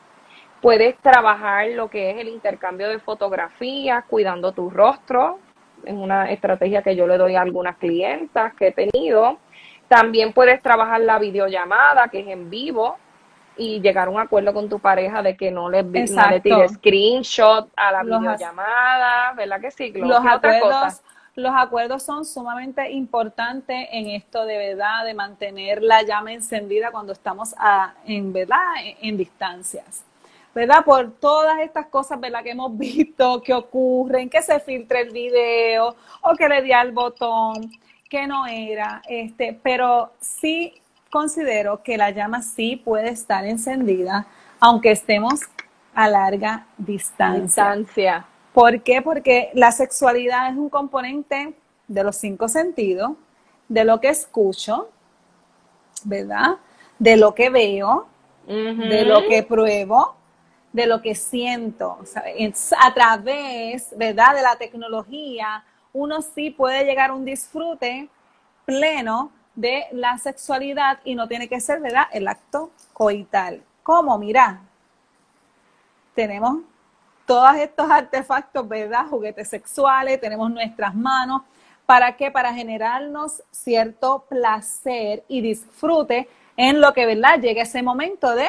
Puedes 0.63 0.95
trabajar 0.99 1.67
lo 1.71 1.89
que 1.89 2.11
es 2.11 2.17
el 2.19 2.29
intercambio 2.29 2.87
de 2.87 2.97
fotografías, 2.97 4.05
cuidando 4.05 4.53
tu 4.53 4.69
rostro. 4.69 5.39
Es 5.83 5.93
una 5.93 6.31
estrategia 6.31 6.81
que 6.81 6.95
yo 6.95 7.05
le 7.05 7.17
doy 7.17 7.35
a 7.35 7.41
algunas 7.41 7.75
clientas 7.75 8.53
que 8.53 8.67
he 8.67 8.71
tenido. 8.71 9.39
También 9.89 10.31
puedes 10.31 10.61
trabajar 10.61 11.01
la 11.01 11.19
videollamada, 11.19 12.07
que 12.07 12.21
es 12.21 12.27
en 12.27 12.49
vivo, 12.49 12.95
y 13.57 13.81
llegar 13.81 14.07
a 14.07 14.11
un 14.11 14.21
acuerdo 14.21 14.53
con 14.53 14.69
tu 14.69 14.79
pareja 14.79 15.21
de 15.21 15.35
que 15.35 15.51
no 15.51 15.69
le, 15.69 15.83
no 15.83 16.41
tires 16.41 16.71
screenshot 16.75 17.69
a 17.75 17.91
la 17.91 18.03
videollamada, 18.03 19.33
¿verdad 19.33 19.59
que 19.59 19.69
sí? 19.69 19.91
Los 19.91 20.25
acuerdos, 20.25 21.03
los 21.35 21.53
acuerdos 21.55 22.03
son 22.03 22.25
sumamente 22.25 22.91
importantes 22.91 23.87
en 23.91 24.09
esto 24.09 24.45
de 24.45 24.57
verdad, 24.57 25.05
de 25.05 25.13
mantener 25.13 25.81
la 25.81 26.03
llama 26.03 26.33
encendida 26.33 26.91
cuando 26.91 27.13
estamos 27.13 27.55
a, 27.57 27.95
en 28.05 28.31
verdad 28.31 28.59
en 29.01 29.17
distancias. 29.17 30.03
¿verdad? 30.53 30.85
Por 30.85 31.11
todas 31.13 31.59
estas 31.61 31.87
cosas, 31.87 32.19
¿verdad? 32.19 32.43
Que 32.43 32.51
hemos 32.51 32.77
visto 32.77 33.41
que 33.41 33.53
ocurren, 33.53 34.29
que 34.29 34.41
se 34.41 34.59
filtre 34.59 35.01
el 35.01 35.11
video 35.11 35.95
o 36.21 36.35
que 36.35 36.47
le 36.47 36.61
di 36.61 36.71
al 36.71 36.91
botón, 36.91 37.71
que 38.09 38.27
no 38.27 38.45
era, 38.45 39.01
este, 39.07 39.59
pero 39.63 40.11
sí 40.19 40.73
considero 41.09 41.81
que 41.81 41.97
la 41.97 42.11
llama 42.11 42.41
sí 42.41 42.75
puede 42.75 43.09
estar 43.09 43.45
encendida, 43.45 44.27
aunque 44.59 44.91
estemos 44.91 45.41
a 45.95 46.07
larga 46.09 46.65
distancia. 46.77 47.41
distancia. 47.41 48.25
¿Por 48.53 48.83
qué? 48.83 49.01
Porque 49.01 49.49
la 49.53 49.71
sexualidad 49.71 50.51
es 50.51 50.57
un 50.57 50.69
componente 50.69 51.55
de 51.87 52.03
los 52.03 52.15
cinco 52.15 52.47
sentidos, 52.47 53.13
de 53.67 53.83
lo 53.83 53.99
que 53.99 54.09
escucho, 54.09 54.89
¿verdad? 56.03 56.57
De 56.99 57.17
lo 57.17 57.33
que 57.33 57.49
veo, 57.49 58.07
de 58.45 59.05
lo 59.05 59.27
que 59.27 59.43
pruebo, 59.43 60.15
de 60.71 60.85
lo 60.85 61.01
que 61.01 61.15
siento. 61.15 61.97
a 62.79 62.93
través, 62.93 63.89
¿verdad?, 63.97 64.35
de 64.35 64.41
la 64.41 64.55
tecnología, 64.57 65.63
uno 65.91 66.21
sí 66.21 66.51
puede 66.51 66.85
llegar 66.85 67.09
a 67.09 67.13
un 67.13 67.25
disfrute 67.25 68.09
pleno 68.65 69.31
de 69.55 69.85
la 69.91 70.17
sexualidad 70.17 70.99
y 71.03 71.15
no 71.15 71.27
tiene 71.27 71.47
que 71.47 71.59
ser, 71.59 71.79
¿verdad?, 71.79 72.05
el 72.11 72.27
acto 72.27 72.71
coital. 72.93 73.63
¿Cómo? 73.81 74.17
Mira, 74.17 74.61
tenemos 76.15 76.57
todos 77.25 77.55
estos 77.55 77.89
artefactos, 77.89 78.67
¿verdad?, 78.67 79.07
juguetes 79.07 79.49
sexuales, 79.49 80.19
tenemos 80.19 80.51
nuestras 80.51 80.93
manos. 80.95 81.41
¿Para 81.85 82.15
qué? 82.15 82.31
Para 82.31 82.53
generarnos 82.53 83.43
cierto 83.51 84.25
placer 84.29 85.23
y 85.27 85.41
disfrute 85.41 86.27
en 86.57 86.81
lo 86.81 86.93
que, 86.93 87.05
¿verdad?, 87.05 87.39
llegue 87.39 87.61
ese 87.61 87.81
momento 87.81 88.35
de 88.35 88.47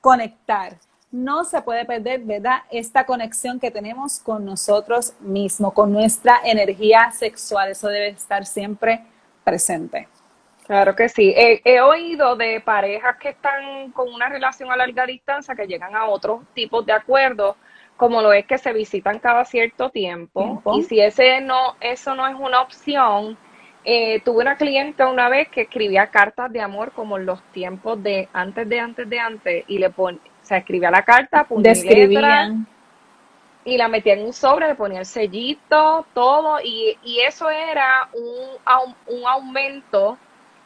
conectar 0.00 0.76
no 1.10 1.44
se 1.44 1.60
puede 1.62 1.84
perder, 1.84 2.20
¿verdad? 2.20 2.62
Esta 2.70 3.04
conexión 3.04 3.58
que 3.58 3.70
tenemos 3.70 4.20
con 4.20 4.44
nosotros 4.44 5.14
mismos, 5.20 5.72
con 5.72 5.92
nuestra 5.92 6.40
energía 6.44 7.10
sexual. 7.10 7.70
Eso 7.70 7.88
debe 7.88 8.08
estar 8.08 8.46
siempre 8.46 9.00
presente. 9.42 10.08
Claro 10.66 10.94
que 10.94 11.08
sí. 11.08 11.34
He, 11.36 11.80
oído 11.80 12.36
de 12.36 12.60
parejas 12.60 13.16
que 13.16 13.30
están 13.30 13.90
con 13.90 14.12
una 14.12 14.28
relación 14.28 14.70
a 14.70 14.76
larga 14.76 15.04
distancia 15.04 15.56
que 15.56 15.66
llegan 15.66 15.96
a 15.96 16.06
otros 16.06 16.42
tipos 16.54 16.86
de 16.86 16.92
acuerdos, 16.92 17.56
como 18.00 18.22
lo 18.22 18.32
es 18.32 18.46
que 18.46 18.56
se 18.56 18.72
visitan 18.72 19.18
cada 19.18 19.44
cierto 19.44 19.90
tiempo. 19.90 20.62
Y 20.74 20.84
si 20.84 21.00
ese 21.00 21.42
no, 21.42 21.76
eso 21.80 22.14
no 22.14 22.26
es 22.26 22.34
una 22.34 22.62
opción, 22.62 23.36
eh, 23.84 24.22
tuve 24.24 24.40
una 24.40 24.56
cliente 24.56 25.04
una 25.04 25.28
vez 25.28 25.50
que 25.50 25.60
escribía 25.60 26.06
cartas 26.06 26.50
de 26.50 26.62
amor 26.62 26.92
como 26.92 27.18
en 27.18 27.26
los 27.26 27.42
tiempos 27.52 28.02
de 28.02 28.26
antes 28.32 28.66
de 28.66 28.80
antes 28.80 29.06
de 29.06 29.20
antes 29.20 29.64
y 29.68 29.76
le 29.76 29.90
pone, 29.90 30.18
sea, 30.40 30.56
escribía 30.56 30.90
la 30.90 31.02
carta, 31.02 31.46
letra, 31.62 32.52
y 33.66 33.76
la 33.76 33.88
metía 33.88 34.14
en 34.14 34.24
un 34.24 34.32
sobre, 34.32 34.68
le 34.68 34.76
ponía 34.76 35.00
el 35.00 35.06
sellito, 35.06 36.06
todo, 36.14 36.58
y, 36.64 36.96
eso 37.26 37.50
era 37.50 38.08
un, 38.14 39.14
un 39.14 39.26
aumento 39.26 40.16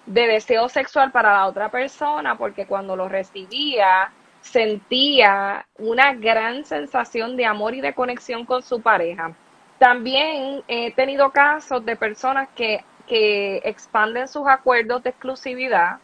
de 0.07 0.29
deseo 0.29 0.69
sexual 0.69 1.11
para 1.11 1.33
la 1.33 1.47
otra 1.47 1.69
persona, 1.69 2.39
porque 2.39 2.65
cuando 2.65 2.95
lo 2.95 3.09
recibía, 3.09 4.13
sentía 4.45 5.67
una 5.79 6.13
gran 6.13 6.65
sensación 6.65 7.37
de 7.37 7.47
amor 7.47 7.75
y 7.75 7.81
de 7.81 7.95
conexión 7.95 8.45
con 8.45 8.63
su 8.63 8.81
pareja. 8.81 9.33
También 9.79 10.63
he 10.69 10.93
tenido 10.93 11.31
casos 11.31 11.85
de 11.85 11.97
personas 11.97 12.49
que, 12.55 12.85
que 13.07 13.63
expanden 13.65 14.29
sus 14.29 14.47
acuerdos 14.47 15.03
de 15.03 15.11
exclusividad, 15.11 15.99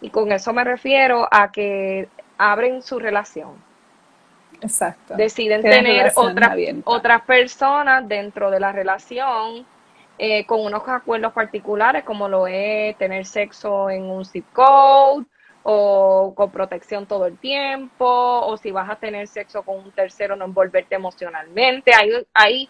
y 0.00 0.08
con 0.08 0.32
eso 0.32 0.52
me 0.52 0.64
refiero 0.64 1.28
a 1.30 1.50
que 1.50 2.08
abren 2.38 2.80
su 2.82 2.98
relación. 2.98 3.62
Exacto. 4.62 5.16
Deciden 5.16 5.62
tener 5.62 6.12
otras, 6.14 6.56
otras 6.84 7.22
personas 7.22 8.06
dentro 8.06 8.50
de 8.50 8.60
la 8.60 8.72
relación 8.72 9.66
eh, 10.16 10.46
con 10.46 10.64
unos 10.64 10.86
acuerdos 10.86 11.32
particulares, 11.32 12.04
como 12.04 12.28
lo 12.28 12.46
es 12.46 12.96
tener 12.98 13.26
sexo 13.26 13.90
en 13.90 14.04
un 14.04 14.24
zip 14.24 14.46
code, 14.52 15.26
o 15.62 16.32
con 16.34 16.50
protección 16.50 17.06
todo 17.06 17.26
el 17.26 17.38
tiempo, 17.38 18.06
o 18.06 18.56
si 18.56 18.70
vas 18.70 18.88
a 18.90 18.96
tener 18.96 19.28
sexo 19.28 19.62
con 19.62 19.78
un 19.78 19.92
tercero, 19.92 20.36
no 20.36 20.44
envolverte 20.44 20.94
emocionalmente. 20.94 21.92
Ahí, 21.94 22.10
ahí 22.34 22.68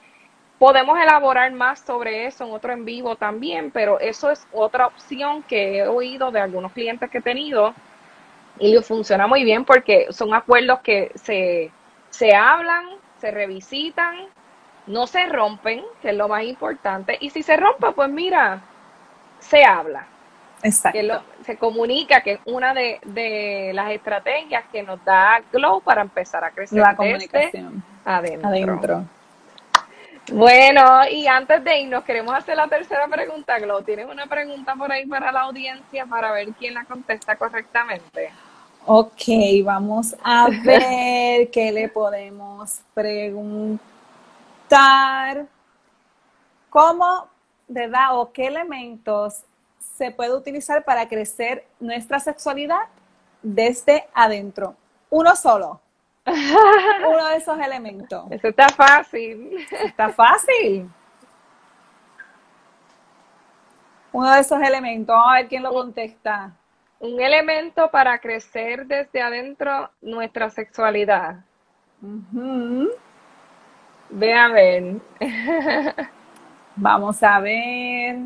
podemos 0.58 0.98
elaborar 1.00 1.52
más 1.52 1.80
sobre 1.80 2.26
eso 2.26 2.44
en 2.44 2.52
otro 2.52 2.72
en 2.72 2.84
vivo 2.84 3.16
también, 3.16 3.70
pero 3.70 3.98
eso 4.00 4.30
es 4.30 4.46
otra 4.52 4.88
opción 4.88 5.42
que 5.44 5.78
he 5.78 5.88
oído 5.88 6.30
de 6.30 6.40
algunos 6.40 6.72
clientes 6.72 7.08
que 7.10 7.18
he 7.18 7.22
tenido 7.22 7.74
y 8.58 8.76
funciona 8.82 9.26
muy 9.26 9.42
bien 9.42 9.64
porque 9.64 10.08
son 10.10 10.34
acuerdos 10.34 10.80
que 10.80 11.12
se, 11.14 11.70
se 12.10 12.34
hablan, 12.34 12.84
se 13.18 13.30
revisitan, 13.30 14.26
no 14.86 15.06
se 15.06 15.26
rompen, 15.26 15.82
que 16.02 16.10
es 16.10 16.16
lo 16.16 16.28
más 16.28 16.44
importante, 16.44 17.16
y 17.20 17.30
si 17.30 17.42
se 17.42 17.56
rompe, 17.56 17.92
pues 17.92 18.10
mira, 18.10 18.60
se 19.38 19.64
habla. 19.64 20.06
Exacto. 20.62 21.22
se 21.44 21.56
comunica, 21.56 22.22
que 22.22 22.32
es 22.32 22.40
una 22.44 22.74
de, 22.74 23.70
las 23.74 23.90
estrategias 23.90 24.64
que 24.70 24.82
nos 24.82 25.02
da 25.04 25.42
Glow 25.52 25.80
para 25.80 26.02
empezar 26.02 26.44
a 26.44 26.50
crecer. 26.50 26.78
La 26.78 26.94
comunicación. 26.96 27.82
adentro. 28.04 28.48
adentro. 28.48 29.04
Bueno, 30.32 31.08
y 31.10 31.26
antes 31.26 31.64
de 31.64 31.80
irnos, 31.80 32.04
queremos 32.04 32.34
hacer 32.34 32.56
la 32.56 32.68
tercera 32.68 33.08
pregunta, 33.08 33.58
Glow. 33.58 33.82
¿Tienes 33.82 34.06
una 34.06 34.26
pregunta 34.26 34.74
por 34.76 34.92
ahí 34.92 35.06
para 35.06 35.32
la 35.32 35.42
audiencia 35.42 36.06
para 36.06 36.30
ver 36.32 36.50
quién 36.58 36.74
la 36.74 36.84
contesta 36.84 37.36
correctamente? 37.36 38.30
Ok, 38.86 39.22
vamos 39.64 40.14
a 40.22 40.48
ver 40.64 41.50
qué 41.50 41.72
le 41.72 41.88
podemos 41.88 42.80
preguntar. 42.94 43.80
¿Cómo, 46.68 47.26
verdad, 47.66 48.18
o 48.18 48.30
qué 48.32 48.46
elementos 48.46 49.42
se 50.00 50.10
puede 50.12 50.34
utilizar 50.34 50.82
para 50.82 51.06
crecer 51.06 51.66
nuestra 51.78 52.18
sexualidad 52.20 52.84
desde 53.42 54.06
adentro? 54.14 54.74
Uno 55.10 55.36
solo. 55.36 55.78
Uno 56.26 57.28
de 57.28 57.36
esos 57.36 57.58
elementos. 57.58 58.24
Eso 58.30 58.48
está 58.48 58.70
fácil. 58.70 59.58
Está 59.84 60.08
fácil. 60.08 60.90
Uno 64.10 64.32
de 64.32 64.40
esos 64.40 64.62
elementos. 64.62 65.14
Vamos 65.14 65.32
a 65.32 65.34
ver 65.34 65.48
quién 65.48 65.62
lo 65.62 65.70
contesta 65.70 66.50
un 66.98 67.20
elemento 67.20 67.90
para 67.90 68.18
crecer 68.18 68.86
desde 68.86 69.20
adentro 69.20 69.90
nuestra 70.00 70.48
sexualidad. 70.48 71.44
Ve 74.08 74.34
a 74.34 74.48
ver. 74.48 74.96
Vamos 76.76 77.22
a 77.22 77.40
ver. 77.40 78.16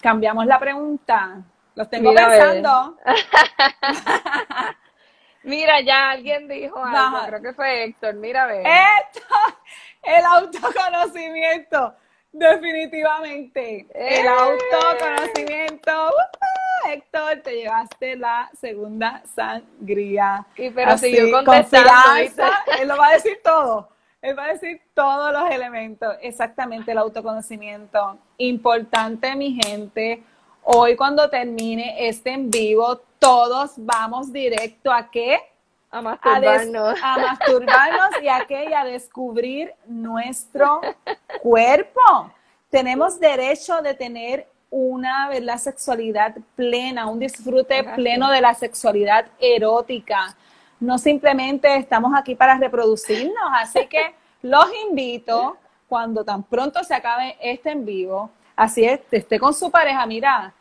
Cambiamos 0.00 0.46
la 0.46 0.58
pregunta. 0.58 1.42
Los 1.74 1.88
tengo 1.88 2.14
pensando. 2.14 2.96
Mira, 5.42 5.80
ya 5.80 6.10
alguien 6.10 6.48
dijo 6.48 6.84
algo, 6.84 7.26
creo 7.26 7.42
que 7.42 7.52
fue 7.54 7.84
Héctor. 7.84 8.14
Mira, 8.14 8.44
a 8.44 8.46
ver. 8.46 8.66
Esto, 8.66 9.26
el 10.02 10.24
autoconocimiento. 10.24 11.94
Definitivamente. 12.32 13.86
El 13.94 14.26
¡Eh! 14.26 14.28
autoconocimiento. 14.28 16.08
¡Uh! 16.10 16.88
Héctor, 16.88 17.40
te 17.42 17.56
llevaste 17.56 18.16
la 18.16 18.50
segunda 18.58 19.22
sangría. 19.34 20.46
Y 20.56 20.70
pero 20.70 20.96
siguió 20.96 21.30
contestando. 21.44 21.90
Él 22.80 22.88
lo 22.88 22.96
va 22.96 23.08
a 23.08 23.12
decir 23.12 23.40
todo. 23.42 23.90
Él 24.22 24.38
va 24.38 24.44
a 24.44 24.52
decir 24.52 24.80
todos 24.94 25.32
los 25.32 25.50
elementos. 25.50 26.14
Exactamente, 26.20 26.92
el 26.92 26.98
autoconocimiento. 26.98 28.18
Importante, 28.38 29.34
mi 29.34 29.54
gente. 29.54 30.22
Hoy 30.62 30.94
cuando 30.94 31.28
termine 31.30 32.08
este 32.08 32.30
en 32.30 32.50
vivo, 32.50 33.00
todos 33.18 33.72
vamos 33.76 34.32
directo 34.32 34.92
a 34.92 35.10
qué? 35.10 35.40
a 35.90 36.02
masturbarnos. 36.02 36.98
A, 37.02 37.18
masturbarnos 37.18 38.22
y 38.22 38.28
a 38.28 38.44
qué? 38.46 38.66
Y 38.70 38.72
a 38.72 38.84
descubrir 38.84 39.74
nuestro 39.86 40.80
cuerpo. 41.42 42.32
Tenemos 42.70 43.18
derecho 43.18 43.80
de 43.82 43.94
tener 43.94 44.46
una 44.70 45.28
la 45.40 45.58
sexualidad 45.58 46.36
plena, 46.54 47.06
un 47.06 47.18
disfrute 47.18 47.82
pleno 47.96 48.30
de 48.30 48.40
la 48.40 48.54
sexualidad 48.54 49.26
erótica. 49.40 50.36
No 50.80 50.96
simplemente 50.98 51.76
estamos 51.76 52.12
aquí 52.16 52.34
para 52.34 52.56
reproducirnos, 52.56 53.50
así 53.52 53.86
que 53.86 54.14
los 54.42 54.66
invito 54.88 55.56
cuando 55.88 56.24
tan 56.24 56.42
pronto 56.42 56.82
se 56.82 56.94
acabe 56.94 57.36
este 57.40 57.70
en 57.70 57.84
vivo, 57.84 58.30
así 58.56 58.84
es, 58.84 59.00
esté 59.10 59.38
con 59.38 59.52
su 59.52 59.70
pareja, 59.70 60.06
mira, 60.06 60.54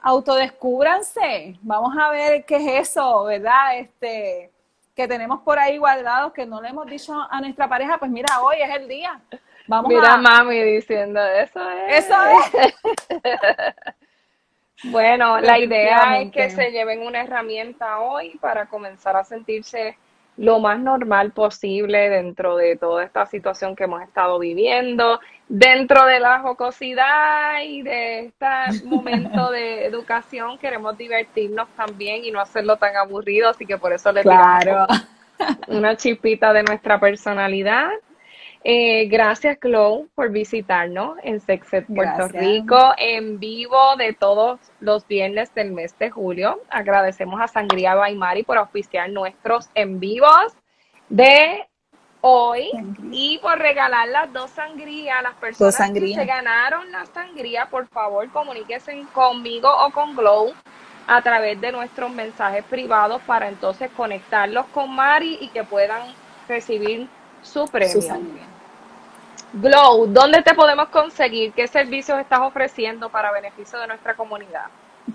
autodescúbranse, 0.00 1.58
vamos 1.60 1.94
a 1.98 2.10
ver 2.10 2.44
qué 2.44 2.56
es 2.56 2.88
eso, 2.88 3.24
¿verdad? 3.24 3.78
Este, 3.78 4.50
que 4.94 5.06
tenemos 5.06 5.40
por 5.40 5.58
ahí 5.58 5.78
guardados 5.78 6.32
que 6.32 6.46
no 6.46 6.60
le 6.60 6.68
hemos 6.68 6.86
dicho 6.86 7.14
a 7.30 7.40
nuestra 7.40 7.68
pareja, 7.68 7.98
pues 7.98 8.10
mira, 8.10 8.40
hoy 8.42 8.56
es 8.60 8.74
el 8.74 8.88
día. 8.88 9.20
Vamos 9.66 9.88
mira 9.88 10.16
mami 10.16 10.60
diciendo, 10.60 11.20
eso 11.20 11.60
es. 11.70 12.04
Eso 12.04 12.14
es. 12.24 12.74
bueno, 14.84 15.40
la 15.40 15.58
idea 15.58 16.20
es 16.20 16.32
que 16.32 16.50
se 16.50 16.70
lleven 16.70 17.02
una 17.02 17.22
herramienta 17.22 18.00
hoy 18.00 18.36
para 18.40 18.66
comenzar 18.66 19.16
a 19.16 19.24
sentirse 19.24 19.96
lo 20.36 20.60
más 20.60 20.78
normal 20.78 21.32
posible 21.32 22.08
dentro 22.08 22.56
de 22.56 22.76
toda 22.76 23.04
esta 23.04 23.26
situación 23.26 23.76
que 23.76 23.84
hemos 23.84 24.02
estado 24.02 24.38
viviendo, 24.38 25.20
dentro 25.48 26.06
de 26.06 26.20
la 26.20 26.40
jocosidad 26.40 27.62
y 27.62 27.82
de 27.82 28.26
este 28.26 28.86
momento 28.86 29.50
de 29.50 29.84
educación 29.86 30.58
queremos 30.58 30.96
divertirnos 30.96 31.68
también 31.76 32.24
y 32.24 32.30
no 32.30 32.40
hacerlo 32.40 32.76
tan 32.76 32.96
aburrido, 32.96 33.50
así 33.50 33.66
que 33.66 33.76
por 33.76 33.92
eso 33.92 34.10
les 34.10 34.22
claro. 34.22 34.86
una 35.68 35.96
chipita 35.96 36.52
de 36.52 36.62
nuestra 36.62 36.98
personalidad. 36.98 37.90
Eh, 38.64 39.06
gracias, 39.06 39.58
Chloe, 39.58 40.06
por 40.14 40.30
visitarnos 40.30 41.16
en 41.24 41.40
Sexet 41.40 41.84
Puerto 41.86 42.28
Rico 42.28 42.94
en 42.96 43.40
vivo 43.40 43.96
de 43.96 44.12
todos 44.12 44.60
los 44.78 45.06
viernes 45.08 45.52
del 45.54 45.72
mes 45.72 45.98
de 45.98 46.10
julio. 46.10 46.60
Agradecemos 46.70 47.40
a 47.40 47.48
Sangría 47.48 47.96
Baimari 47.96 48.44
por 48.44 48.58
auspiciar 48.58 49.10
nuestros 49.10 49.68
en 49.74 49.98
vivos 49.98 50.52
de 51.08 51.66
hoy 52.20 52.70
y 53.10 53.38
por 53.38 53.58
regalar 53.58 54.08
las 54.08 54.32
dos 54.32 54.50
sangrías. 54.52 55.24
Las 55.24 55.34
personas 55.34 55.90
que 55.90 56.14
se 56.14 56.24
ganaron 56.24 56.92
la 56.92 57.04
sangría, 57.06 57.66
por 57.66 57.88
favor, 57.88 58.30
comuníquense 58.30 59.04
conmigo 59.12 59.68
o 59.68 59.90
con 59.90 60.14
Glow 60.14 60.52
a 61.08 61.20
través 61.20 61.60
de 61.60 61.72
nuestros 61.72 62.12
mensajes 62.12 62.64
privados 62.64 63.20
para 63.22 63.48
entonces 63.48 63.90
conectarlos 63.96 64.66
con 64.66 64.94
Mari 64.94 65.38
y 65.40 65.48
que 65.48 65.64
puedan 65.64 66.14
recibir 66.46 67.08
su 67.42 67.66
premio. 67.66 68.51
Glow, 69.54 70.06
¿dónde 70.06 70.40
te 70.40 70.54
podemos 70.54 70.88
conseguir? 70.88 71.52
¿Qué 71.52 71.68
servicios 71.68 72.18
estás 72.18 72.40
ofreciendo 72.40 73.10
para 73.10 73.30
beneficio 73.30 73.78
de 73.78 73.86
nuestra 73.86 74.14
comunidad? 74.14 74.64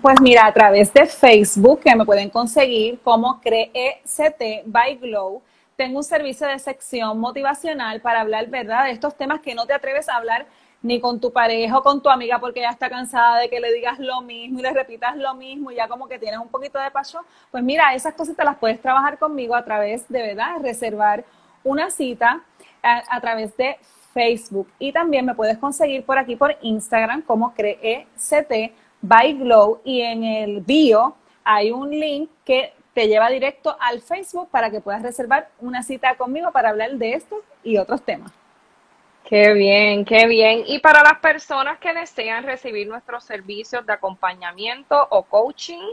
Pues 0.00 0.20
mira, 0.20 0.46
a 0.46 0.52
través 0.52 0.92
de 0.94 1.06
Facebook, 1.06 1.80
que 1.80 1.96
me 1.96 2.04
pueden 2.04 2.30
conseguir 2.30 3.00
como 3.00 3.40
CRECT 3.40 4.62
by 4.64 4.94
Glow, 4.94 5.42
tengo 5.74 5.98
un 5.98 6.04
servicio 6.04 6.46
de 6.46 6.56
sección 6.60 7.18
motivacional 7.18 8.00
para 8.00 8.20
hablar, 8.20 8.46
¿verdad?, 8.46 8.84
de 8.84 8.92
estos 8.92 9.16
temas 9.16 9.40
que 9.40 9.56
no 9.56 9.66
te 9.66 9.72
atreves 9.72 10.08
a 10.08 10.14
hablar 10.14 10.46
ni 10.82 11.00
con 11.00 11.20
tu 11.20 11.32
pareja 11.32 11.76
o 11.76 11.82
con 11.82 12.00
tu 12.00 12.08
amiga 12.08 12.38
porque 12.38 12.60
ya 12.60 12.70
está 12.70 12.88
cansada 12.88 13.40
de 13.40 13.50
que 13.50 13.58
le 13.58 13.72
digas 13.72 13.98
lo 13.98 14.20
mismo 14.20 14.60
y 14.60 14.62
le 14.62 14.70
repitas 14.72 15.16
lo 15.16 15.34
mismo 15.34 15.72
y 15.72 15.74
ya 15.74 15.88
como 15.88 16.06
que 16.06 16.20
tienes 16.20 16.38
un 16.38 16.48
poquito 16.48 16.78
de 16.78 16.92
pasión. 16.92 17.24
Pues 17.50 17.64
mira, 17.64 17.92
esas 17.92 18.14
cosas 18.14 18.36
te 18.36 18.44
las 18.44 18.56
puedes 18.56 18.80
trabajar 18.80 19.18
conmigo 19.18 19.56
a 19.56 19.64
través 19.64 20.08
de, 20.08 20.22
¿verdad?, 20.22 20.58
reservar 20.62 21.24
una 21.64 21.90
cita 21.90 22.40
a, 22.84 23.02
a 23.16 23.20
través 23.20 23.56
de 23.56 23.76
Facebook 24.18 24.68
y 24.80 24.90
también 24.90 25.24
me 25.24 25.36
puedes 25.36 25.58
conseguir 25.58 26.04
por 26.04 26.18
aquí 26.18 26.34
por 26.34 26.56
Instagram 26.60 27.22
como 27.22 27.54
CRECT 27.54 28.72
by 29.00 29.34
Glow 29.34 29.80
y 29.84 30.00
en 30.00 30.24
el 30.24 30.60
bio 30.60 31.14
hay 31.44 31.70
un 31.70 31.88
link 31.88 32.28
que 32.44 32.72
te 32.94 33.06
lleva 33.06 33.30
directo 33.30 33.76
al 33.78 34.02
Facebook 34.02 34.48
para 34.50 34.72
que 34.72 34.80
puedas 34.80 35.02
reservar 35.02 35.50
una 35.60 35.84
cita 35.84 36.16
conmigo 36.16 36.50
para 36.50 36.70
hablar 36.70 36.90
de 36.94 37.12
esto 37.12 37.44
y 37.62 37.76
otros 37.76 38.02
temas. 38.02 38.32
Qué 39.22 39.52
bien, 39.52 40.04
qué 40.04 40.26
bien. 40.26 40.64
Y 40.66 40.80
para 40.80 41.04
las 41.04 41.20
personas 41.20 41.78
que 41.78 41.94
desean 41.94 42.42
recibir 42.42 42.88
nuestros 42.88 43.22
servicios 43.22 43.86
de 43.86 43.92
acompañamiento 43.92 45.06
o 45.10 45.22
coaching, 45.22 45.92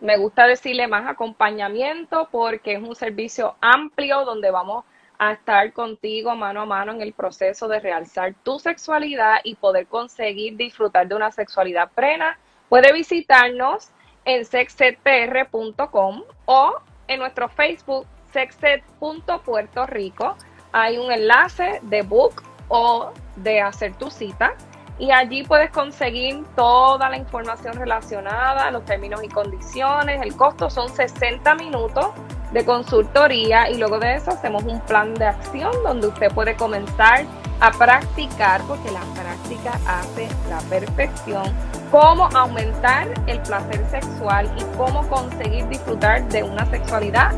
me 0.00 0.16
gusta 0.16 0.48
decirle 0.48 0.88
más 0.88 1.06
acompañamiento 1.06 2.28
porque 2.32 2.72
es 2.72 2.82
un 2.82 2.96
servicio 2.96 3.54
amplio 3.60 4.24
donde 4.24 4.50
vamos 4.50 4.84
a 5.18 5.32
estar 5.32 5.72
contigo 5.72 6.34
mano 6.34 6.62
a 6.62 6.66
mano 6.66 6.92
en 6.92 7.00
el 7.00 7.12
proceso 7.12 7.68
de 7.68 7.80
realzar 7.80 8.34
tu 8.42 8.58
sexualidad 8.58 9.40
y 9.44 9.54
poder 9.54 9.86
conseguir 9.86 10.56
disfrutar 10.56 11.06
de 11.06 11.14
una 11.14 11.30
sexualidad 11.30 11.90
plena, 11.92 12.38
puede 12.68 12.92
visitarnos 12.92 13.90
en 14.24 14.44
sexsetpr.com 14.44 16.22
o 16.46 16.74
en 17.08 17.18
nuestro 17.18 17.48
Facebook 17.48 18.06
sexset.puerto 18.32 19.86
Rico. 19.86 20.36
Hay 20.72 20.98
un 20.98 21.12
enlace 21.12 21.80
de 21.82 22.02
book 22.02 22.42
o 22.68 23.12
de 23.36 23.60
hacer 23.60 23.94
tu 23.94 24.10
cita 24.10 24.56
y 25.02 25.10
allí 25.10 25.42
puedes 25.42 25.72
conseguir 25.72 26.44
toda 26.54 27.10
la 27.10 27.16
información 27.16 27.74
relacionada, 27.74 28.70
los 28.70 28.84
términos 28.84 29.20
y 29.24 29.28
condiciones. 29.28 30.22
El 30.22 30.36
costo 30.36 30.70
son 30.70 30.88
60 30.88 31.56
minutos 31.56 32.06
de 32.52 32.64
consultoría 32.64 33.68
y 33.68 33.78
luego 33.78 33.98
de 33.98 34.14
eso 34.14 34.30
hacemos 34.30 34.62
un 34.62 34.78
plan 34.82 35.12
de 35.14 35.26
acción 35.26 35.72
donde 35.82 36.06
usted 36.06 36.30
puede 36.32 36.54
comenzar 36.54 37.24
a 37.58 37.72
practicar, 37.72 38.60
porque 38.68 38.92
la 38.92 39.00
práctica 39.20 39.72
hace 39.88 40.28
la 40.48 40.60
perfección, 40.70 41.52
cómo 41.90 42.28
aumentar 42.32 43.08
el 43.26 43.40
placer 43.40 43.84
sexual 43.90 44.48
y 44.56 44.62
cómo 44.76 45.04
conseguir 45.08 45.66
disfrutar 45.66 46.28
de 46.28 46.44
una 46.44 46.64
sexualidad 46.66 47.32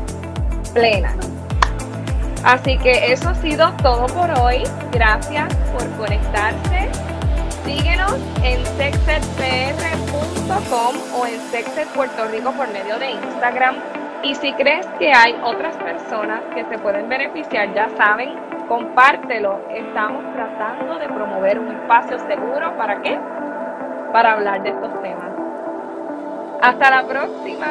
plena. 0.75 1.15
Así 2.43 2.77
que 2.77 3.11
eso 3.11 3.29
ha 3.29 3.35
sido 3.35 3.71
todo 3.81 4.05
por 4.05 4.29
hoy. 4.39 4.61
Gracias 4.91 5.51
por 5.73 5.89
conectarse. 5.97 6.91
Síguenos 7.65 8.13
en 8.43 8.63
sexedpr.com 8.77 9.19
o 11.19 11.25
en 11.25 11.39
Sexed 11.49 11.87
Puerto 11.95 12.27
Rico 12.27 12.51
por 12.51 12.67
medio 12.71 12.99
de 12.99 13.09
Instagram. 13.11 13.75
Y 14.21 14.35
si 14.35 14.53
crees 14.53 14.85
que 14.99 15.11
hay 15.11 15.35
otras 15.43 15.75
personas 15.77 16.41
que 16.53 16.63
se 16.65 16.77
pueden 16.77 17.09
beneficiar, 17.09 17.73
ya 17.73 17.89
saben, 17.97 18.35
compártelo. 18.67 19.61
Estamos 19.71 20.23
tratando 20.33 20.99
de 20.99 21.07
promover 21.09 21.57
un 21.57 21.71
espacio 21.71 22.19
seguro. 22.27 22.77
¿Para 22.77 23.01
qué? 23.01 23.19
Para 24.11 24.33
hablar 24.33 24.61
de 24.61 24.69
estos 24.69 25.01
temas. 25.01 25.31
Hasta 26.61 26.89
la 26.91 27.07
próxima. 27.07 27.67